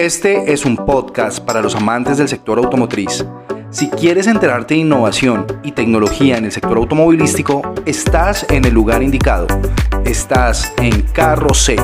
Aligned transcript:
Este 0.00 0.50
es 0.54 0.64
un 0.64 0.76
podcast 0.76 1.40
para 1.40 1.60
los 1.60 1.74
amantes 1.74 2.16
del 2.16 2.26
sector 2.26 2.56
automotriz. 2.56 3.22
Si 3.68 3.90
quieres 3.90 4.26
enterarte 4.26 4.72
de 4.72 4.80
innovación 4.80 5.46
y 5.62 5.72
tecnología 5.72 6.38
en 6.38 6.46
el 6.46 6.52
sector 6.52 6.78
automovilístico, 6.78 7.74
estás 7.84 8.46
en 8.48 8.64
el 8.64 8.72
lugar 8.72 9.02
indicado. 9.02 9.46
Estás 10.06 10.72
en 10.78 11.02
Carro 11.02 11.52
C. 11.52 11.76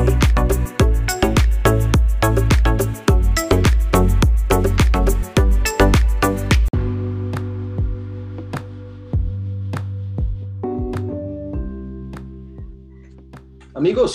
Amigos, 13.74 14.14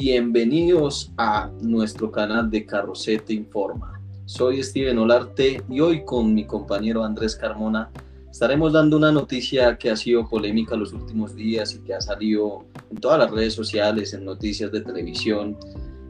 bienvenidos 0.00 1.10
a 1.16 1.50
nuestro 1.60 2.12
canal 2.12 2.48
de 2.48 2.64
Carrocete 2.64 3.32
Informa. 3.32 4.00
Soy 4.26 4.62
Steven 4.62 4.96
Olarte 4.96 5.60
y 5.68 5.80
hoy 5.80 6.04
con 6.04 6.32
mi 6.32 6.46
compañero 6.46 7.02
Andrés 7.02 7.34
Carmona 7.34 7.90
estaremos 8.30 8.72
dando 8.72 8.96
una 8.96 9.10
noticia 9.10 9.76
que 9.76 9.90
ha 9.90 9.96
sido 9.96 10.28
polémica 10.28 10.76
los 10.76 10.92
últimos 10.92 11.34
días 11.34 11.74
y 11.74 11.80
que 11.80 11.94
ha 11.94 12.00
salido 12.00 12.64
en 12.92 12.98
todas 12.98 13.18
las 13.18 13.32
redes 13.32 13.54
sociales, 13.54 14.14
en 14.14 14.24
noticias 14.24 14.70
de 14.70 14.82
televisión, 14.82 15.56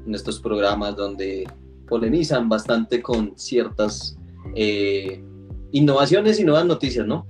en 0.07 0.15
estos 0.15 0.39
programas 0.39 0.95
donde 0.95 1.49
polemizan 1.89 2.47
bastante 2.47 3.01
con 3.01 3.39
ciertas 3.39 4.19
eh, 4.55 5.25
innovaciones 5.73 6.39
y 6.39 6.45
nuevas 6.45 6.67
noticias, 6.67 7.07
¿no? 7.07 7.27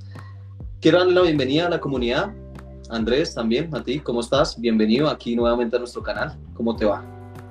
Quiero 0.80 0.98
darle 0.98 1.14
la 1.14 1.22
bienvenida 1.22 1.66
a 1.66 1.70
la 1.70 1.78
comunidad 1.78 2.34
Andrés, 2.90 3.34
también 3.34 3.74
a 3.74 3.82
ti, 3.82 4.00
¿cómo 4.00 4.20
estás? 4.20 4.58
Bienvenido 4.58 5.08
aquí 5.08 5.36
nuevamente 5.36 5.76
a 5.76 5.78
nuestro 5.78 6.02
canal. 6.02 6.38
¿Cómo 6.54 6.74
te 6.74 6.86
va? 6.86 7.04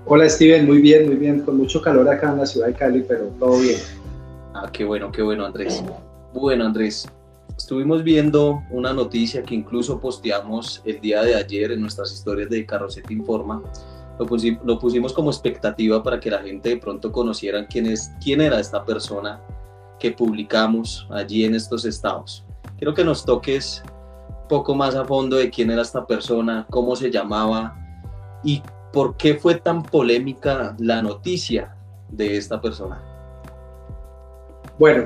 Hola 0.05 0.27
Steven, 0.27 0.65
muy 0.65 0.81
bien, 0.81 1.05
muy 1.05 1.15
bien, 1.15 1.41
con 1.41 1.57
mucho 1.57 1.81
calor 1.81 2.09
acá 2.09 2.31
en 2.31 2.39
la 2.39 2.45
ciudad 2.45 2.67
de 2.67 2.73
Cali, 2.73 3.05
pero 3.07 3.25
todo 3.39 3.59
bien. 3.59 3.77
Ah, 4.53 4.69
qué 4.71 4.83
bueno, 4.83 5.11
qué 5.11 5.21
bueno 5.21 5.45
Andrés. 5.45 5.83
Bueno 6.33 6.65
Andrés, 6.65 7.07
estuvimos 7.55 8.03
viendo 8.03 8.63
una 8.71 8.93
noticia 8.93 9.43
que 9.43 9.53
incluso 9.53 9.99
posteamos 9.99 10.81
el 10.85 10.99
día 11.01 11.21
de 11.21 11.35
ayer 11.35 11.71
en 11.71 11.81
nuestras 11.81 12.11
historias 12.11 12.49
de 12.49 12.65
Carrocete 12.65 13.13
Informa. 13.13 13.61
Lo, 14.17 14.79
pusimos 14.79 15.13
como 15.13 15.29
expectativa 15.29 16.01
para 16.01 16.19
que 16.19 16.31
la 16.31 16.39
gente 16.39 16.69
de 16.69 16.77
pronto 16.77 17.11
conociera 17.11 17.67
quién, 17.67 17.85
es, 17.85 18.11
quién 18.23 18.41
era 18.41 18.59
esta 18.59 18.83
persona 18.83 19.39
que 19.99 20.11
publicamos 20.11 21.07
allí 21.11 21.43
en 21.43 21.53
estos 21.53 21.85
estados. 21.85 22.43
Quiero 22.77 22.95
que 22.95 23.03
nos 23.03 23.23
toques 23.23 23.83
poco 24.47 24.75
más 24.75 24.95
a 24.95 25.05
fondo 25.05 25.37
de 25.37 25.49
quién 25.49 25.71
era 25.71 25.81
esta 25.81 26.05
persona, 26.05 26.65
cómo 26.69 26.95
se 26.95 27.11
llamaba 27.11 27.75
y 28.43 28.61
por 28.93 29.17
qué 29.17 29.35
fue 29.35 29.55
tan 29.55 29.83
polémica 29.83 30.75
la 30.79 31.01
noticia 31.01 31.75
de 32.09 32.37
esta 32.37 32.61
persona. 32.61 33.01
Bueno, 34.79 35.05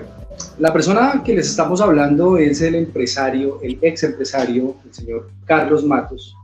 la 0.60 0.72
persona 0.74 1.22
que 1.24 1.36
les 1.36 1.50
estamos 1.50 1.82
hablando 1.82 2.38
es 2.38 2.62
el 2.62 2.76
empresario, 2.76 3.60
el 3.62 3.80
ex 3.82 4.04
empresario, 4.04 4.76
el 4.86 4.94
señor 4.94 5.30
Carlos 5.46 5.84
Matos. 5.84 6.36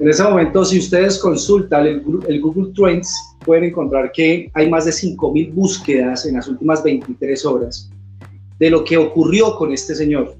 En 0.00 0.08
ese 0.08 0.24
momento, 0.24 0.64
si 0.64 0.78
ustedes 0.78 1.18
consultan 1.18 1.86
el, 1.86 2.02
el 2.26 2.40
Google 2.40 2.72
Trends, 2.74 3.16
pueden 3.44 3.64
encontrar 3.64 4.10
que 4.12 4.50
hay 4.54 4.68
más 4.68 4.86
de 4.86 4.90
5.000 4.90 5.54
búsquedas 5.54 6.26
en 6.26 6.34
las 6.34 6.48
últimas 6.48 6.82
23 6.82 7.46
horas 7.46 7.90
de 8.58 8.70
lo 8.70 8.84
que 8.84 8.96
ocurrió 8.96 9.56
con 9.56 9.72
este 9.72 9.94
señor. 9.94 10.34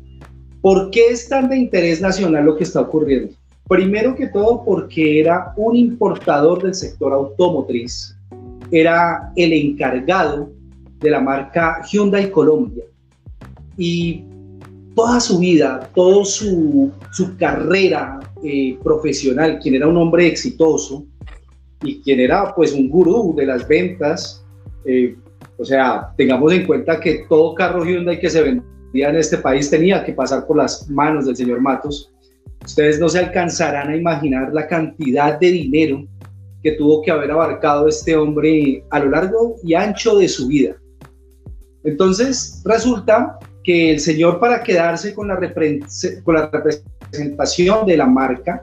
¿Por 0.64 0.90
qué 0.90 1.08
es 1.10 1.28
tan 1.28 1.50
de 1.50 1.58
interés 1.58 2.00
nacional 2.00 2.46
lo 2.46 2.56
que 2.56 2.64
está 2.64 2.80
ocurriendo? 2.80 3.34
Primero 3.68 4.14
que 4.14 4.28
todo 4.28 4.64
porque 4.64 5.20
era 5.20 5.52
un 5.58 5.76
importador 5.76 6.62
del 6.62 6.74
sector 6.74 7.12
automotriz, 7.12 8.16
era 8.70 9.30
el 9.36 9.52
encargado 9.52 10.50
de 11.00 11.10
la 11.10 11.20
marca 11.20 11.82
Hyundai 11.84 12.30
Colombia 12.30 12.82
y 13.76 14.24
toda 14.94 15.20
su 15.20 15.38
vida, 15.38 15.90
toda 15.94 16.24
su, 16.24 16.90
carrera 17.38 18.20
eh, 18.42 18.78
profesional, 18.82 19.58
quien 19.58 19.74
era 19.74 19.86
un 19.86 19.98
hombre 19.98 20.28
exitoso 20.28 21.04
y 21.82 22.00
quien 22.00 22.20
era 22.20 22.54
pues 22.54 22.72
un 22.72 22.88
gurú 22.88 23.34
de 23.36 23.44
las 23.44 23.68
ventas, 23.68 24.42
eh, 24.86 25.14
o 25.58 25.64
sea, 25.66 26.14
tengamos 26.16 26.54
en 26.54 26.66
cuenta 26.66 26.98
que 26.98 27.26
todo 27.28 27.54
carro 27.54 27.84
Hyundai 27.84 28.18
que 28.18 28.30
se 28.30 28.62
vende 28.94 29.10
en 29.10 29.16
este 29.16 29.38
país 29.38 29.68
tenía 29.70 30.04
que 30.04 30.12
pasar 30.12 30.46
por 30.46 30.56
las 30.56 30.88
manos 30.88 31.26
del 31.26 31.36
señor 31.36 31.60
Matos. 31.60 32.12
Ustedes 32.64 32.98
no 32.98 33.08
se 33.08 33.18
alcanzarán 33.18 33.90
a 33.90 33.96
imaginar 33.96 34.52
la 34.52 34.66
cantidad 34.66 35.38
de 35.38 35.50
dinero 35.50 36.04
que 36.62 36.72
tuvo 36.72 37.02
que 37.02 37.10
haber 37.10 37.30
abarcado 37.30 37.88
este 37.88 38.16
hombre 38.16 38.82
a 38.90 39.00
lo 39.00 39.10
largo 39.10 39.56
y 39.62 39.74
ancho 39.74 40.16
de 40.16 40.28
su 40.28 40.48
vida. 40.48 40.76
Entonces, 41.82 42.62
resulta 42.64 43.38
que 43.62 43.92
el 43.92 44.00
señor 44.00 44.40
para 44.40 44.62
quedarse 44.62 45.12
con 45.12 45.28
la, 45.28 45.38
con 46.22 46.34
la 46.34 46.50
representación 46.50 47.86
de 47.86 47.96
la 47.96 48.06
marca, 48.06 48.62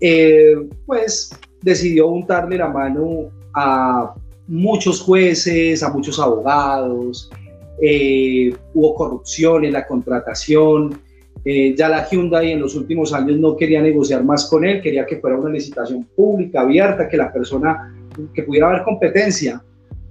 eh, 0.00 0.54
pues 0.86 1.30
decidió 1.62 2.08
untarle 2.08 2.58
la 2.58 2.68
mano 2.68 3.30
a 3.54 4.14
muchos 4.46 5.00
jueces, 5.00 5.82
a 5.82 5.88
muchos 5.88 6.20
abogados, 6.20 7.30
eh, 7.80 8.54
hubo 8.74 8.94
corrupción 8.94 9.64
en 9.64 9.72
la 9.72 9.86
contratación, 9.86 11.00
eh, 11.44 11.74
ya 11.76 11.88
la 11.88 12.08
Hyundai 12.08 12.52
en 12.52 12.60
los 12.60 12.74
últimos 12.74 13.12
años 13.12 13.38
no 13.38 13.56
quería 13.56 13.82
negociar 13.82 14.24
más 14.24 14.46
con 14.46 14.64
él, 14.64 14.80
quería 14.80 15.04
que 15.04 15.18
fuera 15.18 15.36
una 15.36 15.50
licitación 15.50 16.04
pública, 16.16 16.62
abierta, 16.62 17.08
que 17.08 17.18
la 17.18 17.32
persona, 17.32 17.94
que 18.32 18.42
pudiera 18.44 18.70
haber 18.70 18.82
competencia, 18.82 19.62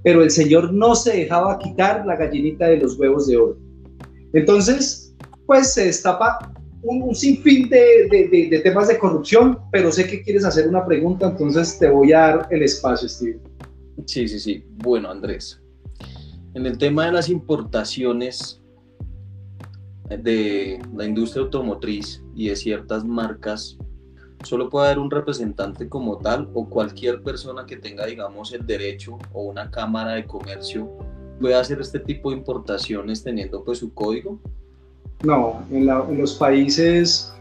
pero 0.03 0.21
el 0.21 0.29
señor 0.29 0.71
no 0.73 0.93
se 0.93 1.17
dejaba 1.17 1.57
quitar 1.57 2.05
la 2.05 2.17
gallinita 2.17 2.67
de 2.67 2.77
los 2.77 2.99
huevos 2.99 3.27
de 3.27 3.37
oro. 3.37 3.57
Entonces, 4.33 5.15
pues 5.47 5.73
se 5.73 5.85
destapa 5.85 6.53
un, 6.83 7.15
sinfín 7.15 7.69
de, 7.69 8.07
de, 8.11 8.47
de, 8.49 8.59
temas 8.59 8.89
de 8.89 8.99
corrupción, 8.99 9.57
pero 9.71 9.91
sé 9.91 10.05
que 10.05 10.21
quieres 10.21 10.43
hacer 10.43 10.67
una 10.67 10.85
pregunta, 10.85 11.29
entonces 11.29 11.79
te 11.79 11.89
voy 11.89 12.11
a 12.11 12.19
dar 12.19 12.47
el 12.51 12.61
espacio, 12.61 13.07
Steve. 13.07 13.39
Sí, 14.05 14.27
sí, 14.27 14.39
sí. 14.39 14.63
Bueno, 14.83 15.09
Andrés, 15.09 15.62
en 16.53 16.65
el 16.65 16.77
tema 16.77 17.05
de 17.05 17.11
las 17.11 17.29
importaciones 17.29 18.61
de 20.09 20.79
la 20.95 21.05
industria 21.05 21.43
automotriz 21.43 22.23
y 22.35 22.49
de 22.49 22.55
ciertas 22.55 23.03
marcas, 23.03 23.77
solo 24.43 24.69
puede 24.69 24.87
haber 24.87 24.99
un 24.99 25.09
representante 25.09 25.89
como 25.89 26.17
tal 26.17 26.49
o 26.53 26.69
cualquier 26.69 27.23
persona 27.23 27.65
que 27.65 27.77
tenga, 27.77 28.05
digamos, 28.05 28.53
el 28.53 28.65
derecho 28.65 29.17
o 29.31 29.43
una 29.43 29.71
cámara 29.71 30.13
de 30.13 30.25
comercio 30.25 30.91
puede 31.39 31.55
hacer 31.55 31.81
este 31.81 31.99
tipo 31.99 32.29
de 32.29 32.37
importaciones 32.37 33.23
teniendo 33.23 33.63
pues 33.63 33.79
su 33.79 33.93
código? 33.93 34.39
No, 35.23 35.63
en, 35.71 35.87
los 36.17 36.35
países 36.35 37.33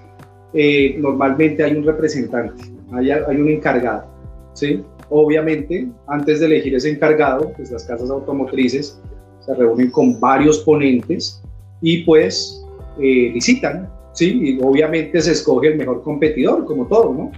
eh, 0.54 0.96
normalmente 0.98 1.62
hay 1.62 1.74
un 1.74 1.84
representante, 1.84 2.64
hay, 2.92 3.10
hay 3.10 3.36
un 3.36 3.48
encargado, 3.48 4.06
¿sí? 4.54 4.82
Obviamente, 5.14 5.88
antes 6.06 6.40
de 6.40 6.46
elegir 6.46 6.74
ese 6.74 6.88
encargado, 6.88 7.52
pues 7.54 7.70
las 7.70 7.84
casas 7.84 8.08
automotrices 8.08 8.98
se 9.40 9.54
reúnen 9.54 9.90
con 9.90 10.18
varios 10.18 10.60
ponentes 10.60 11.42
y 11.82 12.02
pues 12.04 12.64
eh, 12.98 13.30
licitan, 13.34 13.90
¿sí? 14.14 14.40
Y 14.42 14.62
obviamente 14.62 15.20
se 15.20 15.32
escoge 15.32 15.68
el 15.68 15.76
mejor 15.76 16.02
competidor, 16.02 16.64
como 16.64 16.86
todo, 16.86 17.12
¿no? 17.12 17.30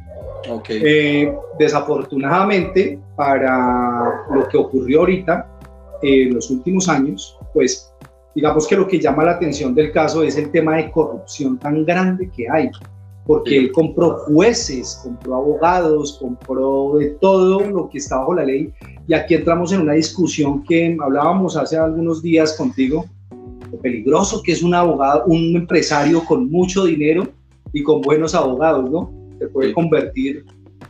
Okay. 0.57 0.83
Eh, 0.85 1.35
desafortunadamente, 1.59 3.01
para 3.17 4.25
lo 4.33 4.47
que 4.47 4.57
ocurrió 4.57 5.01
ahorita, 5.01 5.51
en 6.03 6.33
los 6.33 6.51
últimos 6.51 6.89
años, 6.89 7.37
pues 7.53 7.93
digamos 8.37 8.69
que 8.69 8.77
lo 8.77 8.87
que 8.87 9.01
llama 9.01 9.25
la 9.25 9.33
atención 9.33 9.75
del 9.75 9.91
caso 9.91 10.23
es 10.23 10.37
el 10.37 10.53
tema 10.53 10.77
de 10.77 10.93
corrupción 10.93 11.59
tan 11.59 11.85
grande 11.85 12.31
que 12.31 12.49
hay 12.49 12.71
porque 13.27 13.57
él 13.57 13.73
compró 13.73 14.19
jueces, 14.19 15.01
compró 15.03 15.37
abogados, 15.37 16.19
compró 16.21 16.97
de 16.99 17.11
todo 17.21 17.61
lo 17.61 17.89
que 17.89 17.99
está 17.99 18.19
bajo 18.19 18.35
la 18.35 18.45
ley. 18.45 18.73
Y 19.07 19.15
aquí 19.15 19.35
entramos 19.35 19.73
en 19.73 19.81
una 19.81 19.95
discusión 19.95 20.63
que 20.65 20.97
hablábamos 21.01 21.57
hace 21.57 21.77
algunos 21.77 22.23
días 22.23 22.55
contigo, 22.57 23.07
lo 23.73 23.79
peligroso 23.79 24.43
que 24.43 24.53
es 24.53 24.63
un 24.63 24.75
abogado, 24.75 25.25
un 25.27 25.57
empresario 25.57 26.25
con 26.25 26.51
mucho 26.51 26.85
dinero 26.85 27.27
y 27.73 27.83
con 27.83 28.03
buenos 28.03 28.35
abogados, 28.35 28.91
¿no? 28.91 29.11
Se 29.39 29.49
puede 29.49 29.73
convertir 29.73 30.45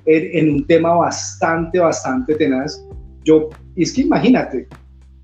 en, 0.04 0.50
un 0.50 0.66
tema 0.66 0.94
bastante, 0.94 1.78
bastante 1.78 2.34
tenaz. 2.34 2.84
Yo, 3.24 3.48
es 3.76 3.92
que 3.92 4.02
imagínate, 4.02 4.68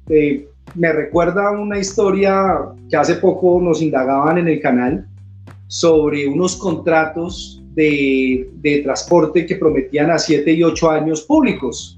eh, 0.09 0.49
me 0.75 0.93
recuerda 0.93 1.51
una 1.51 1.79
historia 1.79 2.57
que 2.89 2.97
hace 2.97 3.17
poco 3.17 3.61
nos 3.61 3.83
indagaban 3.83 4.39
en 4.39 4.49
el 4.49 4.61
canal 4.61 5.07
sobre 5.71 6.27
unos 6.27 6.57
contratos 6.57 7.63
de, 7.75 8.81
transporte 8.83 9.47
que 9.47 9.55
prometían 9.55 10.11
a 10.11 10.19
7 10.19 10.53
y 10.53 10.65
8 10.65 10.91
años 10.91 11.23
públicos. 11.23 11.97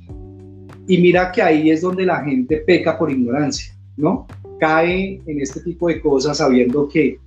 Y 0.87 0.99
mira 0.99 1.33
que 1.33 1.41
ahí 1.41 1.71
es 1.71 1.81
donde 1.81 2.05
la 2.05 2.23
gente 2.23 2.59
peca 2.59 2.99
por 2.99 3.11
ignorancia, 3.11 3.75
¿no? 3.97 4.27
Cae 4.61 5.23
en 5.25 5.41
este 5.41 5.61
tipo 5.61 5.89
de 5.89 6.03
cosas 6.03 6.37
sabiendo 6.37 6.87
que 6.87 7.19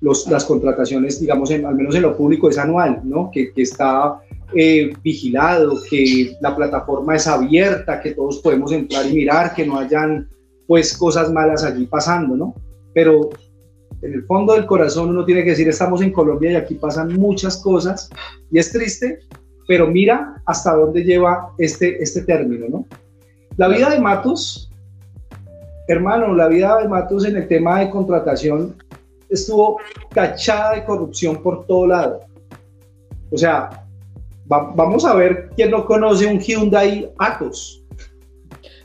los, 0.00 0.26
las 0.26 0.44
contrataciones, 0.44 1.20
digamos, 1.20 1.52
al 1.52 1.76
menos 1.76 1.94
en 1.94 2.02
lo 2.02 2.16
público 2.16 2.48
es 2.48 2.58
anual, 2.58 3.00
¿no? 3.04 3.30
Que, 3.32 3.52
está 3.54 4.20
eh, 4.52 4.92
vigilado, 5.04 5.78
que 5.88 6.34
la 6.40 6.56
plataforma 6.56 7.14
es 7.14 7.28
abierta, 7.28 8.00
que 8.00 8.10
todos 8.10 8.40
podemos 8.40 8.72
entrar 8.72 9.08
y 9.08 9.14
mirar, 9.14 9.54
que 9.54 9.64
no 9.64 9.78
hayan 9.78 10.28
pues 10.66 10.96
cosas 10.96 11.30
malas 11.30 11.62
allí 11.62 11.86
pasando, 11.86 12.36
¿no? 12.36 12.54
Pero 12.92 13.30
en 14.04 14.12
el 14.12 14.24
fondo 14.26 14.52
del 14.52 14.66
corazón 14.66 15.08
uno 15.08 15.24
tiene 15.24 15.42
que 15.42 15.50
decir, 15.50 15.66
estamos 15.66 16.02
en 16.02 16.12
Colombia 16.12 16.52
y 16.52 16.56
aquí 16.56 16.74
pasan 16.74 17.14
muchas 17.14 17.56
cosas 17.62 18.10
y 18.50 18.58
es 18.58 18.70
triste, 18.70 19.20
pero 19.66 19.86
mira 19.86 20.42
hasta 20.44 20.76
dónde 20.76 21.02
lleva 21.02 21.52
este, 21.56 22.02
este 22.02 22.22
término, 22.22 22.66
¿no? 22.68 22.86
La 23.56 23.68
vida 23.68 23.88
de 23.88 23.98
Matos, 23.98 24.70
hermano, 25.88 26.34
la 26.34 26.48
vida 26.48 26.82
de 26.82 26.88
Matos 26.88 27.24
en 27.24 27.36
el 27.36 27.48
tema 27.48 27.80
de 27.80 27.88
contratación 27.88 28.76
estuvo 29.30 29.78
cachada 30.10 30.74
de 30.74 30.84
corrupción 30.84 31.42
por 31.42 31.66
todo 31.66 31.86
lado. 31.86 32.20
O 33.30 33.38
sea, 33.38 33.86
vamos 34.44 35.06
a 35.06 35.14
ver 35.14 35.48
quién 35.56 35.70
no 35.70 35.86
conoce 35.86 36.26
un 36.26 36.38
Hyundai 36.38 37.10
Atos. 37.18 37.82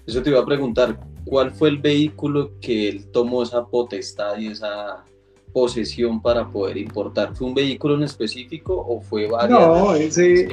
Eso 0.08 0.24
te 0.24 0.30
iba 0.30 0.40
a 0.40 0.46
preguntar, 0.46 0.98
¿cuál 1.30 1.52
fue 1.52 1.70
el 1.70 1.78
vehículo 1.78 2.52
que 2.60 2.90
él 2.90 3.06
tomó 3.12 3.44
esa 3.44 3.64
potestad 3.66 4.38
y 4.40 4.48
esa 4.48 5.06
posesión 5.54 6.22
para 6.22 6.50
poder 6.50 6.78
importar? 6.78 7.36
¿Fue 7.36 7.48
un 7.48 7.54
vehículo 7.54 7.96
en 7.96 8.04
específico 8.04 8.74
o 8.76 9.00
fue 9.00 9.28
varias? 9.28 9.60
No, 9.60 9.94
ese, 9.94 10.50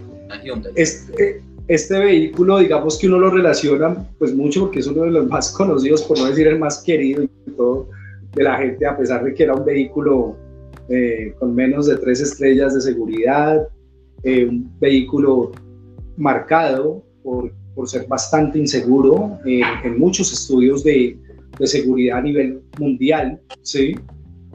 este, 0.75 1.43
este 1.67 1.99
vehículo, 1.99 2.59
digamos 2.59 2.99
que 2.99 3.07
uno 3.07 3.19
lo 3.19 3.31
relaciona 3.31 4.07
pues 4.19 4.35
mucho 4.35 4.61
porque 4.61 4.81
es 4.81 4.87
uno 4.87 5.05
de 5.05 5.13
los 5.13 5.27
más 5.27 5.51
conocidos, 5.53 6.03
por 6.03 6.19
no 6.19 6.27
decir 6.27 6.47
el 6.47 6.59
más 6.59 6.83
querido 6.83 7.23
y 7.23 7.29
todo 7.57 7.89
de 8.35 8.43
la 8.45 8.59
gente, 8.59 8.85
a 8.87 8.97
pesar 8.99 9.25
de 9.25 9.33
que 9.33 9.45
era 9.45 9.55
un 9.55 9.65
vehículo 9.65 10.37
eh, 10.91 11.35
con 11.39 11.55
menos 11.55 11.87
de 11.87 11.97
tres 11.97 12.21
estrellas 12.21 12.75
de 12.75 12.83
seguridad, 12.83 13.67
eh, 14.25 14.45
un 14.45 14.71
vehículo 14.79 15.53
marcado 16.19 17.03
por, 17.23 17.51
por 17.77 17.89
ser 17.89 18.07
bastante 18.09 18.59
inseguro 18.59 19.39
eh, 19.45 19.61
en 19.85 19.99
muchos 19.99 20.33
estudios 20.33 20.83
de, 20.83 21.17
de, 21.59 21.67
seguridad 21.67 22.19
a 22.19 22.23
nivel 22.23 22.63
mundial, 22.79 23.39
¿sí? 23.63 23.95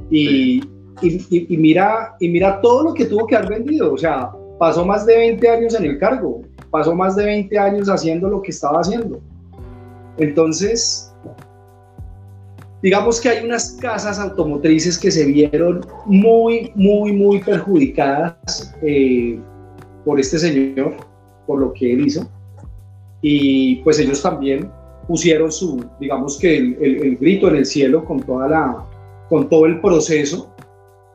Y, 0.10 0.62
y, 1.02 1.54
y, 1.54 1.58
mira, 1.58 2.16
y 2.20 2.28
mira 2.28 2.60
todo 2.60 2.84
lo 2.84 2.94
que 2.94 3.06
tuvo 3.06 3.28
que 3.28 3.36
haber 3.36 3.60
vendido, 3.60 3.94
o 3.94 3.98
sea, 3.98 4.32
pasó 4.58 4.84
más 4.84 5.06
de 5.06 5.16
20 5.16 5.48
años 5.48 5.76
en 5.76 5.86
el 5.86 6.00
cargo, 6.00 6.42
pasó 6.72 6.96
más 6.96 7.16
de 7.16 7.26
20 7.26 7.60
años 7.60 7.90
haciendo 7.90 8.28
lo 8.28 8.42
que 8.42 8.50
estaba 8.50 8.80
haciendo. 8.80 9.22
Entonces, 10.18 11.14
digamos 12.82 13.22
que 13.22 13.30
hay 13.30 13.46
unas 13.46 13.74
casas 13.74 14.20
automotrices 14.20 14.98
que 14.98 15.12
se 15.12 15.26
vieron 15.26 15.86
muy, 16.06 16.72
muy, 16.76 17.14
muy 17.14 17.40
perjudicadas 17.40 18.76
eh, 18.82 19.40
por 20.04 20.20
este 20.20 20.40
señor, 20.40 20.96
por 21.46 21.60
lo 21.60 21.72
que 21.74 21.94
él 21.94 22.08
hizo. 22.08 22.28
Y 23.22 23.78
pues 23.78 24.00
ellos 24.00 24.22
también 24.22 24.72
pusieron 25.08 25.52
su, 25.52 25.84
digamos 26.00 26.38
que 26.38 26.58
el, 26.58 27.18
grito 27.18 27.50
en 27.50 27.58
el 27.58 27.66
cielo 27.66 28.06
con, 28.06 28.22
toda 28.22 28.48
la, 28.48 28.86
con 29.30 29.50
todo 29.50 29.66
el 29.66 29.80
proceso. 29.82 30.54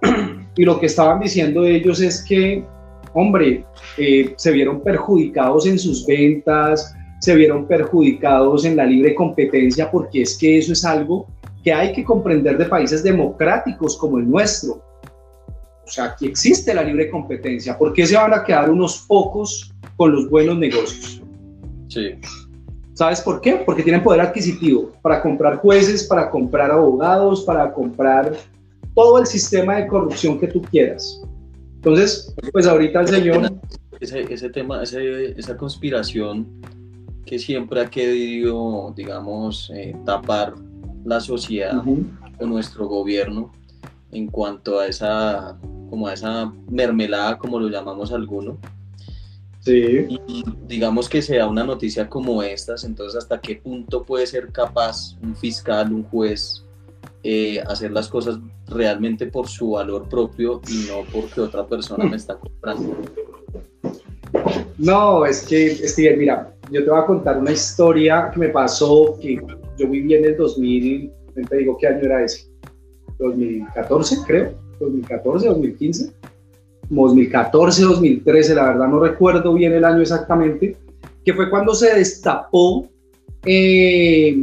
Y 0.58 0.64
lo 0.64 0.80
que 0.80 0.86
estaban 0.86 1.20
diciendo 1.20 1.66
ellos 1.66 2.00
es 2.00 2.24
que, 2.24 2.64
hombre, 3.12 3.66
eh, 3.98 4.32
se 4.38 4.52
vieron 4.52 4.80
perjudicados 4.80 5.66
en 5.66 5.78
sus 5.78 6.06
ventas, 6.06 6.94
se 7.20 7.34
vieron 7.34 7.66
perjudicados 7.66 8.64
en 8.64 8.74
la 8.76 8.86
libre 8.86 9.14
competencia, 9.14 9.90
porque 9.90 10.22
es 10.22 10.38
que 10.38 10.56
eso 10.56 10.72
es 10.72 10.82
algo 10.82 11.26
que 11.62 11.74
hay 11.74 11.92
que 11.92 12.04
comprender 12.04 12.56
de 12.56 12.64
países 12.64 13.02
democráticos 13.02 13.98
como 13.98 14.18
el 14.18 14.30
nuestro. 14.30 14.82
O 15.84 15.90
sea, 15.90 16.04
aquí 16.04 16.26
existe 16.26 16.72
la 16.72 16.82
libre 16.82 17.10
competencia. 17.10 17.76
¿Por 17.76 17.92
qué 17.92 18.06
se 18.06 18.16
van 18.16 18.32
a 18.32 18.42
quedar 18.42 18.70
unos 18.70 19.04
pocos 19.06 19.74
con 19.96 20.12
los 20.12 20.30
buenos 20.30 20.56
negocios? 20.56 21.22
Sí. 21.88 22.14
¿Sabes 22.94 23.20
por 23.20 23.40
qué? 23.40 23.62
Porque 23.66 23.82
tienen 23.82 24.02
poder 24.02 24.22
adquisitivo 24.22 24.90
para 25.02 25.20
comprar 25.20 25.58
jueces, 25.58 26.04
para 26.04 26.30
comprar 26.30 26.70
abogados, 26.70 27.44
para 27.44 27.72
comprar 27.72 28.34
todo 28.94 29.18
el 29.18 29.26
sistema 29.26 29.76
de 29.76 29.86
corrupción 29.86 30.40
que 30.40 30.46
tú 30.46 30.62
quieras. 30.62 31.20
Entonces, 31.74 32.34
pues 32.52 32.66
ahorita 32.66 33.02
el 33.02 33.08
señor... 33.08 33.52
Ese, 34.00 34.50
tema, 34.50 34.82
esa 34.82 35.56
conspiración 35.56 36.46
que 37.24 37.38
siempre 37.38 37.80
ha 37.80 37.86
querido, 37.86 38.92
digamos, 38.94 39.70
eh, 39.74 39.96
tapar 40.04 40.54
la 41.04 41.20
sociedad 41.20 41.82
o 42.38 42.46
nuestro 42.46 42.86
gobierno 42.88 43.52
en 44.12 44.26
cuanto 44.26 44.80
a 44.80 44.86
esa, 44.86 45.58
como 45.90 46.08
a 46.08 46.14
esa 46.14 46.52
mermelada, 46.70 47.38
como 47.38 47.58
lo 47.58 47.68
llamamos 47.68 48.12
alguno. 48.12 48.58
Sí. 49.66 50.06
Y 50.28 50.44
digamos 50.68 51.08
que 51.08 51.20
sea 51.20 51.48
una 51.48 51.64
noticia 51.64 52.08
como 52.08 52.40
estas, 52.40 52.84
entonces 52.84 53.18
hasta 53.18 53.40
qué 53.40 53.56
punto 53.56 54.04
puede 54.04 54.24
ser 54.28 54.52
capaz 54.52 55.16
un 55.20 55.34
fiscal, 55.34 55.92
un 55.92 56.04
juez, 56.04 56.64
eh, 57.24 57.60
hacer 57.66 57.90
las 57.90 58.06
cosas 58.06 58.38
realmente 58.68 59.26
por 59.26 59.48
su 59.48 59.72
valor 59.72 60.08
propio 60.08 60.60
y 60.68 60.86
no 60.86 61.02
porque 61.12 61.40
otra 61.40 61.66
persona 61.66 62.04
me 62.04 62.14
está 62.14 62.38
comprando. 62.38 62.96
No, 64.78 65.26
es 65.26 65.44
que, 65.44 65.70
Steven, 65.88 66.16
mira, 66.16 66.54
yo 66.70 66.84
te 66.84 66.90
voy 66.90 67.00
a 67.00 67.06
contar 67.06 67.38
una 67.38 67.50
historia 67.50 68.30
que 68.32 68.38
me 68.38 68.50
pasó, 68.50 69.18
que 69.20 69.42
yo 69.76 69.88
viví 69.88 70.14
en 70.14 70.26
el 70.26 70.36
2000, 70.36 71.12
te 71.48 71.56
digo 71.56 71.76
qué 71.80 71.88
año 71.88 72.04
era 72.04 72.22
ese, 72.22 72.48
2014 73.18 74.18
creo, 74.28 74.54
2014, 74.78 75.48
2015, 75.48 76.12
2014, 76.88 77.82
2013, 77.82 78.54
la 78.54 78.64
verdad 78.64 78.88
no 78.88 79.00
recuerdo 79.00 79.54
bien 79.54 79.72
el 79.72 79.84
año 79.84 80.00
exactamente, 80.00 80.76
que 81.24 81.34
fue 81.34 81.50
cuando 81.50 81.74
se 81.74 81.94
destapó, 81.94 82.88
eh, 83.44 84.36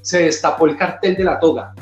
se 0.00 0.24
destapó 0.24 0.66
el 0.66 0.76
cartel 0.76 1.16
de 1.16 1.24
la 1.24 1.38
toga, 1.38 1.74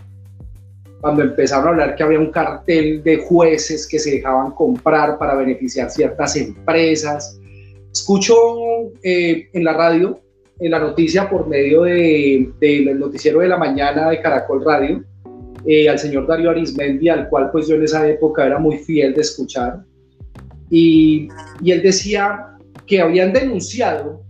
cuando 1.00 1.22
empezaron 1.22 1.66
a 1.66 1.70
hablar 1.70 1.94
que 1.94 2.02
había 2.02 2.18
un 2.18 2.30
cartel 2.30 3.02
de 3.04 3.18
jueces 3.18 3.86
que 3.86 3.98
se 3.98 4.16
dejaban 4.16 4.50
comprar 4.52 5.16
para 5.16 5.34
beneficiar 5.34 5.90
ciertas 5.90 6.34
empresas. 6.36 7.38
Escucho 7.92 8.34
eh, 9.02 9.48
en 9.52 9.64
la 9.64 9.74
radio 9.74 10.20
en 10.60 10.70
la 10.70 10.78
noticia 10.78 11.28
por 11.28 11.46
medio 11.46 11.82
del 11.82 12.52
de, 12.58 12.94
noticiero 12.94 13.40
de 13.40 13.48
la 13.48 13.56
mañana 13.56 14.10
de 14.10 14.20
Caracol 14.20 14.64
Radio 14.64 15.04
eh, 15.66 15.88
al 15.88 15.98
señor 15.98 16.26
Darío 16.26 16.50
Arismendi, 16.50 17.08
al 17.08 17.28
cual 17.28 17.50
pues 17.50 17.68
yo 17.68 17.74
en 17.74 17.84
esa 17.84 18.08
época 18.08 18.46
era 18.46 18.58
muy 18.58 18.78
fiel 18.78 19.14
de 19.14 19.20
escuchar. 19.20 19.82
Y, 20.70 21.28
y 21.62 21.72
él 21.72 21.82
decía 21.82 22.56
que 22.86 23.00
habían 23.00 23.32
denunciado 23.32 24.22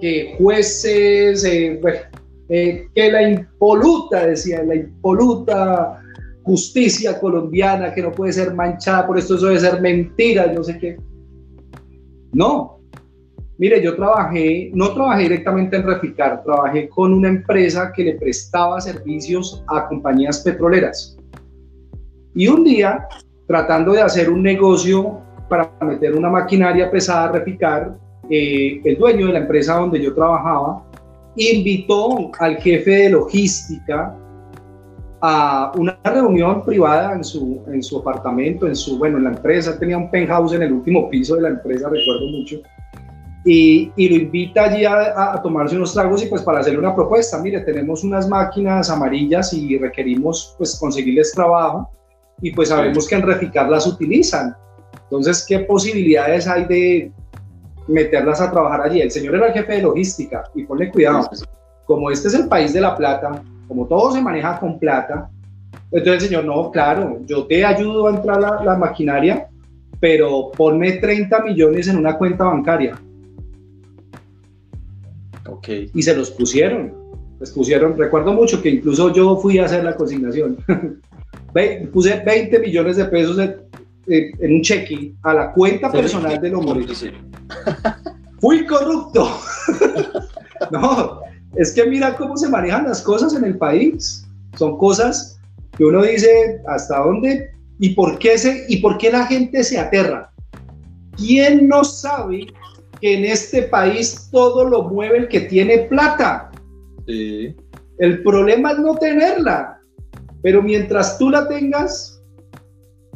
que 0.00 0.34
jueces, 0.38 1.44
eh, 1.44 1.80
eh, 2.48 2.88
que 2.94 3.10
la 3.10 3.28
impoluta, 3.28 4.26
decía, 4.26 4.62
la 4.62 4.74
impoluta 4.74 6.02
justicia 6.42 7.18
colombiana, 7.18 7.92
que 7.92 8.02
no 8.02 8.12
puede 8.12 8.32
ser 8.32 8.54
manchada 8.54 9.06
por 9.06 9.18
esto, 9.18 9.34
eso 9.34 9.46
debe 9.46 9.60
ser 9.60 9.80
mentira, 9.80 10.46
no 10.52 10.62
sé 10.62 10.78
qué. 10.78 10.96
No, 12.32 12.75
Mire, 13.58 13.82
yo 13.82 13.96
trabajé, 13.96 14.70
no 14.74 14.92
trabajé 14.92 15.22
directamente 15.22 15.76
en 15.76 15.84
Reficar, 15.84 16.42
trabajé 16.44 16.88
con 16.88 17.14
una 17.14 17.28
empresa 17.28 17.90
que 17.90 18.04
le 18.04 18.14
prestaba 18.14 18.80
servicios 18.80 19.64
a 19.68 19.88
compañías 19.88 20.40
petroleras. 20.40 21.16
Y 22.34 22.48
un 22.48 22.64
día, 22.64 23.08
tratando 23.46 23.92
de 23.92 24.02
hacer 24.02 24.28
un 24.28 24.42
negocio 24.42 25.20
para 25.48 25.70
meter 25.80 26.14
una 26.14 26.28
maquinaria 26.28 26.90
pesada 26.90 27.30
a 27.30 27.32
Reficar, 27.32 27.96
eh, 28.28 28.80
el 28.84 28.98
dueño 28.98 29.28
de 29.28 29.32
la 29.32 29.38
empresa 29.38 29.76
donde 29.76 30.02
yo 30.02 30.14
trabajaba 30.14 30.82
invitó 31.36 32.30
al 32.38 32.56
jefe 32.56 32.90
de 32.90 33.10
logística 33.10 34.16
a 35.20 35.72
una 35.76 35.98
reunión 36.04 36.64
privada 36.64 37.14
en 37.14 37.24
su, 37.24 37.62
en 37.68 37.82
su 37.82 37.98
apartamento, 37.98 38.66
en 38.66 38.76
su, 38.76 38.98
bueno, 38.98 39.18
en 39.18 39.24
la 39.24 39.30
empresa, 39.30 39.78
tenía 39.78 39.96
un 39.96 40.10
penthouse 40.10 40.52
en 40.52 40.62
el 40.62 40.72
último 40.72 41.08
piso 41.08 41.36
de 41.36 41.42
la 41.42 41.48
empresa, 41.48 41.88
recuerdo 41.88 42.26
mucho, 42.26 42.60
y, 43.48 44.08
lo 44.08 44.16
invita 44.16 44.64
allí 44.64 44.84
a, 44.84 45.40
tomarse 45.40 45.76
unos 45.76 45.94
tragos 45.94 46.22
y 46.24 46.26
pues 46.26 46.42
para 46.42 46.58
hacerle 46.58 46.80
una 46.80 46.94
propuesta, 46.94 47.38
mire, 47.40 47.60
tenemos 47.60 48.02
unas 48.02 48.28
máquinas 48.28 48.90
amarillas 48.90 49.52
y 49.52 49.78
requerimos 49.78 50.56
pues 50.58 50.76
conseguirles 50.78 51.32
trabajo 51.32 51.88
y 52.42 52.50
pues 52.50 52.70
sabemos 52.70 53.06
que 53.06 53.14
en 53.14 53.22
Reficar 53.22 53.70
las 53.70 53.86
utilizan. 53.86 54.56
Entonces, 55.04 55.46
¿qué 55.48 55.60
posibilidades 55.60 56.48
hay 56.48 56.64
de 56.64 57.12
meterlas 57.86 58.40
a 58.40 58.50
trabajar 58.50 58.82
allí? 58.82 59.00
El 59.00 59.12
señor 59.12 59.36
era 59.36 59.46
el 59.46 59.52
jefe 59.52 59.74
de 59.74 59.82
logística 59.82 60.42
y 60.56 60.64
ponle 60.64 60.90
cuidado, 60.90 61.30
como 61.86 62.10
este 62.10 62.26
es 62.26 62.34
el 62.34 62.48
país 62.48 62.72
de 62.72 62.80
la 62.80 62.96
plata, 62.96 63.42
como 63.68 63.86
todo 63.86 64.10
se 64.10 64.20
maneja 64.20 64.58
con 64.58 64.76
plata, 64.76 65.30
entonces 65.92 66.24
el 66.24 66.28
señor, 66.28 66.44
no, 66.46 66.72
claro, 66.72 67.20
yo 67.26 67.46
te 67.46 67.64
ayudo 67.64 68.08
a 68.08 68.10
entrar 68.10 68.40
la, 68.40 68.60
la 68.64 68.76
maquinaria, 68.76 69.48
pero 70.00 70.50
ponme 70.50 70.92
30 70.94 71.42
millones 71.42 71.86
en 71.86 71.96
una 71.96 72.18
cuenta 72.18 72.44
bancaria. 72.44 72.98
Y 75.94 76.02
se 76.02 76.16
los 76.16 76.30
pusieron. 76.30 76.94
Les 77.40 77.50
pusieron, 77.50 77.96
recuerdo 77.98 78.32
mucho 78.32 78.62
que 78.62 78.70
incluso 78.70 79.12
yo 79.12 79.36
fui 79.36 79.58
a 79.58 79.66
hacer 79.66 79.84
la 79.84 79.94
consignación. 79.96 80.56
Puse 81.92 82.22
20 82.24 82.58
millones 82.60 82.96
de 82.96 83.04
pesos 83.06 83.38
en 84.06 84.54
un 84.54 84.62
cheque 84.62 85.14
a 85.22 85.34
la 85.34 85.52
cuenta 85.52 85.90
personal 85.90 86.40
de 86.40 86.50
los 86.50 86.64
Fui 88.40 88.66
corrupto. 88.66 89.28
no, 90.70 91.20
es 91.54 91.72
que 91.72 91.86
mira 91.86 92.16
cómo 92.16 92.36
se 92.36 92.48
manejan 92.48 92.84
las 92.84 93.00
cosas 93.00 93.34
en 93.34 93.44
el 93.44 93.56
país. 93.56 94.26
Son 94.56 94.76
cosas 94.78 95.38
que 95.76 95.84
uno 95.84 96.02
dice 96.02 96.60
hasta 96.66 96.98
dónde 97.00 97.50
y 97.78 97.90
por 97.90 98.18
qué, 98.18 98.38
se, 98.38 98.64
y 98.68 98.78
por 98.78 98.98
qué 98.98 99.10
la 99.10 99.26
gente 99.26 99.62
se 99.64 99.78
aterra. 99.78 100.30
¿Quién 101.16 101.68
no 101.68 101.84
sabe 101.84 102.46
que 103.00 103.14
en 103.14 103.24
este 103.24 103.62
país 103.62 104.28
todo 104.30 104.64
lo 104.64 104.84
mueve 104.84 105.18
el 105.18 105.28
que 105.28 105.40
tiene 105.40 105.78
plata? 105.78 106.50
El 107.06 108.22
problema 108.22 108.72
es 108.72 108.78
no 108.78 108.94
tenerla. 108.94 109.80
Pero 110.42 110.62
mientras 110.62 111.18
tú 111.18 111.30
la 111.30 111.48
tengas, 111.48 112.22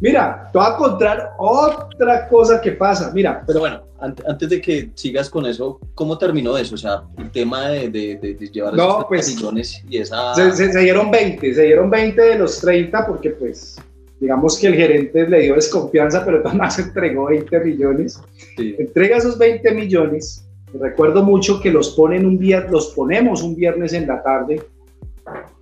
mira, 0.01 0.49
te 0.53 0.59
voy 0.59 0.67
a 0.67 0.77
contar 0.77 1.33
otra 1.39 2.29
cosa 2.29 2.61
que 2.61 2.73
pasa. 2.73 3.13
Mira. 3.15 3.45
Pero 3.47 3.61
bueno, 3.61 3.83
antes 4.01 4.49
de 4.49 4.61
que 4.61 4.91
sigas 4.95 5.29
con 5.29 5.47
eso, 5.47 5.79
¿cómo 5.95 6.17
terminó 6.19 6.57
eso? 6.57 6.75
O 6.75 6.79
sea, 6.79 7.03
el 7.19 7.31
tema 7.31 7.69
de, 7.69 7.89
de, 7.91 8.51
llevar 8.51 8.75
no, 8.75 9.07
pues, 9.09 9.35
millones 9.35 9.83
y 9.89 9.99
esa... 9.99 10.35
Se, 10.35 10.53
se, 10.53 10.79
dieron 10.81 11.11
20, 11.11 11.55
se 11.55 11.63
dieron 11.63 11.91
20 11.91 12.21
de 12.21 12.39
los 12.39 12.61
30 12.61 13.07
porque 13.07 13.31
pues 13.31 13.77
digamos 14.21 14.59
que 14.59 14.67
el 14.67 14.75
gerente 14.75 15.27
le 15.27 15.41
dio 15.41 15.55
desconfianza, 15.55 16.25
pero 16.25 16.43
además 16.45 16.79
entregó 16.79 17.27
20 17.27 17.61
millones. 17.61 18.21
Entrega 18.57 19.17
esos 19.17 19.39
20 19.39 19.73
millones. 19.73 20.47
Recuerdo 20.73 21.25
mucho 21.25 21.61
que 21.61 21.71
los, 21.71 21.91
ponen 21.91 22.27
un 22.27 22.39
viernes, 22.39 22.71
los 22.71 22.89
ponemos 22.95 23.43
un 23.43 23.57
viernes 23.57 23.93
en 23.93 24.07
la 24.07 24.23
tarde. 24.23 24.63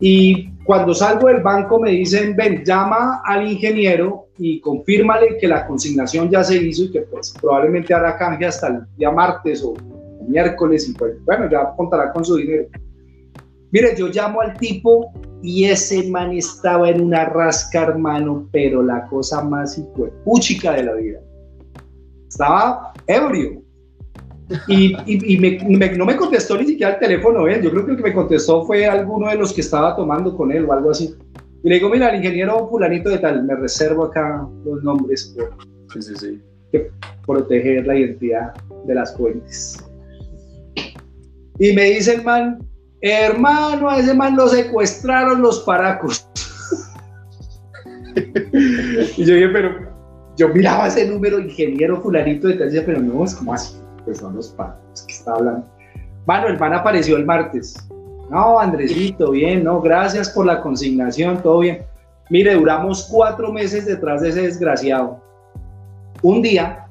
Y 0.01 0.51
cuando 0.65 0.95
salgo 0.95 1.29
del 1.29 1.43
banco 1.43 1.81
me 1.81 1.91
dicen, 1.93 2.37
ven, 2.37 2.65
llama 2.65 3.23
al 3.25 3.51
ingeniero 3.51 4.27
y 4.39 4.61
confírmale 4.61 5.37
que 5.39 5.49
la 5.49 5.67
consignación 5.67 6.31
ya 6.31 6.45
se 6.45 6.57
hizo 6.57 6.85
y 6.85 6.91
que 6.91 7.03
pues 7.03 7.35
probablemente 7.41 7.93
hará 7.93 8.17
canje 8.17 8.47
hasta 8.47 8.69
el 8.69 8.81
día 8.97 9.11
martes 9.11 9.63
o 9.65 9.75
miércoles 10.27 10.89
y 10.89 10.93
pues 10.93 11.23
bueno, 11.25 11.49
ya 11.51 11.71
contará 11.77 12.13
con 12.13 12.25
su 12.25 12.37
dinero. 12.37 12.67
Mire, 13.71 13.95
yo 13.97 14.09
llamo 14.09 14.41
al 14.41 14.57
tipo 14.57 15.13
y 15.43 15.65
ese 15.65 16.09
man 16.11 16.33
estaba 16.33 16.91
en 16.91 17.01
una 17.01 17.25
rasca, 17.27 17.83
hermano, 17.83 18.49
pero 18.53 18.83
la 18.83 19.07
cosa 19.07 19.43
más 19.43 19.81
puchica 20.25 20.73
de 20.73 20.83
la 20.83 20.95
vida. 20.95 21.21
Estaba 22.29 22.93
ebrio. 23.07 23.63
Y, 24.67 24.97
no 25.97 26.07
me 26.07 26.17
contestó 26.17 26.57
ni 26.57 26.67
siquiera 26.67 26.95
el 26.95 26.99
teléfono 26.99 27.47
él. 27.47 27.63
Yo 27.63 27.71
creo 27.71 27.85
que 27.85 27.91
el 27.93 27.97
que 27.99 28.03
me 28.03 28.15
contestó 28.15 28.65
fue 28.65 28.87
alguno 28.87 29.29
de 29.29 29.37
los 29.37 29.53
que 29.53 29.61
estaba 29.61 29.95
tomando 29.95 30.37
con 30.37 30.51
él 30.51 30.65
o 30.65 30.73
algo 30.73 30.91
así. 30.91 31.15
Y 31.63 31.69
le 31.69 31.77
digo, 31.77 31.89
mira, 31.89 32.11
el 32.11 32.17
ingeniero 32.17 32.69
fulanito 32.69 33.11
de 33.11 33.19
tal, 33.19 33.45
me 33.45 33.55
reservo 33.57 34.05
acá 34.05 34.49
los 34.65 34.83
nombres 34.83 35.35
por, 35.37 35.55
proteger 37.27 37.87
la 37.87 37.97
identidad 37.97 38.55
de 38.87 38.95
las 38.95 39.17
fuentes. 39.17 39.85
Y 41.59 41.73
me 41.73 41.85
dice 41.85 42.15
el 42.15 42.23
man, 42.23 42.59
Hermano, 43.01 43.89
a 43.89 43.99
ese 43.99 44.13
man 44.15 44.37
lo 44.37 44.49
secuestraron 44.49 45.41
los 45.41 45.61
paracos. 45.61 46.29
y 49.17 49.25
yo 49.25 49.35
dije, 49.35 49.49
pero 49.49 49.89
yo 50.37 50.49
miraba 50.49 50.89
ese 50.89 51.07
número, 51.07 51.39
ingeniero 51.39 52.01
fulanito 52.01 52.49
de 52.49 52.55
tal, 52.55 52.71
pero 52.85 53.01
no, 53.01 53.25
es 53.25 53.35
como 53.35 53.55
así, 53.55 53.77
pues 54.05 54.19
son 54.19 54.35
los 54.35 54.49
paracos 54.49 55.03
que 55.07 55.13
está 55.13 55.35
hablando. 55.35 55.67
Bueno, 56.27 56.49
el 56.49 56.59
man 56.59 56.75
apareció 56.75 57.17
el 57.17 57.25
martes. 57.25 57.77
No, 58.31 58.59
Andresito, 58.59 59.31
bien, 59.31 59.65
no, 59.65 59.81
gracias 59.81 60.29
por 60.31 60.45
la 60.45 60.61
consignación, 60.61 61.43
todo 61.43 61.61
bien. 61.61 61.79
Mire, 62.31 62.55
duramos 62.55 63.09
cuatro 63.11 63.53
meses 63.53 63.87
detrás 63.87 64.21
de 64.21 64.31
ese 64.31 64.43
desgraciado. 64.43 65.23
Un 66.23 66.43
día, 66.43 66.87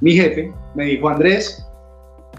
mi 0.00 0.12
jefe 0.12 0.52
me 0.74 0.84
dijo, 0.84 1.08
Andrés, 1.08 1.66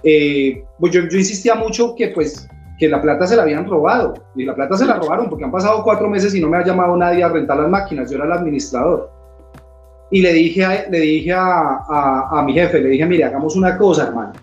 eh, 0.03 0.63
pues 0.79 0.93
yo, 0.93 1.01
yo 1.09 1.17
insistía 1.17 1.55
mucho 1.55 1.95
que 1.95 2.09
pues 2.09 2.47
que 2.77 2.87
la 2.87 3.01
plata 3.01 3.25
se 3.25 3.35
la 3.35 3.43
habían 3.43 3.65
robado. 3.65 4.13
Y 4.35 4.45
la 4.45 4.55
plata 4.55 4.77
se 4.77 4.85
la 4.85 4.95
robaron 4.95 5.29
porque 5.29 5.45
han 5.45 5.51
pasado 5.51 5.83
cuatro 5.83 6.09
meses 6.09 6.33
y 6.35 6.41
no 6.41 6.49
me 6.49 6.57
ha 6.57 6.65
llamado 6.65 6.95
nadie 6.95 7.23
a 7.23 7.29
rentar 7.29 7.57
las 7.57 7.69
máquinas. 7.69 8.09
Yo 8.09 8.17
era 8.17 8.25
el 8.25 8.31
administrador. 8.31 9.09
Y 10.11 10.21
le 10.21 10.33
dije 10.33 10.63
a, 10.63 10.89
le 10.89 10.99
dije 10.99 11.33
a, 11.33 12.29
a, 12.31 12.43
mi 12.45 12.53
jefe, 12.53 12.79
le 12.79 12.89
dije, 12.89 13.05
mire, 13.05 13.25
hagamos 13.25 13.55
una 13.55 13.77
cosa, 13.77 14.07
hermano. 14.07 14.33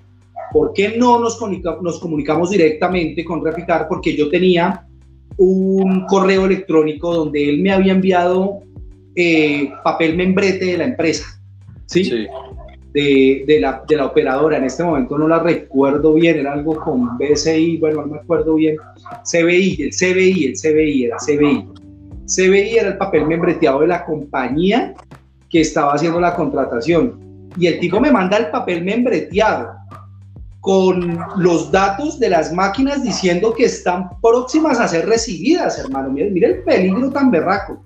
¿Por 0.53 0.73
qué 0.73 0.97
no 0.99 1.19
nos, 1.19 1.41
nos 1.83 2.01
comunicamos 2.01 2.51
directamente 2.51 3.25
con 3.25 3.45
Reficar? 3.45 3.89
Porque 3.89 4.17
yo 4.17 4.29
tenía 4.29 4.87
un 5.37 6.07
correo 6.07 6.45
electrónico 6.45 7.15
donde 7.15 7.49
él 7.49 7.61
me 7.61 7.73
había 7.73 7.93
enviado 7.93 8.61
eh, 9.17 9.73
papel 9.83 10.17
membrete 10.17 10.67
de 10.67 10.79
la 10.79 10.85
empresa. 10.85 11.25
¿sí? 11.87 12.05
sí 12.05 12.27
de, 12.95 13.59
la, 13.61 13.83
de, 13.89 13.97
la, 13.97 14.07
operadora, 14.07 14.57
en 14.57 14.65
este 14.65 14.85
momento 14.85 15.19
no 15.19 15.27
la 15.27 15.41
recuerdo 15.41 16.15
bien, 16.15 16.39
era 16.39 16.53
algo 16.53 16.77
con 16.77 17.19
BCI, 17.19 17.79
bueno, 17.79 18.03
no 18.03 18.15
me 18.15 18.19
acuerdo 18.19 18.55
bien, 18.55 18.77
CBI, 19.25 19.83
el 19.83 19.91
CBI, 19.91 20.45
el 20.47 20.55
CBI, 20.55 21.05
era 21.07 21.17
CBI. 21.17 21.69
CBI 22.27 22.79
era 22.79 22.89
el 22.91 22.97
papel 22.97 23.27
membreteado 23.27 23.81
de 23.81 23.89
la 23.89 24.05
compañía 24.05 24.95
que 25.51 25.61
estaba 25.61 25.95
haciendo 25.95 26.21
la 26.21 26.37
contratación. 26.37 27.51
Y 27.57 27.67
el 27.67 27.81
tipo 27.81 28.01
me 28.01 28.13
manda 28.13 28.37
el 28.37 28.51
papel 28.51 28.85
membreteado 28.85 29.73
con 30.61 31.19
los 31.37 31.71
datos 31.71 32.19
de 32.19 32.31
las 32.31 32.53
máquinas 32.53 33.03
diciendo 33.03 33.53
que 33.53 33.65
están 33.65 34.09
próximas 34.23 34.81
a 34.81 34.89
ser 34.89 35.07
recibidas, 35.07 35.79
hermano. 35.79 36.11
Mire, 36.11 36.31
mire 36.31 36.47
el 36.47 36.63
peligro 36.63 37.11
tan 37.11 37.31
berraco. 37.31 37.85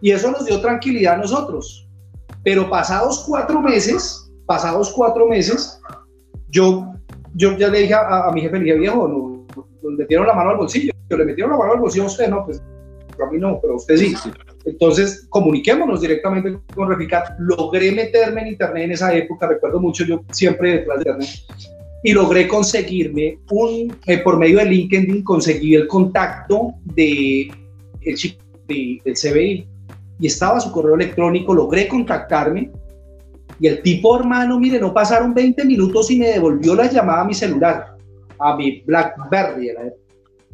Y 0.00 0.10
eso 0.10 0.30
nos 0.30 0.44
dio 0.44 0.60
tranquilidad 0.60 1.14
a 1.14 1.18
nosotros. 1.18 1.88
Pero 2.44 2.68
pasados 2.70 3.24
cuatro 3.26 3.60
meses, 3.60 4.31
pasados 4.46 4.92
cuatro 4.92 5.26
meses, 5.26 5.80
yo, 6.48 6.94
yo 7.34 7.56
ya 7.56 7.68
le 7.68 7.80
dije 7.80 7.94
a, 7.94 8.30
mi 8.32 8.42
jefe, 8.42 8.58
le 8.58 8.64
dije, 8.64 8.78
viejo, 8.78 9.08
no, 9.08 9.46
le 9.90 9.96
metieron 9.96 10.26
la 10.26 10.34
mano 10.34 10.50
al 10.50 10.56
bolsillo, 10.56 10.92
yo 11.08 11.16
le 11.16 11.24
metieron 11.24 11.52
la 11.52 11.58
mano 11.58 11.72
al 11.72 11.80
bolsillo 11.80 12.04
a 12.04 12.06
usted, 12.06 12.28
no, 12.28 12.44
pues 12.44 12.62
a 13.22 13.30
mí 13.30 13.38
no, 13.38 13.58
pero 13.60 13.74
a 13.74 13.76
usted 13.76 13.96
sí. 13.96 14.14
Entonces, 14.64 15.26
comuniquémonos 15.28 16.00
directamente 16.00 16.58
con 16.74 16.88
Reficar. 16.88 17.36
Logré 17.38 17.92
meterme 17.92 18.42
en 18.42 18.46
Internet 18.48 18.84
en 18.84 18.92
esa 18.92 19.14
época, 19.14 19.48
recuerdo 19.48 19.80
mucho, 19.80 20.04
yo 20.04 20.22
siempre 20.30 20.78
detrás 20.78 21.02
de 21.02 21.10
Internet, 21.10 21.28
y 22.04 22.12
logré 22.12 22.48
conseguirme 22.48 23.38
un, 23.50 23.96
eh, 24.06 24.18
por 24.18 24.38
medio 24.38 24.58
de 24.58 24.66
LinkedIn, 24.66 25.22
conseguí 25.22 25.74
el 25.74 25.86
contacto 25.86 26.74
de 26.84 27.50
el 28.02 28.16
chico 28.16 28.42
del 28.66 29.14
CBI 29.14 29.68
y 30.18 30.26
estaba 30.26 30.60
su 30.60 30.72
correo 30.72 30.94
electrónico, 30.94 31.54
logré 31.54 31.86
contactarme 31.88 32.70
y 33.62 33.68
el 33.68 33.80
tipo, 33.80 34.18
hermano, 34.18 34.58
mire, 34.58 34.80
no 34.80 34.92
pasaron 34.92 35.32
20 35.32 35.64
minutos 35.64 36.10
y 36.10 36.18
me 36.18 36.26
devolvió 36.26 36.74
la 36.74 36.90
llamada 36.90 37.20
a 37.20 37.24
mi 37.24 37.32
celular, 37.32 37.96
a 38.40 38.56
mi 38.56 38.80
Blackberry. 38.80 39.70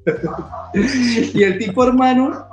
y 1.33 1.43
el 1.43 1.59
tipo, 1.59 1.85
hermano, 1.85 2.47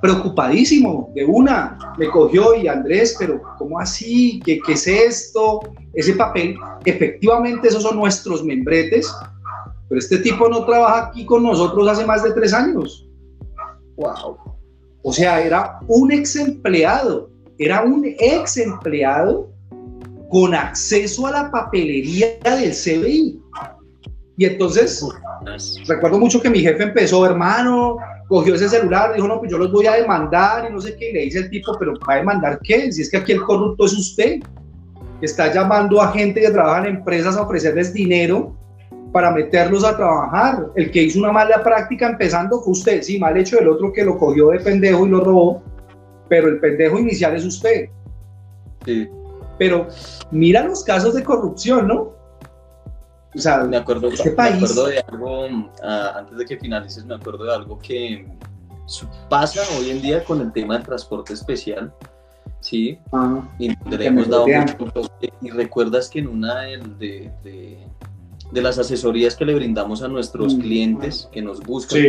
preocupadísimo, 0.00 1.10
de 1.12 1.24
una, 1.24 1.76
me 1.98 2.08
cogió 2.08 2.54
y 2.54 2.68
Andrés, 2.68 3.16
pero 3.18 3.42
¿cómo 3.58 3.80
así? 3.80 4.40
¿Qué, 4.44 4.60
¿Qué 4.64 4.74
es 4.74 4.86
esto? 4.86 5.62
Ese 5.92 6.12
papel, 6.12 6.56
efectivamente 6.84 7.66
esos 7.66 7.82
son 7.82 7.96
nuestros 7.96 8.44
membretes, 8.44 9.12
pero 9.88 9.98
este 9.98 10.18
tipo 10.18 10.48
no 10.48 10.64
trabaja 10.66 11.08
aquí 11.08 11.26
con 11.26 11.42
nosotros 11.42 11.88
hace 11.88 12.06
más 12.06 12.22
de 12.22 12.30
tres 12.30 12.54
años. 12.54 13.08
Wow. 13.96 14.38
O 15.02 15.12
sea, 15.12 15.44
era 15.44 15.80
un 15.88 16.12
ex 16.12 16.36
empleado 16.36 17.33
era 17.58 17.82
un 17.82 18.04
ex 18.04 18.56
empleado 18.56 19.50
con 20.30 20.54
acceso 20.54 21.26
a 21.26 21.30
la 21.30 21.50
papelería 21.50 22.38
del 22.42 22.72
CBI. 22.72 23.40
Y 24.36 24.44
entonces, 24.46 25.06
recuerdo 25.86 26.18
mucho 26.18 26.42
que 26.42 26.50
mi 26.50 26.58
jefe 26.58 26.82
empezó, 26.82 27.24
hermano, 27.24 27.98
cogió 28.28 28.56
ese 28.56 28.68
celular, 28.68 29.14
dijo, 29.14 29.28
no, 29.28 29.38
pues 29.38 29.50
yo 29.50 29.58
los 29.58 29.70
voy 29.70 29.86
a 29.86 29.92
demandar 29.92 30.68
y 30.68 30.72
no 30.72 30.80
sé 30.80 30.96
qué, 30.96 31.10
y 31.10 31.12
le 31.12 31.20
dice 31.20 31.38
el 31.38 31.50
tipo, 31.50 31.76
pero 31.78 31.92
¿va 32.08 32.14
a 32.14 32.16
demandar 32.16 32.58
qué? 32.64 32.90
Si 32.90 33.02
es 33.02 33.10
que 33.10 33.18
aquí 33.18 33.32
el 33.32 33.42
corrupto 33.42 33.84
es 33.84 33.92
usted, 33.92 34.40
que 35.20 35.26
está 35.26 35.52
llamando 35.52 36.00
a 36.00 36.10
gente 36.10 36.40
que 36.40 36.50
trabaja 36.50 36.88
en 36.88 36.96
empresas 36.96 37.36
a 37.36 37.42
ofrecerles 37.42 37.92
dinero 37.92 38.56
para 39.12 39.30
meterlos 39.30 39.84
a 39.84 39.96
trabajar. 39.96 40.66
El 40.74 40.90
que 40.90 41.04
hizo 41.04 41.20
una 41.20 41.30
mala 41.30 41.62
práctica 41.62 42.08
empezando 42.08 42.60
fue 42.60 42.72
usted, 42.72 43.02
sí, 43.02 43.20
mal 43.20 43.36
hecho 43.36 43.60
el 43.60 43.68
otro 43.68 43.92
que 43.92 44.04
lo 44.04 44.18
cogió 44.18 44.48
de 44.48 44.58
pendejo 44.58 45.06
y 45.06 45.10
lo 45.10 45.20
robó, 45.22 45.62
pero 46.28 46.48
el 46.48 46.60
pendejo 46.60 46.98
inicial 46.98 47.34
es 47.36 47.44
usted. 47.44 47.88
Sí. 48.84 49.08
Pero 49.58 49.88
mira 50.30 50.64
los 50.64 50.84
casos 50.84 51.14
de 51.14 51.22
corrupción, 51.22 51.88
¿no? 51.88 52.12
O 53.34 53.38
sea, 53.38 53.64
me 53.64 53.76
acuerdo, 53.76 54.08
este 54.08 54.30
me 54.30 54.42
acuerdo 54.42 54.86
de 54.86 55.00
algo, 55.00 55.46
ah, 55.82 56.14
antes 56.18 56.38
de 56.38 56.44
que 56.44 56.56
finalices, 56.56 57.04
me 57.04 57.16
acuerdo 57.16 57.44
de 57.44 57.54
algo 57.54 57.78
que 57.78 58.26
pasa 59.28 59.60
hoy 59.78 59.90
en 59.90 60.02
día 60.02 60.22
con 60.24 60.40
el 60.40 60.52
tema 60.52 60.74
del 60.74 60.84
transporte 60.84 61.32
especial, 61.32 61.92
¿sí? 62.60 62.98
Ah, 63.12 63.42
y 63.58 63.70
le 63.90 64.06
hemos 64.06 64.28
dado 64.28 64.46
mucho 64.46 65.10
Y 65.40 65.50
recuerdas 65.50 66.08
que 66.08 66.20
en 66.20 66.28
una 66.28 66.60
de, 66.60 66.78
de, 66.98 67.32
de, 67.42 67.86
las 68.52 68.78
asesorías 68.78 69.36
que 69.36 69.44
le 69.44 69.54
brindamos 69.54 70.02
a 70.02 70.08
nuestros 70.08 70.54
mm. 70.54 70.60
clientes 70.60 71.28
que 71.32 71.42
nos 71.42 71.60
buscan. 71.60 72.00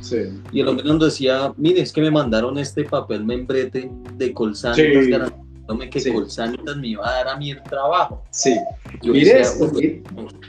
Sí. 0.00 0.16
Y 0.52 0.60
el 0.60 0.68
hombre 0.68 0.84
nos 0.86 1.00
decía, 1.00 1.52
mire, 1.56 1.80
es 1.82 1.92
que 1.92 2.00
me 2.00 2.10
mandaron 2.10 2.58
este 2.58 2.84
papel 2.84 3.24
membrete 3.24 3.90
de 4.14 4.32
Colsanitas 4.32 5.04
sí. 5.04 5.10
garantizándome 5.10 5.90
que 5.90 6.12
Colsanitas 6.12 6.76
me 6.76 6.88
iba 6.88 7.06
a 7.06 7.12
dar 7.12 7.28
a 7.28 7.36
mí 7.36 7.50
el 7.50 7.62
trabajo. 7.62 8.22
Sí. 8.30 8.56
Yo 9.02 9.12
Mire 9.12 9.38
decía, 9.38 10.02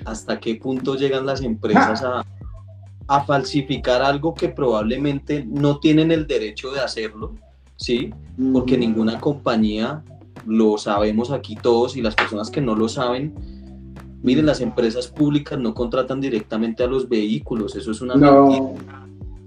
¿hasta 0.06 0.40
qué 0.40 0.56
punto 0.56 0.96
llegan 0.96 1.26
las 1.26 1.42
empresas 1.42 2.02
a, 2.04 2.26
a 3.08 3.24
falsificar 3.26 4.02
algo 4.02 4.34
que 4.34 4.50
probablemente 4.50 5.46
no 5.46 5.80
tienen 5.80 6.12
el 6.12 6.26
derecho 6.26 6.72
de 6.72 6.80
hacerlo? 6.80 7.36
¿Sí? 7.76 8.14
Porque 8.54 8.78
ninguna 8.78 9.20
compañía, 9.20 10.04
lo 10.46 10.78
sabemos 10.78 11.32
aquí 11.32 11.56
todos 11.56 11.98
y 11.98 12.02
las 12.02 12.16
personas 12.16 12.50
que 12.50 12.62
no 12.62 12.76
lo 12.76 12.88
saben, 12.88 13.59
Miren, 14.22 14.46
las 14.46 14.62
empresas 14.62 15.08
públicas 15.08 15.58
no 15.58 15.74
contratan 15.74 16.20
directamente 16.20 16.84
a 16.84 16.88
los 16.88 17.08
vehículos, 17.08 17.76
eso 17.76 17.92
es 17.92 18.02
una 18.02 18.16
mentira. 18.16 19.06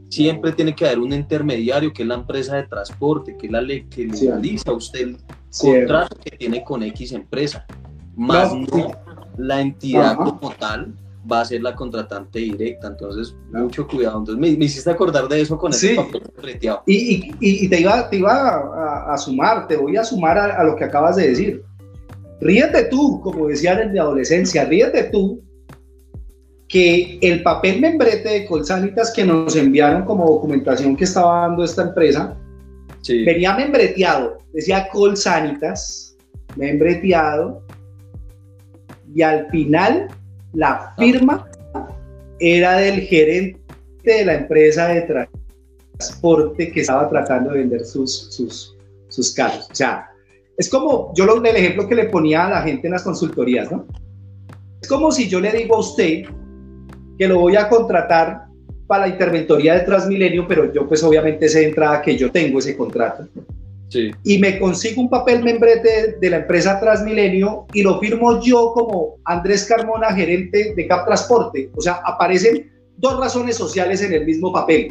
Siempre 0.09 0.53
tiene 0.53 0.75
que 0.75 0.85
haber 0.85 0.99
un 0.99 1.13
intermediario, 1.13 1.93
que 1.93 2.03
es 2.03 2.09
la 2.09 2.17
empresa 2.17 2.57
de 2.57 2.65
transporte, 2.65 3.37
que 3.37 3.47
es 3.47 3.53
la 3.53 3.63
ley 3.63 3.85
que 3.85 4.07
legaliza 4.07 4.71
a 4.71 4.75
usted 4.75 5.01
el 5.01 5.17
contrato 5.59 6.17
que 6.23 6.37
tiene 6.37 6.63
con 6.63 6.83
X 6.83 7.13
empresa. 7.13 7.67
Más 8.15 8.55
no, 8.55 8.93
la 9.39 9.61
entidad 9.61 10.17
como 10.17 10.51
tal 10.51 10.95
va 11.31 11.41
a 11.41 11.45
ser 11.45 11.63
la 11.63 11.75
contratante 11.75 12.39
directa. 12.41 12.89
Entonces, 12.89 13.37
mucho 13.53 13.87
cuidado. 13.87 14.19
Entonces, 14.19 14.59
me, 14.59 14.65
hiciste 14.65 14.91
acordar 14.91 15.29
de 15.29 15.41
eso 15.41 15.57
con 15.57 15.73
ese 15.73 15.95
papel 15.95 16.23
y, 16.87 16.95
y, 16.95 17.37
y, 17.41 17.69
te 17.69 17.81
iba, 17.81 18.09
te 18.11 18.17
iba 18.17 18.33
a, 18.33 19.15
a, 19.15 19.19
sumar, 19.19 19.67
te 19.67 19.77
voy 19.77 19.97
a 19.97 20.05
sumar 20.05 20.39
a, 20.39 20.65
lo 20.65 20.77
que 20.77 20.85
acabas 20.85 21.17
de 21.17 21.29
decir. 21.29 21.65
Ríete 22.43 22.85
tú, 22.85 23.21
como 23.21 23.47
decían 23.47 23.81
en 23.81 23.93
mi 23.93 24.01
adolescencia, 24.01 24.65
ríete 24.65 25.05
tú 25.05 25.41
que 26.69 27.19
el 27.23 27.41
papel 27.43 27.81
membrete 27.81 28.29
de 28.31 28.47
Colsanitas 28.47 29.13
que 29.13 29.25
nos 29.25 29.55
enviaron 29.55 30.05
como 30.05 30.27
documentación 30.27 30.97
que 30.97 31.05
estaba 31.05 31.43
dando 31.43 31.63
esta 31.63 31.83
empresa, 31.83 32.37
venía 33.09 33.55
membreteado, 33.55 34.39
decía 34.53 34.89
Colsanitas, 34.91 36.17
membreteado, 36.57 37.63
y 39.15 39.23
al 39.23 39.49
final 39.51 40.09
la 40.53 40.95
firma 40.99 41.49
era 42.41 42.79
del 42.79 43.03
gerente 43.03 43.61
de 44.03 44.25
la 44.25 44.35
empresa 44.35 44.89
de 44.89 45.35
transporte 45.97 46.73
que 46.73 46.81
estaba 46.81 47.09
tratando 47.09 47.53
de 47.53 47.59
vender 47.59 47.85
sus, 47.85 48.35
sus, 48.35 48.77
sus 49.09 49.33
carros. 49.33 49.69
O 49.71 49.75
sea, 49.75 50.12
es 50.57 50.69
como, 50.69 51.13
yo 51.15 51.25
lo, 51.25 51.43
el 51.43 51.57
ejemplo 51.57 51.89
que 51.89 51.95
le 51.95 52.05
ponía 52.05 52.47
a 52.47 52.51
la 52.51 52.63
gente 52.63 52.87
en 52.87 52.93
las 52.93 53.03
consultorías, 53.03 53.71
¿no? 53.71 53.87
Es 54.81 54.89
como 54.89 55.13
si 55.13 55.29
yo 55.29 55.41
le 55.41 55.53
digo 55.53 55.77
a 55.77 55.81
usted 55.81 56.25
que 57.19 57.29
lo 57.29 57.39
voy 57.39 57.57
a 57.57 57.69
contratar 57.69 58.47
para 58.87 59.07
la 59.07 59.13
interventoría 59.13 59.75
de 59.75 59.81
Transmilenio, 59.81 60.47
pero 60.47 60.73
yo 60.73 60.89
pues 60.89 61.03
obviamente 61.03 61.49
sé 61.49 61.61
de 61.61 61.69
entrada 61.69 62.03
que 62.03 62.17
yo 62.17 62.31
tengo 62.31 62.59
ese 62.59 62.77
contrato. 62.77 63.27
Sí. 63.89 64.11
Y 64.25 64.39
me 64.39 64.59
consigo 64.59 65.03
un 65.03 65.11
papel 65.11 65.43
membrete 65.43 66.17
de, 66.19 66.31
la 66.31 66.39
empresa 66.39 66.81
Transmilenio 66.81 67.67
y 67.75 67.83
lo 67.83 68.01
firmo 68.01 68.41
yo 68.41 68.73
como 68.73 69.19
Andrés 69.25 69.67
Carmona, 69.67 70.13
gerente 70.15 70.75
de 70.75 70.87
Cap 70.87 71.07
Transporte. 71.07 71.71
O 71.77 71.81
sea, 71.81 72.01
aparecen 72.05 72.71
dos 72.97 73.21
razones 73.21 73.57
sociales 73.57 74.03
en 74.03 74.15
el 74.15 74.25
mismo 74.25 74.53
papel. 74.53 74.91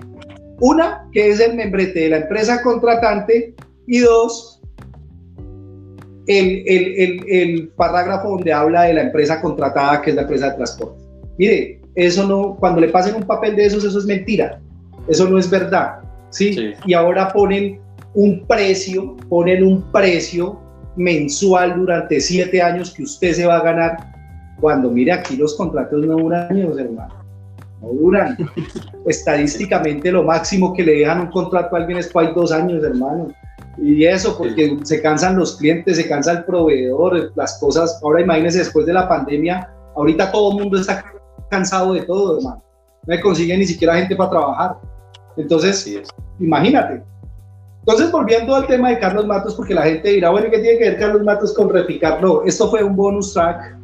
Una, 0.59 1.07
que 1.11 1.29
es 1.29 1.39
el 1.39 1.55
membrete 1.55 2.01
de 2.01 2.09
la 2.09 2.17
empresa 2.17 2.61
contratante 2.61 3.55
y 3.87 3.99
dos, 3.99 4.60
el, 6.27 6.63
el, 6.67 7.25
el, 7.27 7.67
parágrafo 7.69 8.29
donde 8.29 8.53
habla 8.53 8.83
de 8.83 8.93
la 8.93 9.03
empresa 9.03 9.41
contratada, 9.41 10.01
que 10.01 10.11
es 10.11 10.15
la 10.15 10.23
empresa 10.23 10.49
de 10.49 10.55
transporte. 10.55 11.03
Mire, 11.37 11.81
eso 11.95 12.27
no, 12.27 12.55
cuando 12.59 12.81
le 12.81 12.89
pasen 12.89 13.15
un 13.15 13.23
papel 13.23 13.55
de 13.55 13.65
esos, 13.65 13.83
eso 13.83 13.99
es 13.99 14.05
mentira. 14.05 14.61
Eso 15.07 15.27
no 15.27 15.37
es 15.37 15.49
verdad. 15.49 15.99
¿sí? 16.29 16.73
Y 16.85 16.93
ahora 16.93 17.31
ponen 17.31 17.79
un 18.13 18.45
precio, 18.47 19.15
ponen 19.29 19.63
un 19.63 19.91
precio 19.91 20.59
mensual 20.95 21.75
durante 21.77 22.19
siete 22.19 22.61
años 22.61 22.91
que 22.91 23.03
usted 23.03 23.33
se 23.33 23.45
va 23.45 23.57
a 23.57 23.63
ganar. 23.63 23.97
Cuando 24.59 24.89
mire 24.91 25.11
aquí 25.11 25.37
los 25.37 25.55
contratos 25.55 26.05
no 26.05 26.17
duran 26.17 26.51
años, 26.51 26.77
hermano. 26.77 27.15
No 27.81 27.93
duran. 27.93 28.37
Estadísticamente 29.07 30.11
lo 30.11 30.23
máximo 30.23 30.73
que 30.73 30.83
le 30.83 30.99
dejan 30.99 31.21
un 31.21 31.27
contrato 31.27 31.75
a 31.75 31.79
alguien 31.79 31.97
es 31.97 32.07
para 32.07 32.31
dos 32.31 32.51
años, 32.51 32.83
hermano. 32.83 33.33
Y 33.77 34.05
eso, 34.05 34.37
porque 34.37 34.77
se 34.83 35.01
cansan 35.01 35.37
los 35.37 35.57
clientes, 35.57 35.97
se 35.97 36.07
cansa 36.07 36.33
el 36.33 36.43
proveedor, 36.45 37.31
las 37.35 37.59
cosas. 37.59 37.99
Ahora 38.03 38.21
imagínense, 38.21 38.59
después 38.59 38.85
de 38.85 38.93
la 38.93 39.07
pandemia, 39.07 39.69
ahorita 39.95 40.31
todo 40.31 40.51
el 40.51 40.63
mundo 40.63 40.79
está 40.79 41.05
cansado 41.49 41.93
de 41.93 42.01
todo, 42.01 42.37
hermano. 42.37 42.63
No 43.07 43.15
me 43.15 43.21
consiguen 43.21 43.59
ni 43.59 43.65
siquiera 43.65 43.95
gente 43.95 44.15
para 44.15 44.29
trabajar. 44.29 44.77
Entonces, 45.37 46.03
imagínate. 46.39 47.03
Entonces, 47.79 48.11
volviendo 48.11 48.55
al 48.55 48.67
tema 48.67 48.89
de 48.89 48.99
Carlos 48.99 49.25
Matos, 49.25 49.55
porque 49.55 49.73
la 49.73 49.83
gente 49.83 50.09
dirá, 50.09 50.29
bueno, 50.29 50.51
¿qué 50.51 50.59
tiene 50.59 50.77
que 50.77 50.89
ver 50.89 50.99
Carlos 50.99 51.23
Matos 51.23 51.53
con 51.53 51.69
Reficar? 51.69 52.21
No, 52.21 52.43
esto 52.43 52.69
fue 52.69 52.83
un 52.83 52.95
bonus 52.95 53.33
track 53.33 53.75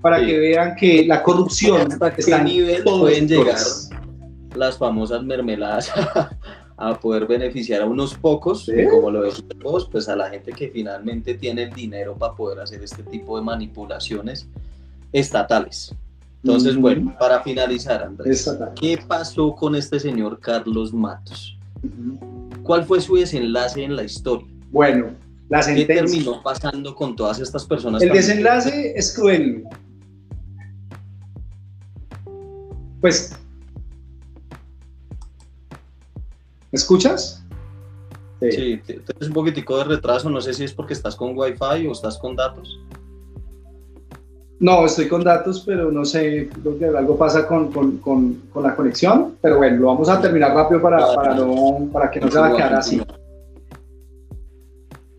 para 0.00 0.18
que 0.18 0.38
vean 0.38 0.74
que 0.74 1.04
la 1.06 1.22
corrupción 1.22 1.92
hasta 1.92 2.12
qué 2.12 2.38
nivel 2.42 2.82
pueden 2.82 3.28
llegar 3.28 3.56
las 4.54 4.78
famosas 4.78 5.22
mermeladas 5.22 5.90
a 6.76 6.98
poder 6.98 7.26
beneficiar 7.26 7.82
a 7.82 7.86
unos 7.86 8.14
pocos, 8.14 8.70
como 8.90 9.10
lo 9.10 9.20
vemos, 9.20 9.88
pues 9.90 10.08
a 10.08 10.16
la 10.16 10.30
gente 10.30 10.52
que 10.52 10.68
finalmente 10.68 11.34
tiene 11.34 11.64
el 11.64 11.72
dinero 11.72 12.14
para 12.16 12.34
poder 12.34 12.60
hacer 12.60 12.82
este 12.82 13.02
tipo 13.04 13.36
de 13.36 13.44
manipulaciones 13.44 14.48
estatales. 15.12 15.94
Entonces, 16.42 16.76
bueno, 16.76 17.16
para 17.18 17.42
finalizar, 17.42 18.02
Andrés, 18.02 18.50
¿qué 18.78 18.98
pasó 19.06 19.54
con 19.54 19.74
este 19.76 19.98
señor 19.98 20.40
Carlos 20.40 20.92
Matos? 20.92 21.56
¿Cuál 22.62 22.84
fue 22.84 23.00
su 23.00 23.16
desenlace 23.16 23.82
en 23.84 23.96
la 23.96 24.04
historia? 24.04 24.46
Bueno, 24.70 25.12
la 25.48 25.62
sentencia. 25.62 25.94
¿Qué 25.94 26.00
terminó 26.02 26.42
pasando 26.42 26.94
con 26.94 27.14
todas 27.14 27.38
estas 27.38 27.64
personas? 27.64 28.02
El 28.02 28.10
desenlace 28.10 28.92
es 28.96 29.14
cruel. 29.14 29.64
Pues 33.00 33.38
¿Me 36.74 36.78
escuchas? 36.78 37.40
Sí, 38.40 38.80
tienes 38.84 39.28
un 39.28 39.32
poquitico 39.32 39.78
de 39.78 39.84
retraso, 39.84 40.28
no 40.28 40.40
sé 40.40 40.52
si 40.52 40.64
es 40.64 40.72
porque 40.72 40.92
estás 40.92 41.14
con 41.14 41.38
Wi-Fi 41.38 41.86
o 41.86 41.92
estás 41.92 42.18
con 42.18 42.34
datos. 42.34 42.80
No, 44.58 44.84
estoy 44.84 45.06
con 45.06 45.22
datos, 45.22 45.62
pero 45.64 45.92
no 45.92 46.04
sé, 46.04 46.50
creo 46.62 46.76
que 46.76 46.86
algo 46.86 47.16
pasa 47.16 47.46
con, 47.46 47.70
con, 47.70 47.98
con, 47.98 48.42
la 48.60 48.74
conexión, 48.74 49.36
pero 49.40 49.58
bueno, 49.58 49.76
lo 49.76 49.86
vamos 49.86 50.08
a 50.08 50.20
terminar 50.20 50.52
rápido 50.52 50.82
para, 50.82 51.14
para, 51.14 51.36
no, 51.36 51.88
para 51.92 52.10
que 52.10 52.18
no 52.18 52.28
se 52.28 52.40
va 52.40 52.48
a 52.48 52.56
quedar 52.56 52.74
así. 52.74 53.00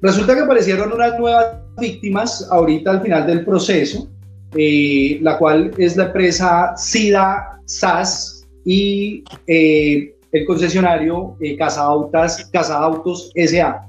Resulta 0.02 0.36
que 0.36 0.42
aparecieron 0.42 0.92
unas 0.92 1.18
nuevas 1.18 1.56
víctimas 1.78 2.46
ahorita 2.52 2.92
al 2.92 3.02
final 3.02 3.26
del 3.26 3.46
proceso, 3.46 4.10
eh, 4.58 5.20
la 5.22 5.38
cual 5.38 5.72
es 5.78 5.96
la 5.96 6.08
empresa 6.08 6.76
SIDA 6.76 7.62
SAS 7.64 8.46
y 8.66 9.24
eh, 9.48 10.15
el 10.36 10.46
concesionario 10.46 11.38
eh, 11.40 11.56
Casa, 11.56 11.84
Autos, 11.84 13.32
SA. 13.36 13.88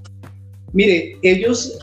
Mire, 0.72 1.18
ellos 1.22 1.76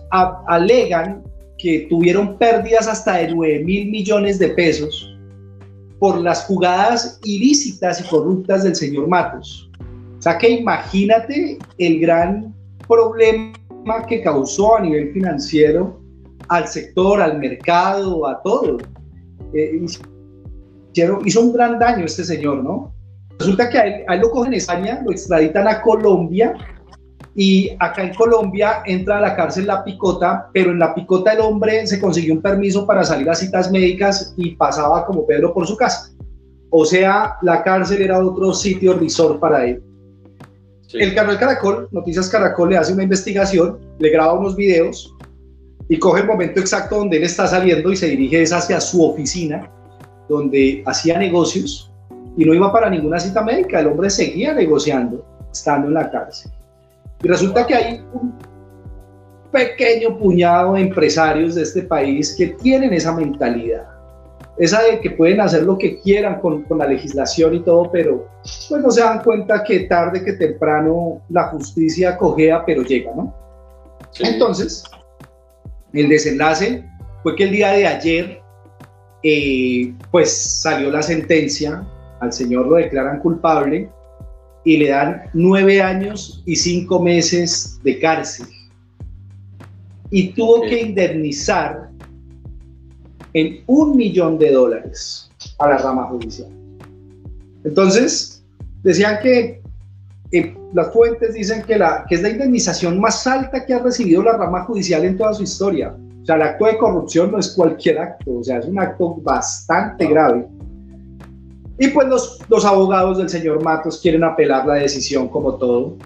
alegan 0.48 1.22
que 1.58 1.86
tuvieron 1.90 2.38
pérdidas 2.38 2.88
hasta 2.88 3.18
de 3.18 3.34
9 3.34 3.64
mil 3.66 3.90
millones 3.90 4.40
de 4.40 4.50
pesos 4.50 5.18
por 6.00 6.18
las 6.22 6.46
jugadas 6.46 7.20
ilícitas 7.26 8.00
y 8.00 8.08
corruptas 8.08 8.64
del 8.64 8.76
señor 8.76 9.10
Matos. 9.10 9.70
O 10.20 10.22
sea 10.22 10.38
que 10.38 10.50
imagínate 10.52 11.58
el 11.78 12.00
gran 12.00 12.56
problema 12.88 13.54
que 14.08 14.22
causó 14.22 14.78
a 14.78 14.82
nivel 14.82 15.12
financiero 15.12 16.00
al 16.48 16.70
sector, 16.70 17.22
al 17.22 17.38
mercado, 17.38 18.26
a 18.26 18.42
todo. 18.42 18.78
Eh, 19.54 19.82
hizo 21.26 21.42
un 21.42 21.54
gran 21.54 21.80
daño 21.80 22.06
este 22.06 22.24
señor, 22.24 22.64
¿no? 22.64 22.94
Resulta 23.40 23.70
que 23.70 23.78
a 23.78 23.86
él, 23.86 24.22
lo 24.22 24.30
cogen 24.30 24.54
en 24.54 24.58
España, 24.58 25.02
lo 25.04 25.12
extraditan 25.12 25.68
a 25.68 25.82
Colombia 25.82 26.54
y 27.36 27.72
acá 27.80 28.04
en 28.04 28.14
Colombia 28.14 28.84
entra 28.86 29.18
a 29.18 29.22
la 29.22 29.36
cárcel 29.36 29.66
la 29.66 29.84
picota, 29.84 30.50
pero 30.54 30.72
en 30.72 30.80
la 30.80 30.94
picota 30.94 31.34
el 31.34 31.42
hombre 31.42 31.86
se 31.88 32.00
consiguió 32.00 32.34
un 32.34 32.42
permiso 32.42 32.86
para 32.86 33.04
salir 33.04 33.30
a 33.30 33.36
citas 33.36 33.72
médicas 33.72 34.34
y 34.38 34.56
pasaba 34.56 35.06
como 35.06 35.26
Pedro 35.26 35.54
por 35.54 35.66
su 35.66 35.76
casa. 35.76 36.12
O 36.70 36.86
sea, 36.86 37.36
la 37.42 37.64
cárcel 37.64 38.02
era 38.02 38.24
otro 38.24 38.54
sitio 38.54 38.94
resort 38.94 39.40
para 39.40 39.66
él. 39.66 39.82
El 40.94 41.16
canal 41.16 41.40
Caracol, 41.40 41.88
Noticias 41.92 42.30
Caracol, 42.30 42.70
le 42.70 42.78
hace 42.78 42.94
una 42.94 43.04
investigación, 43.04 43.80
le 43.98 44.10
graba 44.10 44.34
unos 44.34 44.56
videos 44.56 45.16
y 45.90 45.98
coge 45.98 46.22
el 46.22 46.28
momento 46.28 46.60
exacto 46.60 46.98
donde 46.98 47.18
él 47.18 47.24
está 47.24 47.48
saliendo 47.48 47.92
y 47.92 47.96
se 47.96 48.08
dirige 48.08 48.44
hacia 48.44 48.80
su 48.80 49.04
oficina, 49.04 49.72
donde 50.30 50.84
hacía 50.86 51.18
negocios 51.18 51.93
y 52.38 52.46
no 52.46 52.54
iba 52.54 52.72
para 52.72 52.90
ninguna 52.90 53.20
cita 53.20 53.44
médica, 53.44 53.80
el 53.80 53.88
hombre 53.88 54.10
seguía 54.10 54.54
negociando 54.54 55.26
estando 55.52 55.88
en 55.88 55.94
la 55.94 56.10
cárcel. 56.10 56.52
Y 57.22 57.28
resulta 57.28 57.66
que 57.66 57.76
hay 57.76 58.06
un 58.14 58.34
pequeño 59.52 60.18
puñado 60.18 60.74
de 60.74 60.82
empresarios 60.82 61.56
de 61.56 61.62
este 61.62 61.84
país 61.84 62.36
que 62.36 62.48
tienen 62.48 62.92
esa 62.94 63.14
mentalidad. 63.14 63.88
esa 64.58 64.84
de 64.84 65.00
que 65.00 65.10
pueden 65.10 65.42
hacer 65.42 65.64
lo 65.64 65.78
que 65.78 66.00
quieran 66.02 66.40
con, 66.40 66.64
con, 66.64 66.78
la 66.78 66.86
legislación 66.86 67.56
y 67.56 67.60
todo, 67.62 67.92
pero 67.92 68.28
pues 68.70 68.82
no 68.82 68.92
se 68.92 69.02
dan 69.02 69.24
cuenta 69.24 69.64
que 69.64 69.82
tarde 69.82 70.24
que 70.24 70.34
temprano 70.34 71.22
la 71.30 71.46
justicia 71.48 72.16
cogea, 72.18 72.64
pero 72.64 72.84
llega, 72.84 73.12
¿no? 73.16 73.34
Entonces, 74.20 74.84
el 75.92 76.08
desenlace 76.08 76.88
fue 77.24 77.36
que 77.36 77.46
el 77.46 77.52
día 77.52 77.72
de 77.72 77.88
ayer, 77.88 78.42
eh, 79.24 79.94
pues 80.12 80.62
salió 80.62 80.92
la 80.92 81.02
sentencia, 81.02 81.84
al 82.24 82.34
señor 82.34 82.68
lo 82.68 82.76
declaran 82.76 83.20
culpable 83.20 83.90
y 84.64 84.78
le 84.78 84.90
dan 84.90 85.24
nueve 85.34 85.82
años 85.82 86.42
y 86.46 86.56
cinco 86.56 87.02
meses 87.02 87.80
de 87.84 88.00
cárcel. 88.00 88.48
Y 90.10 90.30
tuvo 90.34 90.62
que 90.62 90.82
indemnizar 90.82 91.90
en 93.34 93.64
un 93.68 93.98
millón 93.98 94.38
de 94.38 94.52
dólares 94.52 95.30
a 95.60 95.68
la 95.68 95.78
rama 95.78 96.06
judicial. 96.06 96.50
Entonces, 97.64 98.44
decían 98.84 99.18
que 99.22 99.62
eh, 100.32 100.56
las 100.74 100.94
fuentes 100.94 101.34
dicen 101.34 101.64
que, 101.64 101.78
la, 101.78 102.06
que 102.08 102.16
es 102.16 102.22
la 102.22 102.30
indemnización 102.30 103.00
más 103.00 103.26
alta 103.28 103.66
que 103.66 103.74
ha 103.74 103.80
recibido 103.80 104.24
la 104.24 104.38
rama 104.38 104.66
judicial 104.66 105.04
en 105.04 105.18
toda 105.18 105.34
su 105.34 105.44
historia. 105.44 105.96
O 106.22 106.26
sea, 106.26 106.36
el 106.36 106.42
acto 106.44 106.66
de 106.66 106.78
corrupción 106.78 107.32
no 107.32 107.40
es 107.40 107.52
cualquier 107.52 108.00
acto, 108.00 108.38
o 108.40 108.44
sea, 108.44 108.60
es 108.60 108.66
un 108.66 108.80
acto 108.80 109.16
bastante 109.22 110.08
grave. 110.08 110.48
Y 111.80 111.88
pues 111.88 112.08
los, 112.08 112.40
los 112.50 112.66
abogados 112.66 113.18
del 113.18 113.30
señor 113.30 113.64
Matos 113.64 114.00
quieren 114.02 114.24
apelar 114.24 114.66
la 114.66 114.76
decisión 114.76 115.28
como 115.28 115.56
todo. 115.56 115.98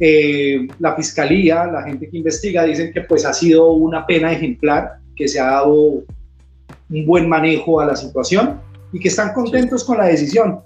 Eh, 0.00 0.66
la 0.80 0.96
fiscalía, 0.96 1.66
la 1.66 1.82
gente 1.84 2.08
que 2.08 2.16
investiga, 2.16 2.64
dicen 2.64 2.92
que 2.92 3.02
pues 3.02 3.24
ha 3.24 3.32
sido 3.32 3.72
una 3.72 4.04
pena 4.04 4.32
ejemplar, 4.32 4.94
que 5.14 5.28
se 5.28 5.38
ha 5.38 5.46
dado 5.46 5.74
un 5.74 7.06
buen 7.06 7.28
manejo 7.28 7.80
a 7.80 7.86
la 7.86 7.94
situación 7.94 8.60
y 8.92 8.98
que 8.98 9.08
están 9.08 9.32
contentos 9.32 9.84
con 9.84 9.98
la 9.98 10.06
decisión. 10.06 10.60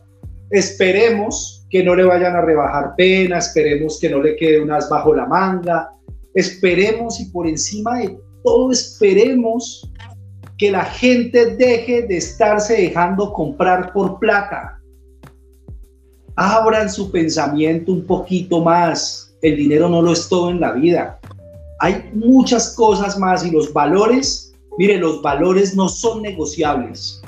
Esperemos 0.51 1.67
que 1.69 1.85
no 1.85 1.95
le 1.95 2.05
vayan 2.05 2.35
a 2.35 2.41
rebajar 2.41 2.95
pena, 2.97 3.39
esperemos 3.39 3.99
que 4.01 4.09
no 4.09 4.23
le 4.23 4.37
quede 4.37 4.63
unas 4.63 4.89
bajo 4.89 5.15
la 5.15 5.27
manga, 5.27 5.91
esperemos 6.35 7.21
y 7.21 7.27
por 7.27 7.47
encima 7.47 7.99
de 7.99 8.17
todo 8.43 8.73
esperemos 8.73 9.91
que 10.59 10.71
la 10.71 10.85
gente 10.85 11.57
deje 11.57 12.03
de 12.03 12.17
estarse 12.17 12.75
dejando 12.75 13.33
comprar 13.33 13.93
por 13.93 14.19
plata. 14.19 14.81
Abran 16.35 16.91
su 16.91 17.11
pensamiento 17.11 17.93
un 17.93 18.07
poquito 18.07 18.61
más. 18.61 19.35
El 19.43 19.57
dinero 19.57 19.89
no 19.89 20.03
lo 20.03 20.13
es 20.13 20.29
todo 20.29 20.51
en 20.51 20.61
la 20.61 20.73
vida. 20.73 21.19
Hay 21.81 22.11
muchas 22.15 22.75
cosas 22.75 23.19
más 23.19 23.45
y 23.45 23.51
los 23.51 23.73
valores 23.73 24.47
Mire, 24.79 24.99
los 24.99 25.23
valores 25.23 25.75
no 25.75 25.89
son 25.89 26.23
negociables. 26.23 27.23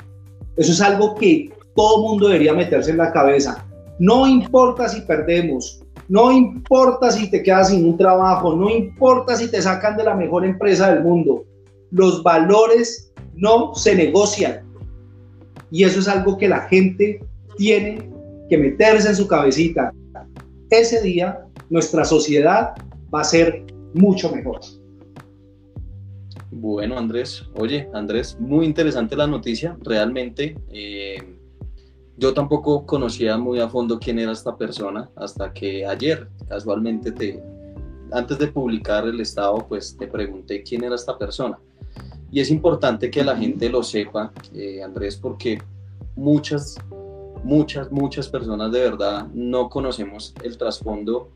Eso 0.55 0.71
es 0.71 0.81
algo 0.81 1.15
que 1.15 1.51
todo 1.75 2.03
mundo 2.03 2.27
debería 2.27 2.53
meterse 2.53 2.91
en 2.91 2.97
la 2.97 3.11
cabeza. 3.11 3.65
No 3.97 4.27
importa 4.27 4.87
si 4.87 5.01
perdemos, 5.01 5.81
no 6.07 6.31
importa 6.31 7.11
si 7.11 7.29
te 7.29 7.41
quedas 7.41 7.69
sin 7.69 7.85
un 7.85 7.97
trabajo, 7.97 8.55
no 8.55 8.69
importa 8.69 9.35
si 9.35 9.49
te 9.49 9.61
sacan 9.61 9.97
de 9.97 10.03
la 10.03 10.15
mejor 10.15 10.45
empresa 10.45 10.93
del 10.93 11.03
mundo. 11.03 11.43
Los 11.91 12.21
valores 12.21 13.08
no 13.39 13.73
se 13.75 13.95
negocian. 13.95 14.61
Y 15.71 15.83
eso 15.83 15.99
es 15.99 16.07
algo 16.07 16.37
que 16.37 16.47
la 16.47 16.61
gente 16.61 17.23
tiene 17.57 18.09
que 18.49 18.57
meterse 18.57 19.09
en 19.09 19.15
su 19.15 19.27
cabecita. 19.27 19.91
Ese 20.69 21.01
día 21.01 21.45
nuestra 21.69 22.03
sociedad 22.05 22.73
va 23.13 23.21
a 23.21 23.23
ser 23.23 23.65
mucho 23.93 24.31
mejor. 24.33 24.59
Bueno, 26.51 26.97
Andrés, 26.97 27.45
oye, 27.55 27.87
Andrés, 27.93 28.37
muy 28.39 28.65
interesante 28.65 29.15
la 29.15 29.27
noticia, 29.27 29.77
realmente. 29.81 30.55
Eh, 30.69 31.17
yo 32.17 32.33
tampoco 32.33 32.85
conocía 32.85 33.37
muy 33.37 33.59
a 33.59 33.69
fondo 33.69 33.99
quién 33.99 34.19
era 34.19 34.31
esta 34.31 34.57
persona 34.57 35.09
hasta 35.15 35.53
que 35.53 35.85
ayer, 35.85 36.27
casualmente, 36.47 37.11
te, 37.11 37.41
antes 38.11 38.39
de 38.39 38.47
publicar 38.47 39.07
el 39.07 39.21
estado, 39.21 39.65
pues 39.67 39.95
te 39.97 40.07
pregunté 40.07 40.63
quién 40.63 40.83
era 40.83 40.95
esta 40.95 41.17
persona. 41.17 41.59
Y 42.31 42.39
es 42.39 42.51
importante 42.51 43.09
que 43.09 43.23
la 43.23 43.35
gente 43.35 43.69
lo 43.69 43.81
sepa, 43.83 44.31
eh, 44.53 44.83
Andrés, 44.83 45.17
porque 45.17 45.61
muchas, 46.15 46.77
muchas, 47.43 47.91
muchas 47.91 48.27
personas 48.27 48.71
de 48.71 48.81
verdad 48.81 49.27
no 49.33 49.69
conocemos 49.69 50.33
el 50.43 50.57
trasfondo 50.57 51.29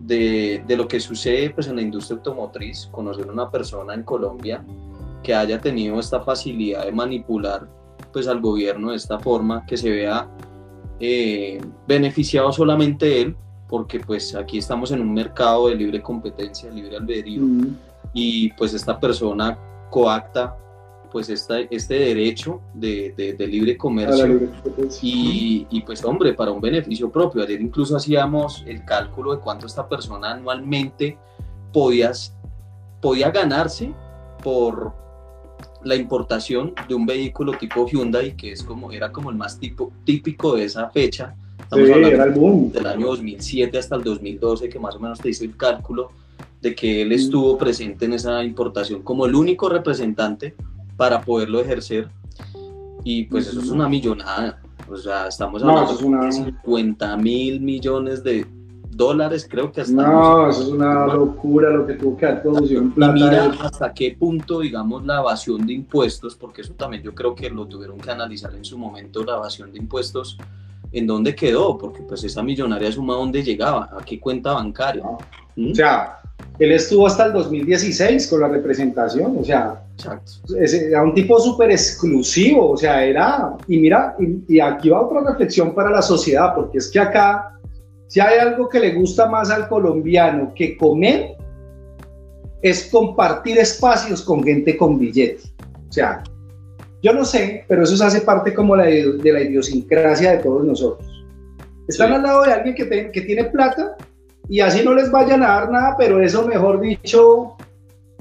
de, 0.00 0.64
de, 0.66 0.76
lo 0.76 0.88
que 0.88 1.00
sucede 1.00 1.50
pues, 1.50 1.66
en 1.66 1.76
la 1.76 1.82
industria 1.82 2.16
automotriz, 2.16 2.88
conocer 2.90 3.28
a 3.28 3.32
una 3.32 3.50
persona 3.50 3.94
en 3.94 4.02
Colombia 4.02 4.64
que 5.22 5.34
haya 5.34 5.60
tenido 5.60 6.00
esta 6.00 6.20
facilidad 6.20 6.84
de 6.84 6.92
manipular 6.92 7.68
pues, 8.12 8.26
al 8.26 8.40
gobierno 8.40 8.90
de 8.90 8.96
esta 8.96 9.18
forma, 9.18 9.64
que 9.66 9.76
se 9.76 9.90
vea 9.90 10.28
eh, 10.98 11.60
beneficiado 11.86 12.52
solamente 12.52 13.22
él, 13.22 13.36
porque 13.68 14.00
pues 14.00 14.34
aquí 14.34 14.58
estamos 14.58 14.90
en 14.92 15.00
un 15.00 15.14
mercado 15.14 15.68
de 15.68 15.74
libre 15.74 16.02
competencia, 16.02 16.70
libre 16.70 16.96
albedrío, 16.96 17.42
y 18.12 18.52
pues 18.52 18.74
esta 18.74 19.00
persona 19.00 19.58
coacta 19.92 20.56
pues 21.12 21.28
este 21.28 21.94
derecho 21.94 22.62
de, 22.72 23.12
de, 23.38 23.46
libre 23.46 23.76
comercio 23.76 24.48
y, 25.02 25.66
y, 25.70 25.82
pues 25.82 26.02
hombre, 26.06 26.32
para 26.32 26.50
un 26.50 26.60
beneficio 26.60 27.12
propio. 27.12 27.42
Ayer 27.42 27.60
incluso 27.60 27.94
hacíamos 27.94 28.64
el 28.66 28.82
cálculo 28.86 29.36
de 29.36 29.40
cuánto 29.40 29.66
esta 29.66 29.86
persona 29.86 30.30
anualmente 30.30 31.18
podías, 31.70 32.34
podía 33.02 33.30
ganarse 33.30 33.92
por 34.42 34.94
la 35.84 35.96
importación 35.96 36.72
de 36.88 36.94
un 36.94 37.04
vehículo 37.04 37.52
tipo 37.58 37.86
Hyundai, 37.86 38.34
que 38.34 38.52
es 38.52 38.62
como, 38.62 38.90
era 38.90 39.12
como 39.12 39.28
el 39.28 39.36
más 39.36 39.58
tipo, 39.58 39.92
típico 40.04 40.56
de 40.56 40.64
esa 40.64 40.88
fecha. 40.88 41.34
Estamos 41.60 41.90
hablando 41.90 42.70
del 42.72 42.86
año 42.86 43.06
2007 43.08 43.76
hasta 43.76 43.96
el 43.96 44.02
2012, 44.02 44.70
que 44.70 44.78
más 44.78 44.94
o 44.94 44.98
menos 44.98 45.20
te 45.20 45.28
hizo 45.28 45.44
el 45.44 45.58
cálculo 45.58 46.10
de 46.62 46.74
que 46.74 47.02
él 47.02 47.12
estuvo 47.12 47.58
presente 47.58 48.04
en 48.04 48.14
esa 48.14 48.42
importación 48.44 49.02
como 49.02 49.26
el 49.26 49.34
único 49.34 49.68
representante 49.68 50.54
para 50.96 51.20
poderlo 51.20 51.60
ejercer. 51.60 52.08
Y 53.04 53.24
pues 53.24 53.48
eso 53.48 53.60
es 53.60 53.68
una 53.68 53.88
millonada. 53.88 54.62
O 54.88 54.96
sea, 54.96 55.26
estamos 55.26 55.62
hablando 55.62 56.24
de 56.24 56.32
50 56.32 57.16
mil 57.16 57.60
millones 57.60 58.22
de 58.22 58.46
dólares, 58.90 59.48
creo 59.50 59.72
que 59.72 59.80
hasta. 59.80 59.92
No, 59.92 60.48
eso 60.48 60.62
es 60.62 60.68
una 60.68 61.06
locura 61.06 61.70
lo 61.70 61.84
que 61.84 61.94
tuvo 61.94 62.16
que 62.16 62.26
haber 62.26 62.42
producido 62.42 62.82
en 62.82 62.92
plata. 62.92 63.18
Y 63.18 63.22
mira 63.22 63.52
hasta 63.60 63.92
qué 63.92 64.16
punto, 64.16 64.60
digamos, 64.60 65.04
la 65.04 65.18
evasión 65.18 65.66
de 65.66 65.72
impuestos, 65.72 66.36
porque 66.36 66.60
eso 66.60 66.74
también 66.74 67.02
yo 67.02 67.12
creo 67.12 67.34
que 67.34 67.50
lo 67.50 67.66
tuvieron 67.66 67.98
que 67.98 68.10
analizar 68.10 68.54
en 68.54 68.64
su 68.64 68.78
momento, 68.78 69.24
la 69.24 69.36
evasión 69.36 69.72
de 69.72 69.78
impuestos, 69.78 70.38
en 70.92 71.06
dónde 71.06 71.34
quedó, 71.34 71.76
porque 71.76 72.02
pues 72.02 72.22
esa 72.22 72.42
millonaria 72.42 72.92
suma 72.92 73.14
dónde 73.14 73.42
llegaba, 73.42 73.88
a 73.98 74.04
qué 74.04 74.20
cuenta 74.20 74.52
bancaria. 74.52 75.02
¿Mm? 75.56 75.72
O 75.72 75.74
sea, 75.74 76.21
él 76.58 76.72
estuvo 76.72 77.06
hasta 77.06 77.26
el 77.26 77.32
2016 77.32 78.26
con 78.28 78.40
la 78.40 78.48
representación, 78.48 79.36
o 79.38 79.44
sea, 79.44 79.82
era 80.56 81.02
un 81.02 81.14
tipo 81.14 81.38
súper 81.40 81.70
exclusivo, 81.70 82.70
o 82.70 82.76
sea, 82.76 83.04
era, 83.04 83.56
y 83.66 83.78
mira, 83.78 84.16
y, 84.48 84.60
aquí 84.60 84.90
va 84.90 85.02
otra 85.02 85.32
reflexión 85.32 85.74
para 85.74 85.90
la 85.90 86.02
sociedad, 86.02 86.54
porque 86.54 86.78
es 86.78 86.90
que 86.90 87.00
acá, 87.00 87.58
si 88.08 88.20
hay 88.20 88.38
algo 88.38 88.68
que 88.68 88.80
le 88.80 88.94
gusta 88.94 89.26
más 89.26 89.50
al 89.50 89.68
colombiano 89.68 90.52
que 90.54 90.76
comer, 90.76 91.36
es 92.60 92.88
compartir 92.92 93.58
espacios 93.58 94.22
con 94.22 94.44
gente 94.44 94.76
con 94.76 94.98
billetes. 94.98 95.52
O 95.88 95.92
sea, 95.92 96.22
yo 97.02 97.12
no 97.12 97.24
sé, 97.24 97.64
pero 97.66 97.82
eso 97.82 97.96
se 97.96 98.04
hace 98.04 98.20
parte 98.20 98.54
como 98.54 98.76
la, 98.76 98.84
de 98.84 99.32
la 99.32 99.40
idiosincrasia 99.42 100.32
de 100.32 100.38
todos 100.38 100.64
nosotros. 100.64 101.08
Están 101.88 102.12
al 102.12 102.22
lado 102.22 102.44
de 102.44 102.52
alguien 102.52 102.74
que, 102.76 103.10
que 103.10 103.20
tiene 103.22 103.44
plata 103.46 103.96
y 104.48 104.60
así 104.60 104.84
no 104.84 104.94
les 104.94 105.10
vayan 105.10 105.42
a 105.42 105.48
dar 105.48 105.70
nada, 105.70 105.94
pero 105.98 106.20
eso, 106.20 106.46
mejor 106.46 106.80
dicho, 106.80 107.56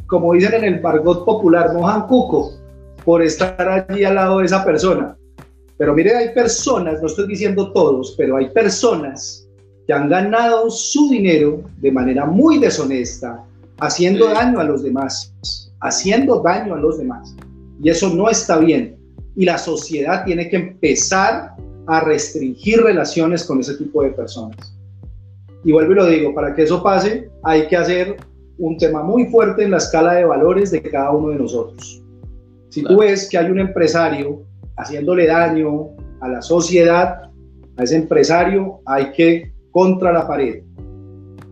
como 0.07 0.34
dicen 0.34 0.53
en 0.55 0.63
el 0.65 0.79
bargot 0.79 1.25
popular, 1.25 1.73
mojan 1.73 2.07
cuco 2.07 2.53
por 3.03 3.21
estar 3.21 3.67
allí 3.67 4.03
al 4.03 4.15
lado 4.15 4.39
de 4.39 4.45
esa 4.45 4.63
persona. 4.63 5.15
Pero 5.77 5.93
mire, 5.93 6.15
hay 6.15 6.29
personas, 6.34 7.01
no 7.01 7.07
estoy 7.07 7.27
diciendo 7.27 7.71
todos, 7.71 8.13
pero 8.17 8.38
hay 8.38 8.49
personas 8.49 9.47
que 9.88 9.93
han 9.93 10.10
ganado 10.10 10.69
su 10.69 11.10
dinero 11.10 11.63
de 11.77 11.91
manera 11.91 12.25
muy 12.25 12.60
deshonesta, 12.60 13.43
haciendo 13.79 14.27
daño 14.27 14.60
a 14.60 14.63
los 14.63 14.84
demás, 14.84 15.34
haciendo 15.79 16.39
daño 16.41 16.75
a 16.75 16.77
los 16.77 16.99
demás. 16.99 17.36
Y 17.84 17.89
eso 17.89 18.10
no 18.10 18.29
está 18.29 18.60
bien. 18.60 18.95
Y 19.36 19.45
la 19.45 19.57
sociedad 19.57 20.23
tiene 20.23 20.49
que 20.49 20.57
empezar 20.57 21.55
a 21.88 21.99
restringir 22.01 22.81
relaciones 22.81 23.43
con 23.43 23.60
ese 23.60 23.75
tipo 23.75 24.03
de 24.03 24.12
personas. 24.12 24.77
Y 25.63 25.71
vuelvo 25.71 25.93
y 25.93 25.95
lo 25.95 26.06
digo, 26.06 26.34
para 26.34 26.54
que 26.54 26.63
eso 26.63 26.82
pase 26.82 27.30
hay 27.43 27.67
que 27.67 27.78
hacer 27.78 28.17
un 28.58 28.78
tema 28.78 29.04
muy 29.04 29.26
fuerte 29.26 29.63
en 29.63 29.71
la 29.71 29.78
escala 29.78 30.13
de 30.13 30.26
valores 30.26 30.71
de 30.71 30.82
cada 30.82 31.12
uno 31.12 31.30
de 31.30 31.36
nosotros. 31.38 32.04
Si 32.69 32.84
tú 32.84 33.00
ves 33.00 33.28
que 33.30 33.38
hay 33.38 33.52
un 33.52 33.60
empresario 33.60 34.43
haciéndole 34.78 35.28
daño 35.28 35.89
a 36.21 36.30
la 36.30 36.41
sociedad, 36.41 37.30
a 37.78 37.84
ese 37.84 37.97
empresario 37.97 38.80
hay 38.86 39.12
que 39.12 39.52
contra 39.71 40.12
la 40.13 40.28
pared. 40.28 40.63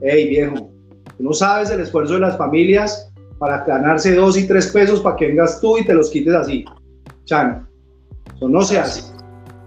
Hey 0.01 0.29
viejo, 0.29 0.71
tú 1.17 1.23
no 1.23 1.33
sabes 1.33 1.71
el 1.71 1.81
esfuerzo 1.81 2.13
de 2.13 2.21
las 2.21 2.37
familias 2.37 3.11
para 3.37 3.63
ganarse 3.65 4.15
dos 4.15 4.37
y 4.37 4.47
tres 4.47 4.67
pesos 4.67 5.01
para 5.01 5.15
que 5.15 5.27
vengas 5.27 5.59
tú 5.59 5.77
y 5.77 5.85
te 5.85 5.93
los 5.93 6.09
quites 6.09 6.33
así. 6.33 6.65
Chan. 7.25 7.67
Eso 8.35 8.47
no 8.47 8.61
se 8.61 8.79
hace. 8.79 9.13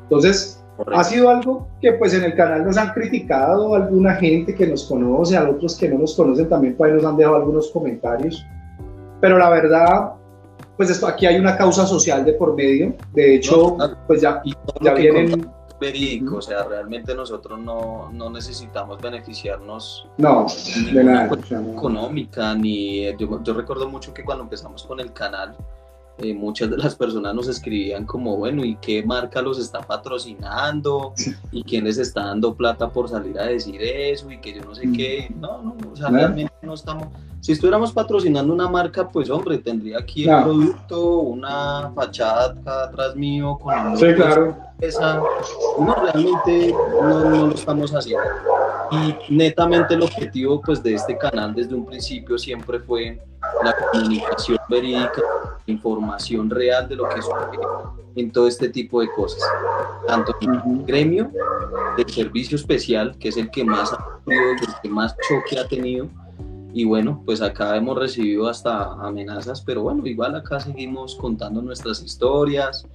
Entonces, 0.04 0.61
ha 0.92 1.04
sido 1.04 1.30
algo 1.30 1.68
que 1.80 1.92
pues 1.92 2.14
en 2.14 2.24
el 2.24 2.34
canal 2.34 2.64
nos 2.64 2.76
han 2.76 2.92
criticado 2.92 3.74
alguna 3.74 4.14
gente 4.14 4.54
que 4.54 4.66
nos 4.66 4.84
conoce, 4.84 5.36
a 5.36 5.48
otros 5.48 5.76
que 5.76 5.88
no 5.88 5.98
nos 5.98 6.14
conocen 6.14 6.48
también 6.48 6.74
pues 6.76 6.92
nos 6.94 7.04
han 7.04 7.16
dejado 7.16 7.36
algunos 7.36 7.70
comentarios. 7.70 8.44
Pero 9.20 9.38
la 9.38 9.50
verdad, 9.50 10.12
pues 10.76 10.90
esto, 10.90 11.06
aquí 11.06 11.26
hay 11.26 11.38
una 11.38 11.56
causa 11.56 11.86
social 11.86 12.24
de 12.24 12.32
por 12.32 12.56
medio. 12.56 12.94
De 13.12 13.36
hecho, 13.36 13.76
pues 14.06 14.20
ya, 14.20 14.42
ya 14.80 14.94
vienen 14.94 15.48
verídico, 15.78 16.36
o 16.36 16.42
sea, 16.42 16.62
realmente 16.64 17.14
nosotros 17.14 17.58
no, 17.58 18.08
no 18.12 18.30
necesitamos 18.30 19.00
beneficiarnos 19.00 20.08
no, 20.16 20.46
de 20.92 21.04
nada, 21.04 21.28
económica, 21.74 22.54
ni 22.54 23.04
yo, 23.16 23.42
yo, 23.42 23.52
recuerdo 23.52 23.88
mucho 23.88 24.14
que 24.14 24.22
cuando 24.22 24.44
empezamos 24.44 24.84
con 24.84 25.00
el 25.00 25.12
canal, 25.12 25.56
eh, 26.22 26.34
muchas 26.34 26.70
de 26.70 26.76
las 26.76 26.94
personas 26.94 27.34
nos 27.34 27.48
escribían 27.48 28.06
como, 28.06 28.36
bueno, 28.36 28.64
¿y 28.64 28.76
qué 28.76 29.02
marca 29.02 29.42
los 29.42 29.58
está 29.58 29.80
patrocinando? 29.80 31.12
¿Y 31.50 31.62
quién 31.64 31.84
les 31.84 31.98
está 31.98 32.26
dando 32.26 32.54
plata 32.54 32.88
por 32.88 33.08
salir 33.08 33.38
a 33.38 33.44
decir 33.44 33.80
eso? 33.82 34.30
Y 34.30 34.38
que 34.38 34.54
yo 34.54 34.64
no 34.64 34.74
sé 34.74 34.90
qué. 34.92 35.32
No, 35.38 35.62
no, 35.62 35.76
o 35.92 35.96
sea, 35.96 36.08
realmente 36.08 36.52
no 36.62 36.74
estamos... 36.74 37.08
Si 37.40 37.52
estuviéramos 37.52 37.92
patrocinando 37.92 38.54
una 38.54 38.68
marca, 38.68 39.08
pues 39.08 39.28
hombre, 39.28 39.58
tendría 39.58 39.98
aquí 39.98 40.28
el 40.28 40.42
producto, 40.42 41.18
una 41.18 41.90
fachada 41.92 42.52
acá 42.52 42.84
atrás 42.84 43.16
mío 43.16 43.58
con... 43.60 43.96
Sí, 43.96 44.14
claro 44.14 44.72
esa, 44.82 45.22
no, 45.78 45.94
realmente 45.94 46.74
no, 47.00 47.46
lo 47.46 47.54
estamos 47.54 47.92
haciendo. 47.92 48.26
Y 48.90 49.34
netamente 49.34 49.94
el 49.94 50.02
objetivo 50.02 50.60
pues, 50.60 50.82
de 50.82 50.94
este 50.94 51.16
canal 51.16 51.54
desde 51.54 51.74
un 51.74 51.86
principio 51.86 52.36
siempre 52.36 52.80
fue 52.80 53.22
la 53.64 53.74
comunicación 53.92 54.58
verídica, 54.68 55.22
información 55.66 56.50
real 56.50 56.88
de 56.88 56.96
lo 56.96 57.08
que 57.08 57.22
sucede 57.22 57.58
en 58.16 58.30
todo 58.30 58.46
este 58.46 58.68
tipo 58.68 59.00
de 59.00 59.10
cosas. 59.12 59.42
Tanto 60.06 60.34
en 60.40 60.54
el 60.54 60.84
gremio 60.84 61.30
del 61.96 62.08
servicio 62.10 62.56
especial, 62.56 63.16
que 63.18 63.28
es 63.28 63.36
el 63.36 63.50
que 63.50 63.64
más 63.64 63.92
ha 63.92 64.20
el 64.26 64.56
que 64.82 64.88
más 64.88 65.16
choque 65.28 65.58
ha 65.58 65.66
tenido, 65.66 66.08
y 66.74 66.84
bueno, 66.84 67.22
pues 67.26 67.42
acá 67.42 67.76
hemos 67.76 67.98
recibido 67.98 68.48
hasta 68.48 68.92
amenazas, 68.94 69.60
pero 69.60 69.82
bueno, 69.82 70.06
igual 70.06 70.34
acá 70.34 70.58
seguimos 70.58 71.14
contando 71.16 71.60
nuestras 71.60 72.02
historias, 72.02 72.86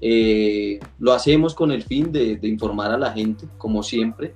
eh, 0.00 0.78
lo 0.98 1.12
hacemos 1.12 1.54
con 1.54 1.72
el 1.72 1.82
fin 1.82 2.12
de, 2.12 2.38
informar 2.42 2.92
a 2.92 2.98
la 2.98 3.10
gente, 3.12 3.46
como 3.58 3.82
siempre. 3.82 4.34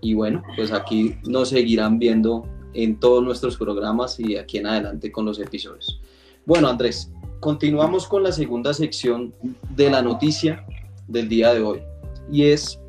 Y 0.00 0.14
bueno, 0.14 0.42
pues 0.56 0.72
aquí 0.72 1.16
nos 1.26 1.50
seguirán 1.50 1.98
viendo 1.98 2.46
en 2.74 2.98
todos 2.98 3.22
nuestros 3.22 3.56
programas 3.56 4.20
y 4.20 4.36
aquí 4.36 4.58
en 4.58 4.66
adelante 4.66 5.10
con 5.10 5.24
los 5.24 5.38
episodios. 5.38 6.00
Bueno, 6.44 6.68
Andrés, 6.68 7.10
continuamos 7.40 8.06
con 8.06 8.22
la 8.22 8.32
segunda 8.32 8.74
sección 8.74 9.34
de 9.74 9.90
la 9.90 10.02
noticia 10.02 10.64
del 11.06 11.28
día 11.28 11.52
de 11.54 11.62
hoy. 11.62 11.82
Y 12.30 12.44
es, 12.44 12.80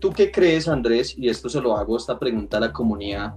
¿tú 0.00 0.12
qué 0.12 0.30
crees, 0.30 0.68
Andrés? 0.68 1.16
Y 1.16 1.28
esto 1.28 1.48
se 1.48 1.60
lo 1.60 1.76
hago 1.76 1.96
esta 1.96 2.18
pregunta 2.18 2.58
a 2.58 2.60
la 2.60 2.72
comunidad. 2.72 3.34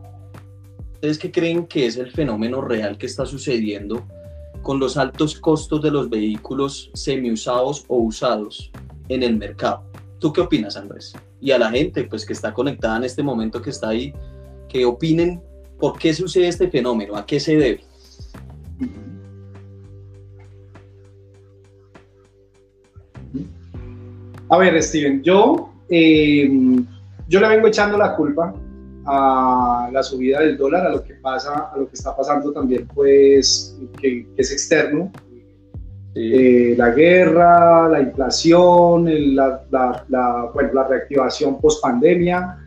¿Ustedes 0.93 1.17
qué 1.17 1.31
creen 1.31 1.67
que 1.67 1.85
es 1.85 1.97
el 1.97 2.11
fenómeno 2.11 2.61
real 2.61 2.97
que 2.97 3.05
está 3.05 3.25
sucediendo 3.25 4.03
con 4.67 4.79
los 4.79 4.97
altos 4.97 5.39
costos 5.39 5.81
de 5.81 5.91
los 5.91 6.09
vehículos 6.09 6.91
semiusados 6.93 7.85
o 7.87 7.99
usados 7.99 8.69
en 9.07 9.23
el 9.23 9.37
mercado. 9.37 9.83
¿Tú 10.19 10.33
qué 10.33 10.41
opinas, 10.41 10.75
Andrés? 10.75 11.13
Y 11.39 11.51
a 11.51 11.57
la 11.57 11.71
gente 11.71 12.03
pues, 12.03 12.25
que 12.25 12.33
está 12.33 12.53
conectada 12.53 12.97
en 12.97 13.05
este 13.05 13.23
momento, 13.23 13.61
que 13.61 13.69
está 13.69 13.89
ahí, 13.89 14.13
que 14.67 14.83
opinen 14.85 15.41
por 15.79 15.97
qué 15.97 16.13
sucede 16.13 16.49
este 16.49 16.69
fenómeno, 16.69 17.15
a 17.15 17.25
qué 17.25 17.39
se 17.39 17.55
debe. 17.55 17.85
A 24.49 24.57
ver, 24.57 24.81
Steven, 24.81 25.21
yo, 25.23 25.73
eh, 25.89 26.49
yo 27.27 27.39
le 27.39 27.47
vengo 27.49 27.67
echando 27.67 27.97
la 27.97 28.15
culpa 28.15 28.53
a 29.05 29.89
la 29.91 30.03
subida 30.03 30.39
del 30.39 30.57
dólar, 30.57 30.87
a 30.87 30.91
lo 30.91 31.03
que 31.03 31.15
pasa, 31.15 31.71
a 31.73 31.77
lo 31.77 31.87
que 31.87 31.95
está 31.95 32.15
pasando 32.15 32.51
también, 32.51 32.87
pues, 32.93 33.77
que, 34.01 34.25
es 34.37 34.51
externo. 34.51 35.11
Eh, 36.15 36.75
la 36.77 36.91
guerra, 36.91 37.89
la 37.89 38.01
inflación, 38.01 39.35
la, 39.35 39.63
la, 39.69 40.49
bueno, 40.53 40.73
la, 40.73 40.87
reactivación 40.87 41.59
post 41.59 41.81
pandemia, 41.81 42.57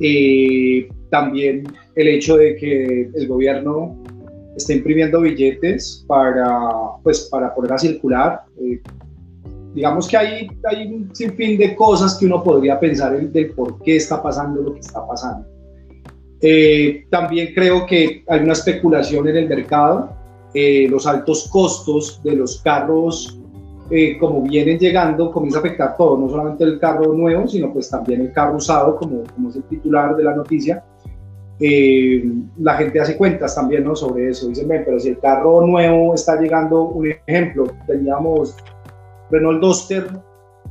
eh, 0.00 0.88
también 1.10 1.64
el 1.94 2.08
hecho 2.08 2.36
de 2.36 2.56
que 2.56 3.10
el 3.14 3.28
gobierno 3.28 3.96
esté 4.56 4.74
imprimiendo 4.74 5.20
billetes 5.20 6.04
para, 6.06 6.60
pues, 7.02 7.28
para 7.30 7.54
poner 7.54 7.72
a 7.72 7.78
circular. 7.78 8.42
Eh, 8.60 8.80
digamos 9.78 10.08
que 10.08 10.16
hay, 10.16 10.48
hay 10.64 10.92
un 10.92 11.14
sinfín 11.14 11.56
de 11.56 11.76
cosas 11.76 12.16
que 12.18 12.26
uno 12.26 12.42
podría 12.42 12.80
pensar 12.80 13.16
del 13.16 13.50
por 13.52 13.80
qué 13.80 13.94
está 13.94 14.20
pasando 14.20 14.60
lo 14.60 14.74
que 14.74 14.80
está 14.80 15.06
pasando. 15.06 15.46
Eh, 16.40 17.06
también 17.10 17.54
creo 17.54 17.86
que 17.86 18.24
hay 18.26 18.40
una 18.40 18.54
especulación 18.54 19.28
en 19.28 19.36
el 19.36 19.48
mercado. 19.48 20.10
Eh, 20.52 20.88
los 20.90 21.06
altos 21.06 21.48
costos 21.52 22.20
de 22.24 22.34
los 22.34 22.60
carros, 22.60 23.38
eh, 23.88 24.18
como 24.18 24.42
vienen 24.42 24.80
llegando, 24.80 25.30
comienza 25.30 25.58
a 25.58 25.60
afectar 25.60 25.96
todo, 25.96 26.18
no 26.18 26.28
solamente 26.28 26.64
el 26.64 26.80
carro 26.80 27.12
nuevo, 27.12 27.46
sino 27.46 27.72
pues 27.72 27.88
también 27.88 28.22
el 28.22 28.32
carro 28.32 28.56
usado, 28.56 28.96
como, 28.96 29.22
como 29.32 29.50
es 29.50 29.56
el 29.56 29.62
titular 29.62 30.16
de 30.16 30.24
la 30.24 30.34
noticia. 30.34 30.82
la 31.60 32.74
gente 32.74 33.00
hace 33.00 33.16
cuentas 33.16 33.54
también 33.54 33.84
¿no? 33.84 33.94
sobre 33.94 34.28
eso. 34.28 34.48
Dicen, 34.48 34.66
pero 34.68 34.98
si 34.98 35.10
el 35.10 35.20
carro 35.20 35.64
nuevo 35.64 36.14
está 36.14 36.40
llegando, 36.40 36.82
un 36.82 37.12
ejemplo, 37.12 37.66
teníamos 37.86 38.56
Renault 39.30 39.60
Duster 39.60 40.08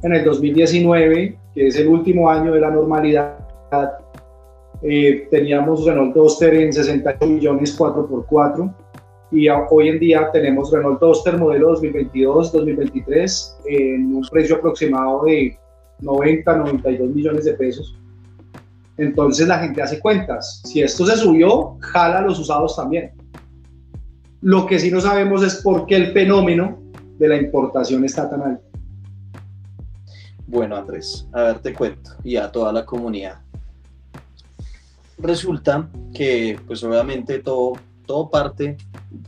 en 0.04 0.14
el 0.14 0.24
2019, 0.24 1.38
que 1.54 1.68
es 1.68 1.76
el 1.78 1.88
último 1.88 2.30
año 2.30 2.54
de 2.54 2.60
la 2.60 2.72
normalidad, 2.72 3.38
eh, 4.82 5.28
teníamos 5.32 5.86
Renault 5.86 6.14
Duster 6.14 6.54
en 6.54 6.72
68 6.72 7.26
millones 7.26 7.78
4x4 7.78 8.74
y 9.32 9.50
hoy 9.50 9.90
en 9.90 10.00
día 10.00 10.30
tenemos 10.32 10.72
Renault 10.72 11.00
Duster 11.00 11.38
modelo 11.38 11.76
2022-2023 11.76 13.56
en 13.66 14.16
un 14.16 14.28
precio 14.32 14.58
aproximado 14.58 15.24
de 15.26 15.58
90-92 16.02 17.14
millones 17.14 17.46
de 17.46 17.54
pesos. 17.54 17.98
Entonces 18.98 19.48
la 19.48 19.60
gente 19.60 19.82
hace 19.82 20.00
cuentas. 20.00 20.62
Si 20.66 20.82
esto 20.82 21.06
se 21.06 21.18
subió, 21.18 21.78
jala 21.80 22.22
los 22.22 22.40
usados 22.40 22.76
también. 22.76 23.12
Lo 24.42 24.66
que 24.66 24.80
sí 24.80 24.92
no 24.92 25.02
sabemos 25.02 25.44
es 25.44 25.56
por 25.62 25.86
qué 25.86 25.96
el 25.98 26.14
fenómeno 26.14 26.80
de 27.18 27.28
la 27.28 27.38
importación 27.38 28.04
está. 28.06 28.30
Bueno, 30.46 30.76
Andrés, 30.76 31.28
a 31.34 31.44
ver, 31.44 31.60
te 31.60 31.74
cuento 31.74 32.12
y 32.24 32.38
a 32.38 32.52
toda 32.52 32.72
la 32.72 32.86
comunidad 32.86 33.42
resulta 35.18 35.90
que, 36.14 36.60
pues 36.68 36.84
obviamente 36.84 37.40
todo, 37.40 37.74
todo 38.06 38.30
parte 38.30 38.78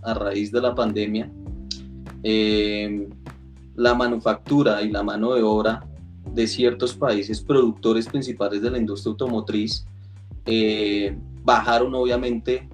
a 0.02 0.14
raíz 0.14 0.52
de 0.52 0.62
la 0.62 0.76
pandemia. 0.76 1.30
Eh, 2.24 3.10
la 3.76 3.94
manufactura 3.94 4.82
y 4.82 4.92
la 4.92 5.04
mano 5.04 5.34
de 5.34 5.42
obra 5.42 5.86
de 6.34 6.48
ciertos 6.48 6.94
países 6.94 7.42
productores 7.42 8.08
principales 8.08 8.62
de 8.62 8.70
la 8.70 8.78
industria 8.78 9.12
automotriz 9.12 9.86
eh, 10.46 11.18
bajaron 11.44 11.96
obviamente 11.96 12.68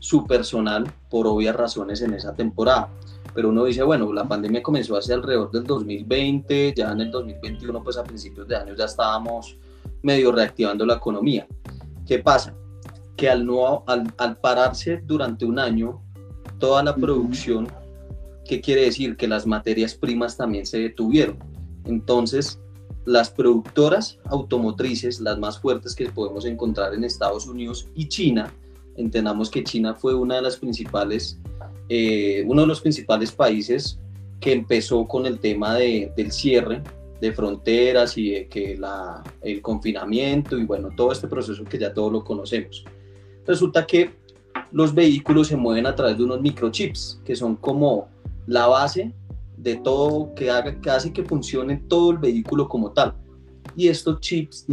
su 0.00 0.26
personal 0.26 0.84
por 1.08 1.26
obvias 1.26 1.54
razones 1.56 2.02
en 2.02 2.14
esa 2.14 2.34
temporada. 2.34 2.90
Pero 3.38 3.50
uno 3.50 3.66
dice, 3.66 3.84
bueno, 3.84 4.12
la 4.12 4.26
pandemia 4.26 4.60
comenzó 4.64 4.96
hace 4.96 5.14
alrededor 5.14 5.52
del 5.52 5.62
2020, 5.62 6.74
ya 6.76 6.90
en 6.90 7.02
el 7.02 7.10
2021, 7.12 7.84
pues 7.84 7.96
a 7.96 8.02
principios 8.02 8.48
de 8.48 8.56
año 8.56 8.74
ya 8.74 8.86
estábamos 8.86 9.56
medio 10.02 10.32
reactivando 10.32 10.84
la 10.84 10.94
economía. 10.94 11.46
¿Qué 12.04 12.18
pasa? 12.18 12.52
Que 13.16 13.30
al, 13.30 13.46
no, 13.46 13.84
al, 13.86 14.12
al 14.18 14.38
pararse 14.38 15.04
durante 15.06 15.44
un 15.44 15.60
año 15.60 16.02
toda 16.58 16.82
la 16.82 16.96
producción, 16.96 17.68
¿qué 18.44 18.60
quiere 18.60 18.86
decir? 18.86 19.16
Que 19.16 19.28
las 19.28 19.46
materias 19.46 19.94
primas 19.94 20.36
también 20.36 20.66
se 20.66 20.80
detuvieron. 20.80 21.38
Entonces, 21.84 22.58
las 23.04 23.30
productoras 23.30 24.18
automotrices, 24.24 25.20
las 25.20 25.38
más 25.38 25.60
fuertes 25.60 25.94
que 25.94 26.10
podemos 26.10 26.44
encontrar 26.44 26.92
en 26.92 27.04
Estados 27.04 27.46
Unidos 27.46 27.88
y 27.94 28.08
China, 28.08 28.52
entendamos 28.96 29.48
que 29.48 29.62
China 29.62 29.94
fue 29.94 30.12
una 30.12 30.34
de 30.34 30.42
las 30.42 30.56
principales, 30.56 31.38
eh, 31.88 32.44
uno 32.46 32.62
de 32.62 32.68
los 32.68 32.80
principales 32.80 33.32
países 33.32 33.98
que 34.40 34.52
empezó 34.52 35.06
con 35.06 35.26
el 35.26 35.38
tema 35.38 35.74
de, 35.74 36.12
del 36.16 36.32
cierre 36.32 36.82
de 37.20 37.32
fronteras 37.32 38.16
y 38.16 38.30
de 38.30 38.48
que 38.48 38.76
la, 38.76 39.22
el 39.42 39.60
confinamiento 39.60 40.56
y 40.56 40.64
bueno, 40.64 40.90
todo 40.96 41.10
este 41.10 41.26
proceso 41.26 41.64
que 41.64 41.78
ya 41.78 41.92
todos 41.92 42.12
lo 42.12 42.22
conocemos. 42.22 42.84
Resulta 43.46 43.86
que 43.86 44.12
los 44.70 44.94
vehículos 44.94 45.48
se 45.48 45.56
mueven 45.56 45.86
a 45.86 45.94
través 45.94 46.18
de 46.18 46.24
unos 46.24 46.40
microchips, 46.40 47.20
que 47.24 47.34
son 47.34 47.56
como 47.56 48.08
la 48.46 48.66
base 48.66 49.12
de 49.56 49.76
todo, 49.76 50.34
que, 50.34 50.50
haga, 50.50 50.80
que 50.80 50.90
hace 50.90 51.12
que 51.12 51.24
funcione 51.24 51.82
todo 51.88 52.12
el 52.12 52.18
vehículo 52.18 52.68
como 52.68 52.92
tal. 52.92 53.14
Y 53.76 53.88
estos 53.88 54.20
chips 54.20 54.66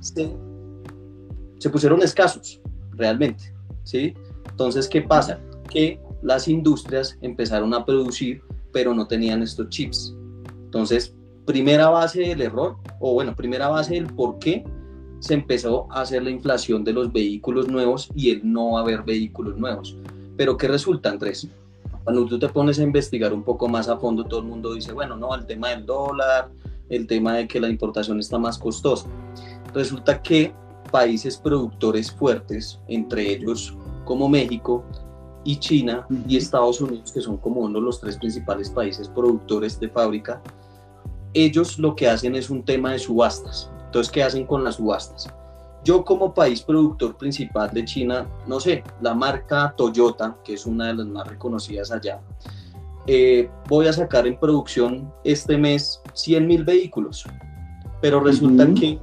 se, 0.00 0.30
se, 1.58 1.70
pusieron 1.70 2.02
escasos, 2.02 2.60
realmente. 2.92 3.52
¿sí? 3.84 4.14
Entonces, 4.50 4.88
¿qué 4.88 5.02
pasa? 5.02 5.40
Que 5.70 6.00
las 6.22 6.48
industrias 6.48 7.18
empezaron 7.22 7.74
a 7.74 7.84
producir, 7.84 8.42
pero 8.72 8.94
no 8.94 9.06
tenían 9.06 9.42
estos 9.42 9.68
chips. 9.68 10.14
Entonces, 10.64 11.14
primera 11.46 11.88
base 11.88 12.20
del 12.20 12.42
error, 12.42 12.76
o 13.00 13.14
bueno, 13.14 13.34
primera 13.34 13.68
base 13.68 13.94
del 13.94 14.06
por 14.06 14.38
qué 14.38 14.64
se 15.20 15.34
empezó 15.34 15.86
a 15.90 16.02
hacer 16.02 16.22
la 16.22 16.30
inflación 16.30 16.84
de 16.84 16.92
los 16.92 17.12
vehículos 17.12 17.68
nuevos 17.68 18.08
y 18.14 18.30
el 18.30 18.40
no 18.50 18.78
haber 18.78 19.02
vehículos 19.02 19.56
nuevos. 19.56 19.96
Pero 20.36 20.56
¿qué 20.56 20.68
resulta, 20.68 21.10
Andrés? 21.10 21.48
Cuando 22.04 22.26
tú 22.26 22.38
te 22.38 22.48
pones 22.48 22.78
a 22.78 22.82
investigar 22.82 23.32
un 23.32 23.42
poco 23.42 23.68
más 23.68 23.88
a 23.88 23.96
fondo, 23.96 24.24
todo 24.24 24.40
el 24.40 24.46
mundo 24.46 24.74
dice, 24.74 24.92
bueno, 24.92 25.16
no, 25.16 25.34
el 25.34 25.46
tema 25.46 25.70
del 25.70 25.84
dólar, 25.84 26.50
el 26.88 27.06
tema 27.06 27.34
de 27.34 27.48
que 27.48 27.60
la 27.60 27.68
importación 27.68 28.20
está 28.20 28.38
más 28.38 28.58
costosa. 28.58 29.06
Resulta 29.74 30.22
que 30.22 30.54
países 30.90 31.36
productores 31.36 32.10
fuertes, 32.10 32.80
entre 32.88 33.32
ellos 33.32 33.76
como 34.04 34.28
México 34.28 34.84
y 35.44 35.56
China 35.56 36.06
y 36.26 36.36
Estados 36.36 36.80
Unidos, 36.80 37.12
que 37.12 37.20
son 37.20 37.36
como 37.38 37.60
uno 37.60 37.78
de 37.78 37.84
los 37.84 38.00
tres 38.00 38.16
principales 38.16 38.70
países 38.70 39.08
productores 39.08 39.78
de 39.80 39.88
fábrica, 39.88 40.42
ellos 41.34 41.78
lo 41.78 41.94
que 41.94 42.08
hacen 42.08 42.34
es 42.34 42.50
un 42.50 42.64
tema 42.64 42.92
de 42.92 42.98
subastas. 42.98 43.70
Entonces, 43.86 44.12
¿qué 44.12 44.22
hacen 44.22 44.46
con 44.46 44.64
las 44.64 44.76
subastas? 44.76 45.28
Yo 45.84 46.04
como 46.04 46.34
país 46.34 46.62
productor 46.62 47.16
principal 47.16 47.70
de 47.72 47.84
China, 47.84 48.26
no 48.46 48.60
sé, 48.60 48.82
la 49.00 49.14
marca 49.14 49.72
Toyota, 49.76 50.36
que 50.44 50.54
es 50.54 50.66
una 50.66 50.88
de 50.88 50.94
las 50.94 51.06
más 51.06 51.26
reconocidas 51.26 51.90
allá, 51.90 52.20
eh, 53.06 53.48
voy 53.68 53.86
a 53.86 53.92
sacar 53.92 54.26
en 54.26 54.38
producción 54.38 55.10
este 55.24 55.56
mes 55.56 56.02
100 56.12 56.46
mil 56.46 56.64
vehículos, 56.64 57.24
pero 58.02 58.20
resulta 58.20 58.66
que 58.74 58.98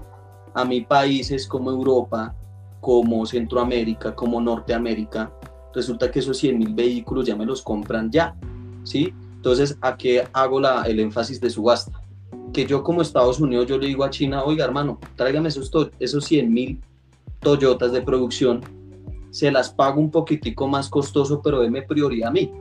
a 0.53 0.63
mi 0.63 0.81
países 0.81 1.47
como 1.47 1.71
Europa, 1.71 2.35
como 2.81 3.25
Centroamérica, 3.25 4.13
como 4.13 4.39
Norteamérica, 4.39 5.31
resulta 5.75 6.09
que 6.09 6.19
esos 6.19 6.37
100 6.37 6.57
mil 6.57 6.73
vehículos 6.73 7.27
ya 7.27 7.35
me 7.35 7.45
los 7.45 7.61
compran 7.61 8.09
ya, 8.09 8.35
¿sí? 8.83 9.13
Entonces, 9.35 9.77
¿a 9.81 9.95
qué 9.95 10.23
hago 10.33 10.59
la, 10.59 10.83
el 10.83 10.99
énfasis 10.99 11.39
de 11.39 11.49
subasta? 11.49 12.01
Que 12.51 12.65
yo 12.65 12.83
como 12.83 13.01
Estados 13.01 13.39
Unidos, 13.39 13.67
yo 13.67 13.77
le 13.77 13.87
digo 13.87 14.03
a 14.03 14.09
China, 14.09 14.43
oiga 14.43 14.65
hermano, 14.65 14.99
tráigame 15.15 15.49
esos, 15.49 15.71
esos 15.99 16.25
100 16.25 16.51
mil 16.53 16.81
Toyotas 17.41 17.91
de 17.91 18.01
producción, 18.01 18.61
se 19.29 19.51
las 19.51 19.69
pago 19.69 20.01
un 20.01 20.09
poquitico 20.09 20.67
más 20.67 20.89
costoso, 20.89 21.41
pero 21.43 21.59
déme 21.59 21.83
prioridad 21.83 22.29
a 22.29 22.31
mí. 22.31 22.51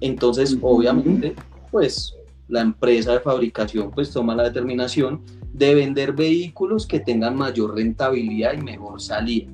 Entonces, 0.00 0.58
obviamente, 0.60 1.34
pues 1.70 2.14
la 2.48 2.60
empresa 2.60 3.12
de 3.12 3.20
fabricación 3.20 3.90
pues 3.92 4.10
toma 4.10 4.34
la 4.34 4.42
determinación 4.42 5.22
de 5.52 5.74
vender 5.74 6.12
vehículos 6.12 6.86
que 6.86 7.00
tengan 7.00 7.36
mayor 7.36 7.76
rentabilidad 7.76 8.54
y 8.54 8.58
mejor 8.58 9.00
salida. 9.00 9.50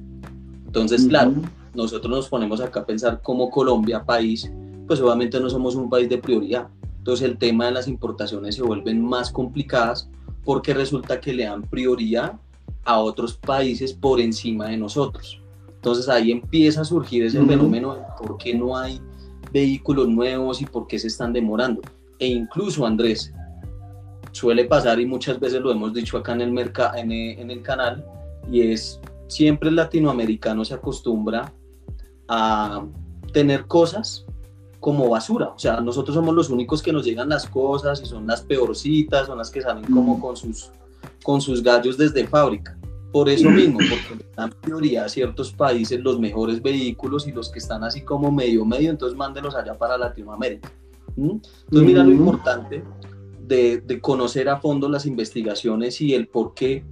Entonces, 0.66 1.06
claro, 1.06 1.35
nosotros 1.76 2.10
nos 2.10 2.28
ponemos 2.28 2.60
acá 2.60 2.80
a 2.80 2.86
pensar 2.86 3.20
como 3.22 3.50
Colombia, 3.50 4.04
país, 4.04 4.50
pues 4.86 5.00
obviamente 5.00 5.38
no 5.38 5.50
somos 5.50 5.74
un 5.74 5.90
país 5.90 6.08
de 6.08 6.18
prioridad. 6.18 6.68
Entonces 6.98 7.28
el 7.28 7.38
tema 7.38 7.66
de 7.66 7.72
las 7.72 7.86
importaciones 7.86 8.56
se 8.56 8.62
vuelven 8.62 9.04
más 9.04 9.30
complicadas 9.30 10.08
porque 10.44 10.74
resulta 10.74 11.20
que 11.20 11.32
le 11.32 11.44
dan 11.44 11.62
prioridad 11.62 12.34
a 12.84 12.98
otros 12.98 13.36
países 13.36 13.92
por 13.92 14.20
encima 14.20 14.68
de 14.68 14.76
nosotros. 14.76 15.40
Entonces 15.74 16.08
ahí 16.08 16.32
empieza 16.32 16.80
a 16.80 16.84
surgir 16.84 17.24
ese 17.24 17.44
fenómeno 17.44 17.94
de 17.94 18.02
por 18.18 18.38
qué 18.38 18.54
no 18.54 18.76
hay 18.76 19.00
vehículos 19.52 20.08
nuevos 20.08 20.60
y 20.60 20.66
por 20.66 20.86
qué 20.86 20.98
se 20.98 21.06
están 21.08 21.32
demorando. 21.32 21.80
E 22.18 22.26
incluso, 22.26 22.86
Andrés, 22.86 23.32
suele 24.32 24.64
pasar 24.64 24.98
y 25.00 25.06
muchas 25.06 25.38
veces 25.38 25.60
lo 25.60 25.70
hemos 25.70 25.92
dicho 25.92 26.16
acá 26.16 26.32
en 26.32 26.40
el, 26.40 26.72
en, 26.96 27.12
en 27.12 27.50
el 27.50 27.62
canal, 27.62 28.04
y 28.50 28.62
es 28.62 29.00
siempre 29.28 29.68
el 29.68 29.76
latinoamericano 29.76 30.64
se 30.64 30.74
acostumbra 30.74 31.52
a 32.28 32.84
tener 33.32 33.66
cosas 33.66 34.24
como 34.80 35.08
basura. 35.08 35.48
O 35.48 35.58
sea, 35.58 35.80
nosotros 35.80 36.14
somos 36.14 36.34
los 36.34 36.50
únicos 36.50 36.82
que 36.82 36.92
nos 36.92 37.04
llegan 37.04 37.28
las 37.28 37.46
cosas 37.48 38.00
y 38.02 38.06
son 38.06 38.26
las 38.26 38.42
peorcitas, 38.42 39.26
son 39.26 39.38
las 39.38 39.50
que 39.50 39.60
salen 39.60 39.84
como 39.92 40.20
con 40.20 40.36
sus, 40.36 40.70
con 41.22 41.40
sus 41.40 41.62
gallos 41.62 41.96
desde 41.98 42.26
fábrica. 42.26 42.78
Por 43.12 43.28
eso 43.28 43.48
mismo, 43.50 43.78
porque 43.78 44.24
dan 44.36 44.50
prioridad 44.60 45.06
a 45.06 45.08
ciertos 45.08 45.52
países 45.52 46.00
los 46.00 46.20
mejores 46.20 46.60
vehículos 46.60 47.26
y 47.26 47.32
los 47.32 47.48
que 47.48 47.58
están 47.58 47.82
así 47.82 48.02
como 48.02 48.30
medio 48.30 48.64
medio, 48.64 48.90
entonces 48.90 49.16
mándelos 49.16 49.54
allá 49.54 49.76
para 49.76 49.96
Latinoamérica. 49.96 50.70
Entonces, 51.16 51.42
mira 51.70 52.04
lo 52.04 52.10
importante 52.10 52.84
de, 53.40 53.80
de, 53.80 54.00
conocer 54.00 54.48
a 54.48 54.58
fondo 54.60 54.88
las 54.88 55.06
investigaciones 55.06 56.00
y 56.00 56.14
el 56.14 56.28
por 56.28 56.52
qué, 56.52 56.84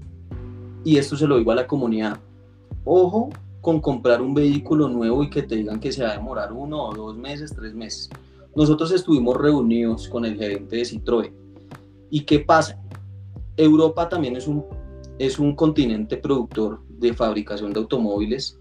y 0.83 0.97
esto 0.97 1.17
se 1.17 1.27
lo 1.27 1.37
digo 1.37 1.53
a 1.53 1.57
la 1.57 1.67
comunidad, 1.67 2.19
ojo 2.85 3.31
con 3.65 3.81
comprar 3.81 4.21
un 4.21 4.35
vehículo 4.35 4.91
nuevo 4.91 5.25
y 5.25 5.31
que 5.31 5.43
te 5.43 5.57
digan 5.57 5.81
que 5.81 5.91
se 5.91 6.05
va 6.05 6.11
a 6.11 6.17
demorar 6.19 6.53
uno 6.53 6.85
o 6.85 6.95
dos 6.95 7.17
meses, 7.17 7.51
tres 7.57 7.75
meses. 7.75 8.11
Nosotros 8.55 8.93
estuvimos 8.93 9.39
reunidos 9.39 10.07
con 10.07 10.27
el 10.27 10.37
gerente 10.37 10.77
de 10.77 10.83
Citroën. 10.83 11.33
¿Y 12.11 12.21
qué 12.21 12.41
pasa? 12.41 12.79
Europa 13.57 14.07
también 14.07 14.37
es 14.37 14.47
un, 14.47 14.65
es 15.19 15.39
un 15.39 15.57
continente 15.57 16.19
productor 16.19 16.83
de 16.91 17.15
fabricación 17.15 17.73
de 17.73 17.81
automóviles 17.81 18.61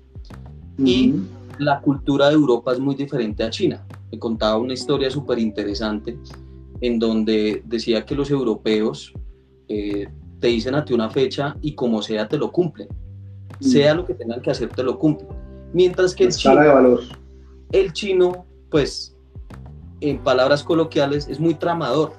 y 0.77 1.15
la 1.59 1.81
cultura 1.81 2.29
de 2.29 2.35
Europa 2.35 2.71
es 2.71 2.79
muy 2.79 2.95
diferente 2.95 3.43
a 3.43 3.49
China. 3.49 3.85
Me 4.09 4.17
contaba 4.17 4.57
una 4.57 4.71
historia 4.71 5.11
súper 5.11 5.37
interesante 5.37 6.17
en 6.79 6.97
donde 6.97 7.61
decía 7.65 8.05
que 8.05 8.15
los 8.15 8.31
europeos 8.31 9.11
eh, 9.67 10.07
te 10.39 10.47
dicen 10.47 10.75
a 10.75 10.85
ti 10.85 10.93
una 10.93 11.09
fecha 11.09 11.57
y 11.61 11.75
como 11.75 12.01
sea 12.01 12.25
te 12.29 12.37
lo 12.37 12.53
cumplen 12.53 12.87
sea 13.63 13.93
lo 13.93 14.05
que 14.05 14.13
tengan 14.13 14.41
que 14.41 14.51
hacer, 14.51 14.69
te 14.69 14.83
lo 14.83 14.97
cumple. 14.99 15.27
Mientras 15.73 16.13
que 16.13 16.25
el 16.25 16.31
chino, 16.31 16.61
de 16.61 16.67
valor. 16.67 16.99
el 17.71 17.93
chino, 17.93 18.45
pues, 18.69 19.15
en 20.01 20.19
palabras 20.19 20.63
coloquiales, 20.63 21.27
es 21.27 21.39
muy 21.39 21.55
tramador, 21.55 22.13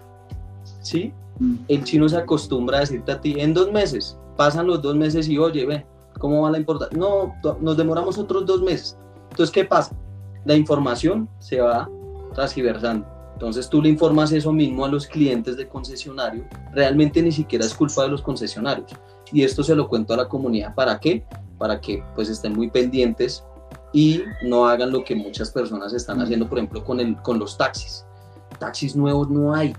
¿sí? 0.81 1.13
Mm. 1.39 1.57
El 1.69 1.85
chino 1.85 2.09
se 2.09 2.17
acostumbra 2.17 2.79
a 2.79 2.81
decirte 2.81 3.13
a 3.13 3.21
ti, 3.21 3.35
en 3.39 3.55
dos 3.55 3.71
meses, 3.71 4.19
pasan 4.37 4.67
los 4.67 4.83
dos 4.83 4.97
meses 4.97 5.29
y 5.29 5.39
oye, 5.39 5.67
ve, 5.67 5.87
¿cómo 6.19 6.43
va 6.43 6.51
la 6.51 6.59
importancia? 6.59 6.99
No, 6.99 7.35
nos 7.61 7.77
demoramos 7.77 8.19
otros 8.19 8.47
dos 8.47 8.63
meses. 8.63 8.97
Entonces, 9.31 9.53
¿qué 9.53 9.65
pasa? 9.65 9.97
La 10.45 10.55
información 10.55 11.29
se 11.39 11.61
va 11.61 11.89
transgiversando. 12.35 13.07
Entonces 13.35 13.69
tú 13.69 13.83
le 13.83 13.89
informas 13.89 14.33
eso 14.33 14.53
mismo 14.53 14.85
a 14.85 14.89
los 14.89 15.07
clientes 15.07 15.57
de 15.57 15.69
concesionario, 15.69 16.45
realmente 16.73 17.21
ni 17.21 17.33
siquiera 17.33 17.65
es 17.65 17.75
culpa 17.75 18.03
de 18.03 18.09
los 18.09 18.23
concesionarios. 18.23 18.93
Y 19.35 19.43
esto 19.43 19.65
se 19.65 19.75
lo 19.75 19.89
cuento 19.89 20.15
a 20.15 20.17
la 20.17 20.29
comunidad, 20.29 20.77
¿para 20.77 21.01
qué? 21.01 21.25
Para 21.59 21.81
que 21.81 22.05
pues 22.15 22.29
estén 22.29 22.53
muy 22.53 22.71
pendientes 22.71 23.45
y 23.93 24.23
no 24.45 24.67
hagan 24.67 24.93
lo 24.93 25.03
que 25.03 25.17
muchas 25.17 25.51
personas 25.51 25.93
están 25.93 26.21
haciendo, 26.23 26.49
por 26.49 26.59
ejemplo, 26.59 26.85
con, 26.85 27.01
el, 27.01 27.17
con 27.21 27.41
los 27.41 27.59
taxis. 27.59 28.07
Taxis 28.61 28.95
nuevos 28.95 29.29
no 29.29 29.53
hay. 29.53 29.75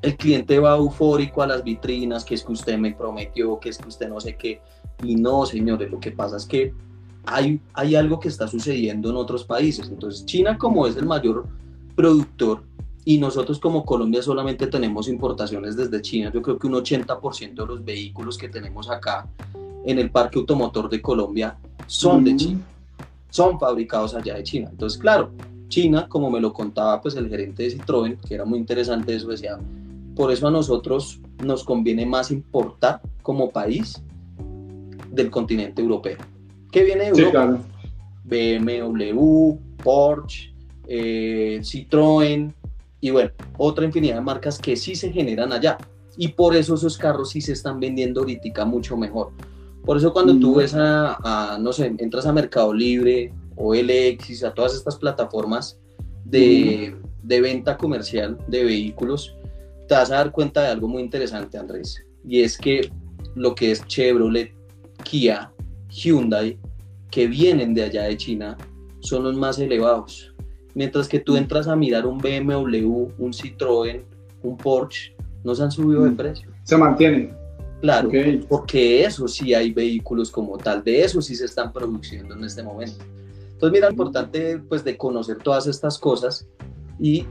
El 0.00 0.16
cliente 0.16 0.60
va 0.60 0.76
eufórico 0.76 1.42
a 1.42 1.48
las 1.48 1.64
vitrinas, 1.64 2.24
que 2.24 2.36
es 2.36 2.44
que 2.44 2.52
usted 2.52 2.78
me 2.78 2.94
prometió, 2.94 3.58
que 3.58 3.68
es 3.70 3.78
que 3.78 3.88
usted 3.88 4.08
no 4.08 4.20
sé 4.20 4.36
qué. 4.36 4.60
Y 5.02 5.16
no, 5.16 5.44
señores, 5.44 5.90
lo 5.90 5.98
que 5.98 6.12
pasa 6.12 6.36
es 6.36 6.46
que 6.46 6.72
hay, 7.26 7.60
hay 7.74 7.96
algo 7.96 8.20
que 8.20 8.28
está 8.28 8.46
sucediendo 8.46 9.10
en 9.10 9.16
otros 9.16 9.42
países. 9.42 9.88
Entonces, 9.88 10.24
China 10.24 10.56
como 10.56 10.86
es 10.86 10.96
el 10.96 11.06
mayor 11.06 11.48
productor 11.96 12.62
y 13.04 13.18
nosotros 13.18 13.58
como 13.58 13.84
Colombia 13.84 14.22
solamente 14.22 14.66
tenemos 14.66 15.08
importaciones 15.08 15.76
desde 15.76 16.00
China. 16.00 16.30
Yo 16.32 16.40
creo 16.40 16.58
que 16.58 16.66
un 16.66 16.74
80% 16.74 17.54
de 17.54 17.66
los 17.66 17.84
vehículos 17.84 18.38
que 18.38 18.48
tenemos 18.48 18.88
acá 18.88 19.28
en 19.84 19.98
el 19.98 20.10
parque 20.10 20.38
automotor 20.38 20.88
de 20.88 21.02
Colombia 21.02 21.56
son 21.86 22.24
de 22.24 22.36
China, 22.36 22.60
son 23.30 23.58
fabricados 23.58 24.14
allá 24.14 24.36
de 24.36 24.44
China. 24.44 24.68
Entonces, 24.70 24.98
claro, 24.98 25.32
China, 25.68 26.06
como 26.08 26.30
me 26.30 26.40
lo 26.40 26.52
contaba 26.52 27.00
pues 27.00 27.16
el 27.16 27.28
gerente 27.28 27.64
de 27.64 27.76
Citroën, 27.76 28.18
que 28.20 28.34
era 28.34 28.44
muy 28.44 28.58
interesante 28.58 29.14
eso, 29.14 29.28
decía, 29.28 29.58
por 30.14 30.30
eso 30.30 30.46
a 30.46 30.50
nosotros 30.50 31.20
nos 31.42 31.64
conviene 31.64 32.06
más 32.06 32.30
importar 32.30 33.00
como 33.22 33.50
país 33.50 34.00
del 35.10 35.30
continente 35.30 35.82
europeo. 35.82 36.18
¿Qué 36.70 36.84
viene 36.84 37.10
de 37.10 37.22
Europa? 37.22 37.58
BMW, 38.24 39.56
Porsche, 39.82 40.52
eh, 40.86 41.58
Citroën 41.62 42.52
y 43.02 43.10
bueno, 43.10 43.32
otra 43.58 43.84
infinidad 43.84 44.14
de 44.14 44.20
marcas 44.20 44.58
que 44.58 44.76
sí 44.76 44.94
se 44.94 45.12
generan 45.12 45.52
allá. 45.52 45.76
Y 46.16 46.28
por 46.28 46.54
eso 46.54 46.76
esos 46.76 46.96
carros 46.96 47.30
sí 47.30 47.40
se 47.40 47.52
están 47.52 47.80
vendiendo 47.80 48.20
ahorita 48.20 48.64
mucho 48.64 48.96
mejor. 48.96 49.32
Por 49.84 49.96
eso 49.96 50.12
cuando 50.12 50.38
tú 50.38 50.54
ves 50.54 50.72
a, 50.76 51.58
no 51.60 51.72
sé, 51.72 51.92
entras 51.98 52.26
a 52.26 52.32
Mercado 52.32 52.72
Libre 52.72 53.34
o 53.56 53.74
LX, 53.74 54.44
a 54.44 54.54
todas 54.54 54.74
estas 54.74 54.96
plataformas 54.96 55.80
de, 56.24 56.96
de 57.24 57.40
venta 57.40 57.76
comercial 57.76 58.38
de 58.46 58.62
vehículos, 58.62 59.36
te 59.88 59.94
vas 59.94 60.12
a 60.12 60.16
dar 60.16 60.30
cuenta 60.30 60.62
de 60.62 60.68
algo 60.68 60.86
muy 60.86 61.02
interesante, 61.02 61.58
Andrés. 61.58 62.04
Y 62.24 62.42
es 62.42 62.56
que 62.56 62.88
lo 63.34 63.56
que 63.56 63.72
es 63.72 63.84
Chevrolet, 63.88 64.54
Kia, 65.02 65.52
Hyundai, 65.90 66.56
que 67.10 67.26
vienen 67.26 67.74
de 67.74 67.82
allá 67.82 68.04
de 68.04 68.16
China, 68.16 68.56
son 69.00 69.24
los 69.24 69.34
más 69.34 69.58
elevados. 69.58 70.31
Mientras 70.74 71.08
que 71.08 71.20
tú 71.20 71.36
entras 71.36 71.68
a 71.68 71.76
mirar 71.76 72.06
un 72.06 72.18
BMW, 72.18 73.10
un 73.18 73.32
Citroën, 73.32 74.02
un 74.42 74.56
Porsche, 74.56 75.14
no 75.44 75.54
se 75.54 75.62
han 75.62 75.70
subido 75.70 76.04
de 76.04 76.10
mm. 76.10 76.16
precio. 76.16 76.50
Se 76.64 76.76
mantienen. 76.76 77.36
Claro, 77.80 78.10
porque 78.48 79.04
eso 79.04 79.26
sí 79.26 79.54
hay 79.54 79.72
vehículos 79.72 80.30
como 80.30 80.56
tal, 80.56 80.84
de 80.84 81.02
eso 81.02 81.20
sí 81.20 81.34
se 81.34 81.46
están 81.46 81.72
produciendo 81.72 82.34
en 82.34 82.44
este 82.44 82.62
momento. 82.62 83.04
Entonces, 83.54 83.72
mira, 83.72 83.86
lo 83.88 83.92
importante 83.92 84.58
pues 84.68 84.84
de 84.84 84.96
conocer 84.96 85.38
todas 85.38 85.66
estas 85.66 85.98
cosas 85.98 86.46
y 87.00 87.26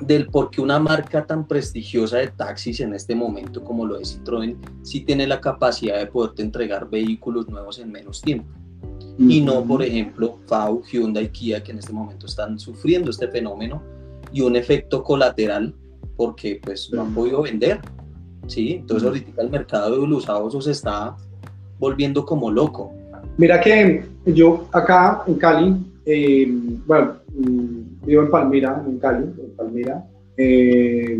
del 0.00 0.26
por 0.26 0.50
qué 0.50 0.60
una 0.60 0.78
marca 0.78 1.24
tan 1.24 1.46
prestigiosa 1.46 2.18
de 2.18 2.28
taxis 2.28 2.80
en 2.80 2.94
este 2.94 3.14
momento 3.14 3.64
como 3.64 3.86
lo 3.86 3.98
es 3.98 4.20
Citroën 4.20 4.56
sí 4.82 5.00
tiene 5.00 5.26
la 5.26 5.40
capacidad 5.40 5.98
de 5.98 6.06
poderte 6.06 6.42
entregar 6.42 6.90
vehículos 6.90 7.48
nuevos 7.48 7.78
en 7.78 7.90
menos 7.90 8.20
tiempo. 8.20 8.48
Y 9.18 9.40
no, 9.40 9.64
por 9.64 9.82
ejemplo, 9.82 10.38
FAU, 10.46 10.82
Hyundai, 10.82 11.30
Kia, 11.30 11.62
que 11.62 11.72
en 11.72 11.78
este 11.78 11.92
momento 11.92 12.26
están 12.26 12.58
sufriendo 12.58 13.10
este 13.10 13.28
fenómeno 13.28 13.82
y 14.32 14.42
un 14.42 14.56
efecto 14.56 15.02
colateral 15.02 15.74
porque 16.16 16.60
pues 16.62 16.90
no 16.92 17.02
han 17.02 17.14
podido 17.14 17.42
vender. 17.42 17.80
¿sí? 18.46 18.74
Entonces 18.74 19.06
ahorita 19.06 19.42
el 19.42 19.50
mercado 19.50 19.90
de 20.00 20.06
los 20.06 20.24
usados 20.24 20.64
se 20.64 20.70
está 20.70 21.16
volviendo 21.78 22.24
como 22.24 22.50
loco. 22.50 22.92
Mira 23.38 23.60
que 23.60 24.04
yo 24.26 24.66
acá 24.72 25.22
en 25.26 25.34
Cali, 25.34 25.76
eh, 26.06 26.46
bueno, 26.86 27.16
mm, 27.34 28.06
vivo 28.06 28.22
en 28.22 28.30
Palmira, 28.30 28.82
en 28.86 28.98
Cali, 28.98 29.24
en 29.24 29.56
Palmira, 29.56 30.06
eh, 30.36 31.18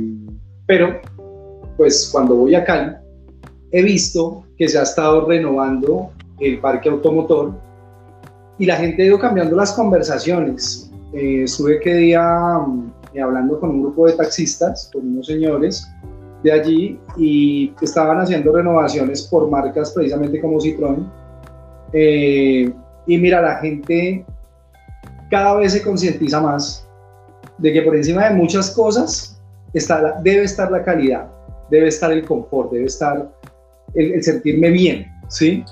pero 0.66 1.01
pues 1.76 2.09
cuando 2.11 2.36
voy 2.36 2.55
a 2.55 2.64
Cali 2.64 2.94
he 3.72 3.82
visto 3.82 4.44
que 4.57 4.68
se 4.68 4.78
ha 4.78 4.82
estado 4.82 5.26
renovando 5.26 6.11
el 6.40 6.59
parque 6.59 6.88
automotor 6.88 7.55
y 8.59 8.66
la 8.66 8.76
gente 8.76 9.02
ha 9.02 9.07
ido 9.07 9.18
cambiando 9.18 9.57
las 9.57 9.72
conversaciones. 9.72 10.90
Eh, 11.12 11.42
estuve 11.44 11.80
que 11.80 11.94
día 11.94 12.22
mm, 12.66 12.92
hablando 13.22 13.59
con 13.61 13.70
un 13.70 13.82
grupo 13.82 14.07
de 14.07 14.14
taxistas, 14.14 14.90
con 14.92 15.07
unos 15.09 15.26
señores 15.26 15.86
de 16.42 16.52
allí 16.52 17.00
y 17.16 17.72
estaban 17.80 18.20
haciendo 18.20 18.52
renovaciones 18.52 19.22
por 19.22 19.50
marcas 19.50 19.92
precisamente 19.92 20.40
como 20.40 20.59
Citroën. 20.59 21.11
Eh, 21.92 22.72
y 23.07 23.18
mira, 23.18 23.40
la 23.40 23.57
gente 23.57 24.24
cada 25.30 25.57
vez 25.57 25.72
se 25.72 25.82
concientiza 25.82 26.40
más 26.40 26.86
de 27.59 27.72
que 27.72 27.82
por 27.82 27.96
encima 27.96 28.28
de 28.28 28.34
muchas 28.34 28.70
cosas 28.70 29.40
está, 29.72 30.20
debe 30.22 30.44
estar 30.44 30.70
la 30.70 30.82
calidad, 30.82 31.28
debe 31.70 31.88
estar 31.88 32.12
el 32.12 32.24
confort, 32.24 32.72
debe 32.72 32.86
estar 32.86 33.30
el, 33.94 34.22
sentirme 34.22 34.70
bien, 34.70 35.07
¿sí? 35.28 35.64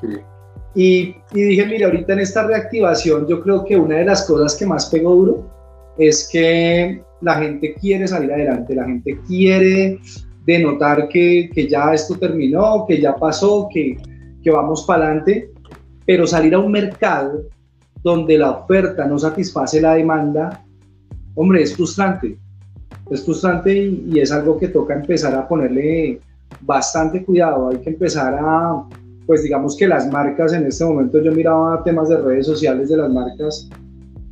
Y, 0.75 1.15
y, 1.33 1.43
dije, 1.43 1.67
mira, 1.67 1.87
ahorita 1.87 2.15
en 2.15 2.21
esta 2.21 2.47
reactivación 2.47 3.27
yo 3.29 3.41
creo 3.43 3.65
que 3.65 3.77
una 3.77 3.97
de 3.97 4.05
las 4.05 4.27
cosas 4.27 4.57
que 4.57 4.67
más 4.67 4.87
pegó 4.87 5.15
duro 5.15 5.51
es 5.97 6.29
que 6.31 7.03
la 7.21 7.37
gente 7.37 7.75
quiere 7.75 8.09
salir 8.09 8.33
adelante, 8.33 8.75
la 8.75 8.85
gente 8.85 9.19
quiere 9.27 10.01
de 10.45 10.59
notar 10.59 11.09
que, 11.09 11.51
que 11.53 11.69
ya 11.69 11.95
esto 11.95 12.19
terminó, 12.19 12.85
que 12.87 13.01
ya 13.01 13.15
pasó, 13.17 13.69
que, 13.73 13.97
que 14.43 14.51
vamos 14.51 14.85
para 14.85 15.07
adelante, 15.07 15.51
pero 16.05 16.27
salir 16.27 16.55
a 16.55 16.59
un 16.59 16.73
mercado 16.73 17.45
donde 18.03 18.37
la 18.37 18.51
oferta 18.51 19.07
no 19.07 19.19
satisface 19.19 19.81
la 19.81 19.95
demanda, 19.95 20.65
hombre, 21.35 21.63
es 21.63 21.75
frustrante. 21.75 22.37
Es 23.11 23.25
frustrante 23.25 23.75
y, 23.75 24.11
y, 24.13 24.21
es 24.21 24.31
algo 24.33 24.59
que 24.59 24.69
toca 24.69 24.95
empezar 24.95 25.35
a 25.35 25.49
ponerle 25.49 26.21
bastante 26.61 27.25
cuidado. 27.25 27.71
Hay 27.71 27.79
que 27.79 27.91
empezar 27.91 28.35
a, 28.39 28.87
pues 29.27 29.43
digamos 29.43 29.77
que 29.77 29.87
las 29.87 30.11
marcas 30.11 30.53
en 30.53 30.67
este 30.67 30.85
momento, 30.85 31.23
yo 31.23 31.33
miraba 31.33 31.83
temas 31.83 32.09
de 32.09 32.19
redes 32.19 32.47
sociales 32.47 32.89
de 32.89 32.97
las 32.97 33.11
marcas, 33.11 33.69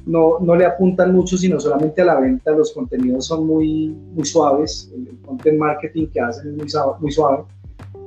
no, 0.05 0.39
no 0.41 0.57
le 0.57 0.67
apuntan 0.67 1.15
mucho, 1.15 1.37
sino 1.37 1.61
solamente 1.61 2.03
a 2.03 2.07
la 2.07 2.21
venta. 2.21 2.51
Los 2.51 2.73
contenidos 2.73 3.27
son 3.27 3.47
muy, 3.47 3.89
muy 4.15 4.25
suaves. 4.25 4.93
El 4.95 5.17
content 5.25 5.59
marketing 5.59 6.09
que 6.09 6.21
hacen 6.21 6.61
es 6.61 6.77
muy, 7.01 7.13
suave. 7.13 7.45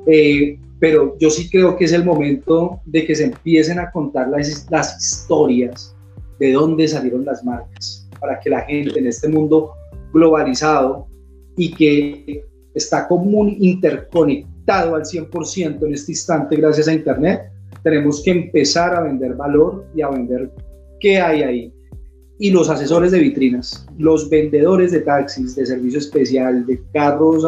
Eh, 0.05 0.59
pero 0.79 1.17
yo 1.17 1.29
sí 1.29 1.49
creo 1.49 1.77
que 1.77 1.85
es 1.85 1.93
el 1.93 2.03
momento 2.03 2.81
de 2.85 3.05
que 3.05 3.15
se 3.15 3.25
empiecen 3.25 3.79
a 3.79 3.91
contar 3.91 4.27
las, 4.29 4.67
las 4.69 5.01
historias 5.01 5.95
de 6.39 6.51
dónde 6.51 6.87
salieron 6.87 7.23
las 7.23 7.43
marcas, 7.45 8.09
para 8.19 8.39
que 8.39 8.49
la 8.49 8.61
gente 8.61 8.99
en 8.99 9.07
este 9.07 9.29
mundo 9.29 9.71
globalizado 10.11 11.07
y 11.55 11.73
que 11.73 12.45
está 12.73 13.07
común, 13.07 13.55
interconectado 13.57 14.54
al 14.67 15.03
100% 15.03 15.85
en 15.85 15.93
este 15.93 16.11
instante 16.11 16.55
gracias 16.55 16.87
a 16.87 16.93
Internet, 16.93 17.41
tenemos 17.83 18.23
que 18.23 18.31
empezar 18.31 18.95
a 18.95 19.01
vender 19.01 19.35
valor 19.35 19.85
y 19.95 20.01
a 20.01 20.09
vender 20.09 20.51
qué 20.99 21.19
hay 21.19 21.43
ahí, 21.43 21.73
y 22.39 22.51
los 22.51 22.69
asesores 22.69 23.11
de 23.11 23.19
vitrinas, 23.19 23.87
los 23.97 24.29
vendedores 24.29 24.91
de 24.91 25.01
taxis, 25.01 25.55
de 25.55 25.65
servicio 25.65 25.99
especial, 25.99 26.65
de 26.65 26.81
carros 26.93 27.45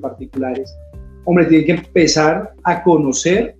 particulares, 0.00 0.72
hombre, 1.24 1.44
tienen 1.46 1.66
que 1.66 1.72
empezar 1.72 2.54
a 2.62 2.82
conocer 2.82 3.56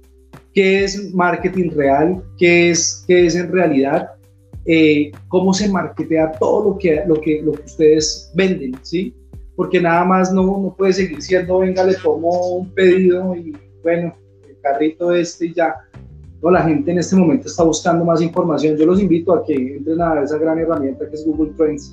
qué 0.55 0.85
es 0.85 1.13
marketing 1.13 1.71
real, 1.71 2.23
qué 2.39 2.71
es, 2.71 3.05
qué 3.07 3.27
es 3.27 3.35
en 3.35 3.53
realidad, 3.53 4.13
eh, 4.65 5.11
cómo 5.29 5.53
se 5.53 5.69
marketea 5.69 6.33
todo 6.33 6.71
lo 6.71 6.79
que, 6.79 7.03
lo, 7.07 7.21
que, 7.21 7.43
lo 7.43 7.53
que 7.53 7.63
ustedes 7.63 8.31
venden, 8.35 8.75
¿sí? 8.83 9.15
Porque 9.57 9.81
nada 9.81 10.05
más 10.05 10.33
no, 10.33 10.43
no 10.43 10.75
puede 10.77 10.93
seguir 10.93 11.21
siendo, 11.23 11.59
venga, 11.59 11.83
le 11.83 11.95
tomo 11.95 12.57
un 12.57 12.71
pedido 12.71 13.35
y 13.35 13.57
bueno, 13.83 14.15
el 14.47 14.61
carrito 14.61 15.13
este 15.13 15.47
y 15.47 15.55
ya 15.55 15.75
la 16.51 16.63
gente 16.63 16.91
en 16.91 16.99
este 16.99 17.17
momento 17.17 17.49
está 17.49 17.63
buscando 17.65 18.05
más 18.05 18.21
información. 18.23 18.77
Yo 18.77 18.87
los 18.87 19.01
invito 19.01 19.35
a 19.35 19.45
que 19.45 19.55
entren 19.55 20.01
a 20.01 20.23
esa 20.23 20.39
gran 20.39 20.59
herramienta 20.59 21.09
que 21.09 21.15
es 21.15 21.27
Google 21.27 21.53
Trends 21.57 21.93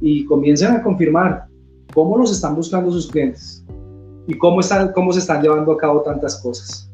y 0.00 0.24
comiencen 0.24 0.72
a 0.72 0.82
confirmar 0.82 1.46
cómo 1.92 2.16
los 2.18 2.32
están 2.32 2.54
buscando 2.54 2.90
sus 2.90 3.10
clientes 3.10 3.64
y 4.26 4.36
cómo, 4.38 4.60
están, 4.60 4.92
cómo 4.92 5.12
se 5.12 5.20
están 5.20 5.42
llevando 5.42 5.72
a 5.72 5.76
cabo 5.76 6.00
tantas 6.02 6.40
cosas. 6.40 6.90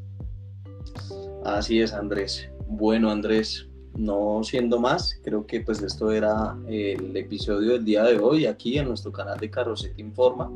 Así 1.44 1.80
es, 1.80 1.92
Andrés. 1.92 2.48
Bueno, 2.68 3.10
Andrés, 3.10 3.67
no 3.98 4.42
siendo 4.44 4.78
más, 4.78 5.20
creo 5.22 5.44
que 5.44 5.60
pues 5.60 5.82
esto 5.82 6.12
era 6.12 6.56
el 6.68 7.16
episodio 7.16 7.72
del 7.72 7.84
día 7.84 8.04
de 8.04 8.18
hoy 8.18 8.46
aquí 8.46 8.78
en 8.78 8.88
nuestro 8.88 9.12
canal 9.12 9.38
de 9.38 9.50
Carrocete 9.50 10.00
Informa. 10.00 10.50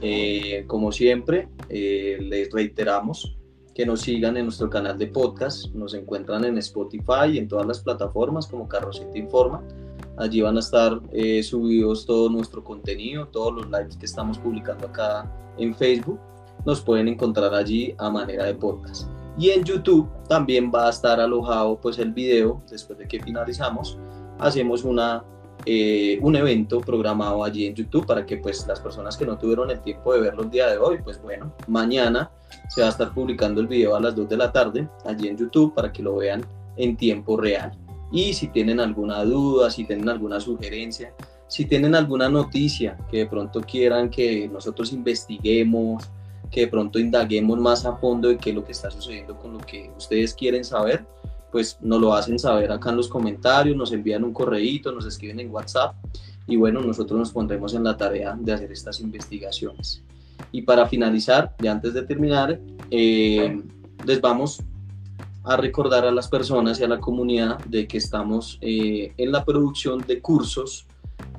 Eh, 0.00 0.64
como 0.66 0.92
siempre, 0.92 1.48
eh, 1.68 2.18
les 2.20 2.50
reiteramos 2.52 3.36
que 3.74 3.84
nos 3.84 4.02
sigan 4.02 4.36
en 4.36 4.44
nuestro 4.44 4.70
canal 4.70 4.96
de 4.96 5.08
podcast. 5.08 5.74
Nos 5.74 5.94
encuentran 5.94 6.44
en 6.44 6.56
Spotify 6.58 7.32
y 7.32 7.38
en 7.38 7.48
todas 7.48 7.66
las 7.66 7.80
plataformas 7.80 8.46
como 8.46 8.68
Carrocete 8.68 9.18
Informa. 9.18 9.62
Allí 10.16 10.40
van 10.40 10.56
a 10.56 10.60
estar 10.60 11.00
eh, 11.10 11.42
subidos 11.42 12.06
todo 12.06 12.28
nuestro 12.28 12.62
contenido, 12.62 13.26
todos 13.26 13.54
los 13.54 13.66
lives 13.66 13.96
que 13.96 14.06
estamos 14.06 14.38
publicando 14.38 14.86
acá 14.86 15.28
en 15.58 15.74
Facebook. 15.74 16.20
Nos 16.64 16.80
pueden 16.80 17.08
encontrar 17.08 17.54
allí 17.54 17.94
a 17.98 18.08
manera 18.08 18.44
de 18.44 18.54
podcast. 18.54 19.08
Y 19.38 19.50
en 19.50 19.64
YouTube 19.64 20.08
también 20.28 20.70
va 20.74 20.86
a 20.86 20.90
estar 20.90 21.20
alojado 21.20 21.78
pues 21.80 21.98
el 21.98 22.12
video 22.12 22.62
después 22.70 22.98
de 22.98 23.08
que 23.08 23.20
finalizamos. 23.20 23.98
Hacemos 24.38 24.84
una 24.84 25.24
eh, 25.64 26.18
un 26.22 26.34
evento 26.34 26.80
programado 26.80 27.44
allí 27.44 27.66
en 27.66 27.74
YouTube 27.74 28.04
para 28.04 28.26
que 28.26 28.36
pues 28.36 28.66
las 28.66 28.80
personas 28.80 29.16
que 29.16 29.24
no 29.24 29.38
tuvieron 29.38 29.70
el 29.70 29.80
tiempo 29.80 30.12
de 30.12 30.20
verlo 30.20 30.42
el 30.42 30.50
día 30.50 30.68
de 30.68 30.76
hoy, 30.76 30.98
pues 31.04 31.22
bueno, 31.22 31.54
mañana 31.68 32.32
se 32.68 32.80
va 32.80 32.88
a 32.88 32.90
estar 32.90 33.14
publicando 33.14 33.60
el 33.60 33.68
video 33.68 33.94
a 33.94 34.00
las 34.00 34.16
2 34.16 34.28
de 34.28 34.36
la 34.36 34.50
tarde 34.50 34.88
allí 35.04 35.28
en 35.28 35.36
YouTube 35.36 35.72
para 35.72 35.92
que 35.92 36.02
lo 36.02 36.16
vean 36.16 36.44
en 36.76 36.96
tiempo 36.96 37.36
real. 37.36 37.70
Y 38.10 38.34
si 38.34 38.48
tienen 38.48 38.80
alguna 38.80 39.24
duda, 39.24 39.70
si 39.70 39.84
tienen 39.84 40.08
alguna 40.08 40.40
sugerencia, 40.40 41.14
si 41.46 41.64
tienen 41.64 41.94
alguna 41.94 42.28
noticia 42.28 42.98
que 43.08 43.18
de 43.18 43.26
pronto 43.26 43.60
quieran 43.60 44.10
que 44.10 44.48
nosotros 44.48 44.92
investiguemos, 44.92 46.10
que 46.52 46.60
de 46.60 46.68
pronto 46.68 46.98
indaguemos 46.98 47.58
más 47.58 47.84
a 47.86 47.96
fondo 47.96 48.28
de 48.28 48.36
qué 48.36 48.50
es 48.50 48.56
lo 48.56 48.64
que 48.64 48.72
está 48.72 48.90
sucediendo 48.90 49.36
con 49.36 49.54
lo 49.54 49.58
que 49.58 49.90
ustedes 49.96 50.34
quieren 50.34 50.64
saber, 50.64 51.04
pues 51.50 51.78
nos 51.80 52.00
lo 52.00 52.14
hacen 52.14 52.38
saber 52.38 52.70
acá 52.70 52.90
en 52.90 52.98
los 52.98 53.08
comentarios, 53.08 53.76
nos 53.76 53.90
envían 53.90 54.22
un 54.22 54.32
correíto, 54.32 54.92
nos 54.92 55.06
escriben 55.06 55.40
en 55.40 55.50
WhatsApp 55.50 55.96
y 56.46 56.56
bueno, 56.56 56.80
nosotros 56.80 57.18
nos 57.18 57.32
pondremos 57.32 57.74
en 57.74 57.84
la 57.84 57.96
tarea 57.96 58.36
de 58.38 58.52
hacer 58.52 58.70
estas 58.70 59.00
investigaciones. 59.00 60.02
Y 60.50 60.62
para 60.62 60.86
finalizar, 60.86 61.54
y 61.62 61.68
antes 61.68 61.94
de 61.94 62.02
terminar, 62.02 62.60
eh, 62.90 63.62
les 64.04 64.20
vamos 64.20 64.62
a 65.44 65.56
recordar 65.56 66.04
a 66.04 66.10
las 66.10 66.28
personas 66.28 66.80
y 66.80 66.84
a 66.84 66.88
la 66.88 67.00
comunidad 67.00 67.58
de 67.64 67.88
que 67.88 67.98
estamos 67.98 68.58
eh, 68.60 69.12
en 69.16 69.32
la 69.32 69.44
producción 69.44 70.00
de 70.06 70.20
cursos 70.20 70.86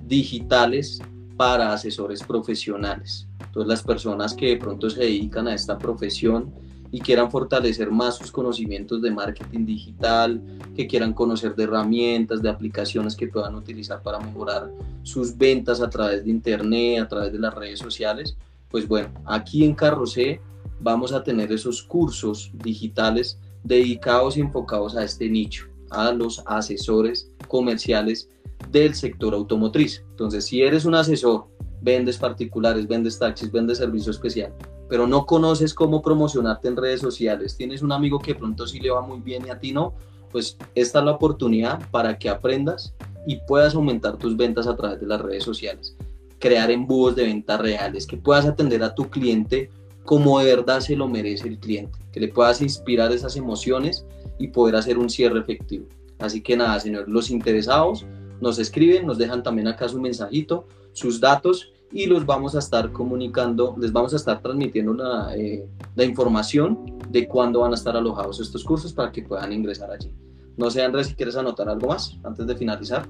digitales 0.06 1.00
para 1.38 1.72
asesores 1.72 2.24
profesionales. 2.24 3.28
Entonces 3.54 3.68
las 3.68 3.84
personas 3.84 4.34
que 4.34 4.48
de 4.48 4.58
pronto 4.58 4.90
se 4.90 5.02
dedican 5.02 5.48
a 5.48 5.54
esta 5.54 5.78
profesión, 5.78 6.52
y 6.94 7.00
quieran 7.00 7.32
fortalecer 7.32 7.90
más 7.90 8.18
sus 8.18 8.32
conocimientos 8.32 9.02
de 9.02 9.10
marketing 9.10 9.66
digital, 9.66 10.40
que 10.76 10.86
quieran 10.86 11.12
conocer 11.12 11.56
de 11.56 11.64
herramientas, 11.64 12.40
de 12.40 12.50
aplicaciones 12.50 13.16
que 13.16 13.28
puedan 13.28 13.56
utilizar 13.56 14.04
para 14.04 14.20
mejorar 14.20 14.72
sus 15.02 15.36
ventas 15.36 15.82
a 15.82 15.90
través 15.90 16.24
de 16.24 16.30
internet, 16.30 17.02
a 17.02 17.08
través 17.08 17.34
de 17.34 17.40
las 17.40 17.52
redes 17.56 17.80
sociales, 17.80 18.38
pues 18.70 18.88
bueno, 18.88 19.10
aquí 19.26 19.66
en 19.66 19.74
Carrocé 19.74 20.40
vamos 20.80 21.14
a 21.14 21.24
tener 21.24 21.52
esos 21.52 21.82
cursos 21.82 22.52
digitales 22.64 23.40
dedicados 23.64 24.38
y 24.38 24.42
enfocados 24.42 24.96
a 24.96 25.04
este 25.04 25.28
nicho, 25.30 25.66
a 25.90 26.12
los 26.12 26.44
asesores 26.46 27.32
comerciales 27.48 28.30
del 28.72 28.94
sector 28.94 29.34
automotriz. 29.34 30.04
Entonces, 30.12 30.46
si 30.46 30.62
eres 30.62 30.86
un 30.86 30.94
asesor, 30.94 31.48
vendes 31.84 32.18
particulares, 32.18 32.88
vendes 32.88 33.20
taxis, 33.20 33.52
vendes 33.52 33.78
servicio 33.78 34.12
especial, 34.12 34.54
pero 34.90 35.06
no 35.06 35.26
conoces 35.26 35.74
cómo 35.74 36.02
promocionarte 36.02 36.70
en 36.70 36.78
redes 36.78 37.02
sociales, 37.02 37.58
tienes 37.58 37.82
un 37.82 37.92
amigo 37.92 38.20
que 38.20 38.36
pronto 38.36 38.66
sí 38.66 38.80
le 38.80 38.90
va 38.90 39.02
muy 39.02 39.20
bien 39.20 39.46
y 39.46 39.50
a 39.50 39.60
ti 39.60 39.74
no, 39.74 39.94
pues 40.32 40.58
esta 40.74 41.00
es 41.00 41.06
la 41.06 41.12
oportunidad 41.12 41.82
para 41.92 42.18
que 42.18 42.30
aprendas 42.30 42.96
y 43.28 43.38
puedas 43.48 43.76
aumentar 43.76 44.18
tus 44.18 44.36
ventas 44.36 44.66
a 44.66 44.76
través 44.76 45.00
de 45.02 45.08
las 45.08 45.22
redes 45.22 45.44
sociales. 45.44 45.96
crear 46.40 46.70
embudos 46.72 47.16
de 47.16 47.24
ventas 47.24 47.62
reales, 47.62 48.06
que 48.06 48.18
puedas 48.18 48.46
atender 48.46 48.84
a 48.84 48.94
tu 48.94 49.10
cliente 49.10 49.70
como 50.04 50.40
de 50.40 50.54
verdad 50.54 50.82
se 50.82 50.94
lo 50.94 51.08
merece 51.08 51.48
el 51.48 51.58
cliente, 51.58 51.98
que 52.12 52.20
le 52.20 52.28
puedas 52.28 52.62
inspirar 52.62 53.14
esas 53.14 53.38
emociones 53.38 54.06
y 54.38 54.50
poder 54.50 54.76
hacer 54.76 54.98
un 54.98 55.10
cierre 55.10 55.40
efectivo. 55.40 55.86
Así 56.20 56.42
que 56.42 56.58
nada, 56.58 56.78
señor, 56.82 57.08
los 57.08 57.30
interesados 57.30 58.06
nos 58.42 58.60
escriben, 58.60 59.08
nos 59.08 59.18
dejan 59.18 59.42
también 59.42 59.70
acá 59.70 59.88
su 59.88 60.02
mensajito, 60.02 60.68
sus 60.94 61.20
datos 61.20 61.74
y 61.92 62.08
los 62.08 62.26
vamos 62.26 62.56
a 62.56 62.60
estar 62.60 62.92
comunicando, 62.92 63.76
les 63.80 63.92
vamos 63.92 64.14
a 64.14 64.16
estar 64.16 64.42
transmitiendo 64.42 64.94
la, 64.94 65.36
eh, 65.36 65.68
la 65.96 66.04
información 66.04 66.98
de 67.10 67.28
cuándo 67.28 67.60
van 67.60 67.72
a 67.72 67.76
estar 67.76 67.96
alojados 67.96 68.40
estos 68.40 68.64
cursos 68.64 68.94
para 68.94 69.12
que 69.12 69.22
puedan 69.22 69.54
ingresar 69.54 69.92
allí. 69.92 70.12
No 70.58 70.70
sé, 70.72 70.84
Andrés, 70.84 71.08
si 71.08 71.16
quieres 71.16 71.36
anotar 71.36 71.70
algo 71.70 71.88
más 71.88 72.18
antes 72.24 72.48
de 72.48 72.56
finalizar. 72.56 73.08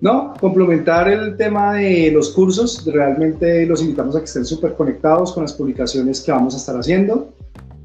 No, 0.00 0.32
complementar 0.40 1.08
el 1.08 1.36
tema 1.36 1.74
de 1.74 2.12
los 2.12 2.30
cursos, 2.30 2.84
realmente 2.86 3.66
los 3.66 3.82
invitamos 3.82 4.14
a 4.14 4.20
que 4.20 4.26
estén 4.26 4.44
súper 4.44 4.74
conectados 4.74 5.32
con 5.32 5.42
las 5.42 5.52
publicaciones 5.54 6.20
que 6.20 6.30
vamos 6.30 6.54
a 6.54 6.58
estar 6.58 6.76
haciendo 6.76 7.32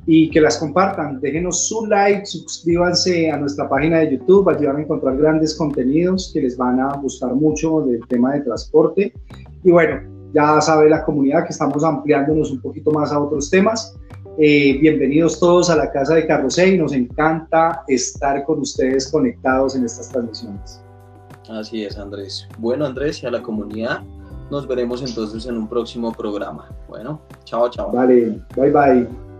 y 0.05 0.29
que 0.29 0.41
las 0.41 0.57
compartan. 0.57 1.19
Déjenos 1.21 1.67
su 1.67 1.85
like, 1.85 2.25
suscríbanse 2.25 3.31
a 3.31 3.37
nuestra 3.37 3.69
página 3.69 3.99
de 3.99 4.17
YouTube, 4.17 4.49
ayudan 4.49 4.77
a 4.77 4.81
encontrar 4.81 5.17
grandes 5.17 5.55
contenidos 5.55 6.31
que 6.33 6.41
les 6.41 6.57
van 6.57 6.79
a 6.79 6.95
gustar 6.97 7.33
mucho 7.33 7.81
del 7.81 8.05
tema 8.07 8.33
de 8.33 8.41
transporte. 8.41 9.13
Y 9.63 9.71
bueno, 9.71 10.01
ya 10.33 10.59
sabe 10.61 10.89
la 10.89 11.03
comunidad 11.03 11.45
que 11.45 11.53
estamos 11.53 11.83
ampliándonos 11.83 12.51
un 12.51 12.61
poquito 12.61 12.91
más 12.91 13.11
a 13.11 13.19
otros 13.19 13.49
temas. 13.49 13.95
Eh, 14.39 14.79
bienvenidos 14.79 15.39
todos 15.39 15.69
a 15.69 15.75
la 15.75 15.91
casa 15.91 16.15
de 16.15 16.25
Carrosé 16.25 16.73
y 16.73 16.77
nos 16.77 16.91
encanta 16.91 17.83
estar 17.87 18.43
con 18.45 18.59
ustedes 18.59 19.11
conectados 19.11 19.75
en 19.75 19.85
estas 19.85 20.09
transmisiones. 20.09 20.83
Así 21.49 21.83
es, 21.83 21.97
Andrés. 21.97 22.47
Bueno, 22.57 22.85
Andrés, 22.85 23.21
y 23.21 23.27
a 23.27 23.31
la 23.31 23.43
comunidad, 23.43 24.01
nos 24.49 24.67
veremos 24.67 25.03
entonces 25.03 25.45
en 25.45 25.57
un 25.57 25.67
próximo 25.67 26.11
programa. 26.13 26.69
Bueno, 26.87 27.21
chao, 27.43 27.69
chao. 27.69 27.91
Vale, 27.91 28.41
bye 28.55 28.71
bye. 28.71 29.32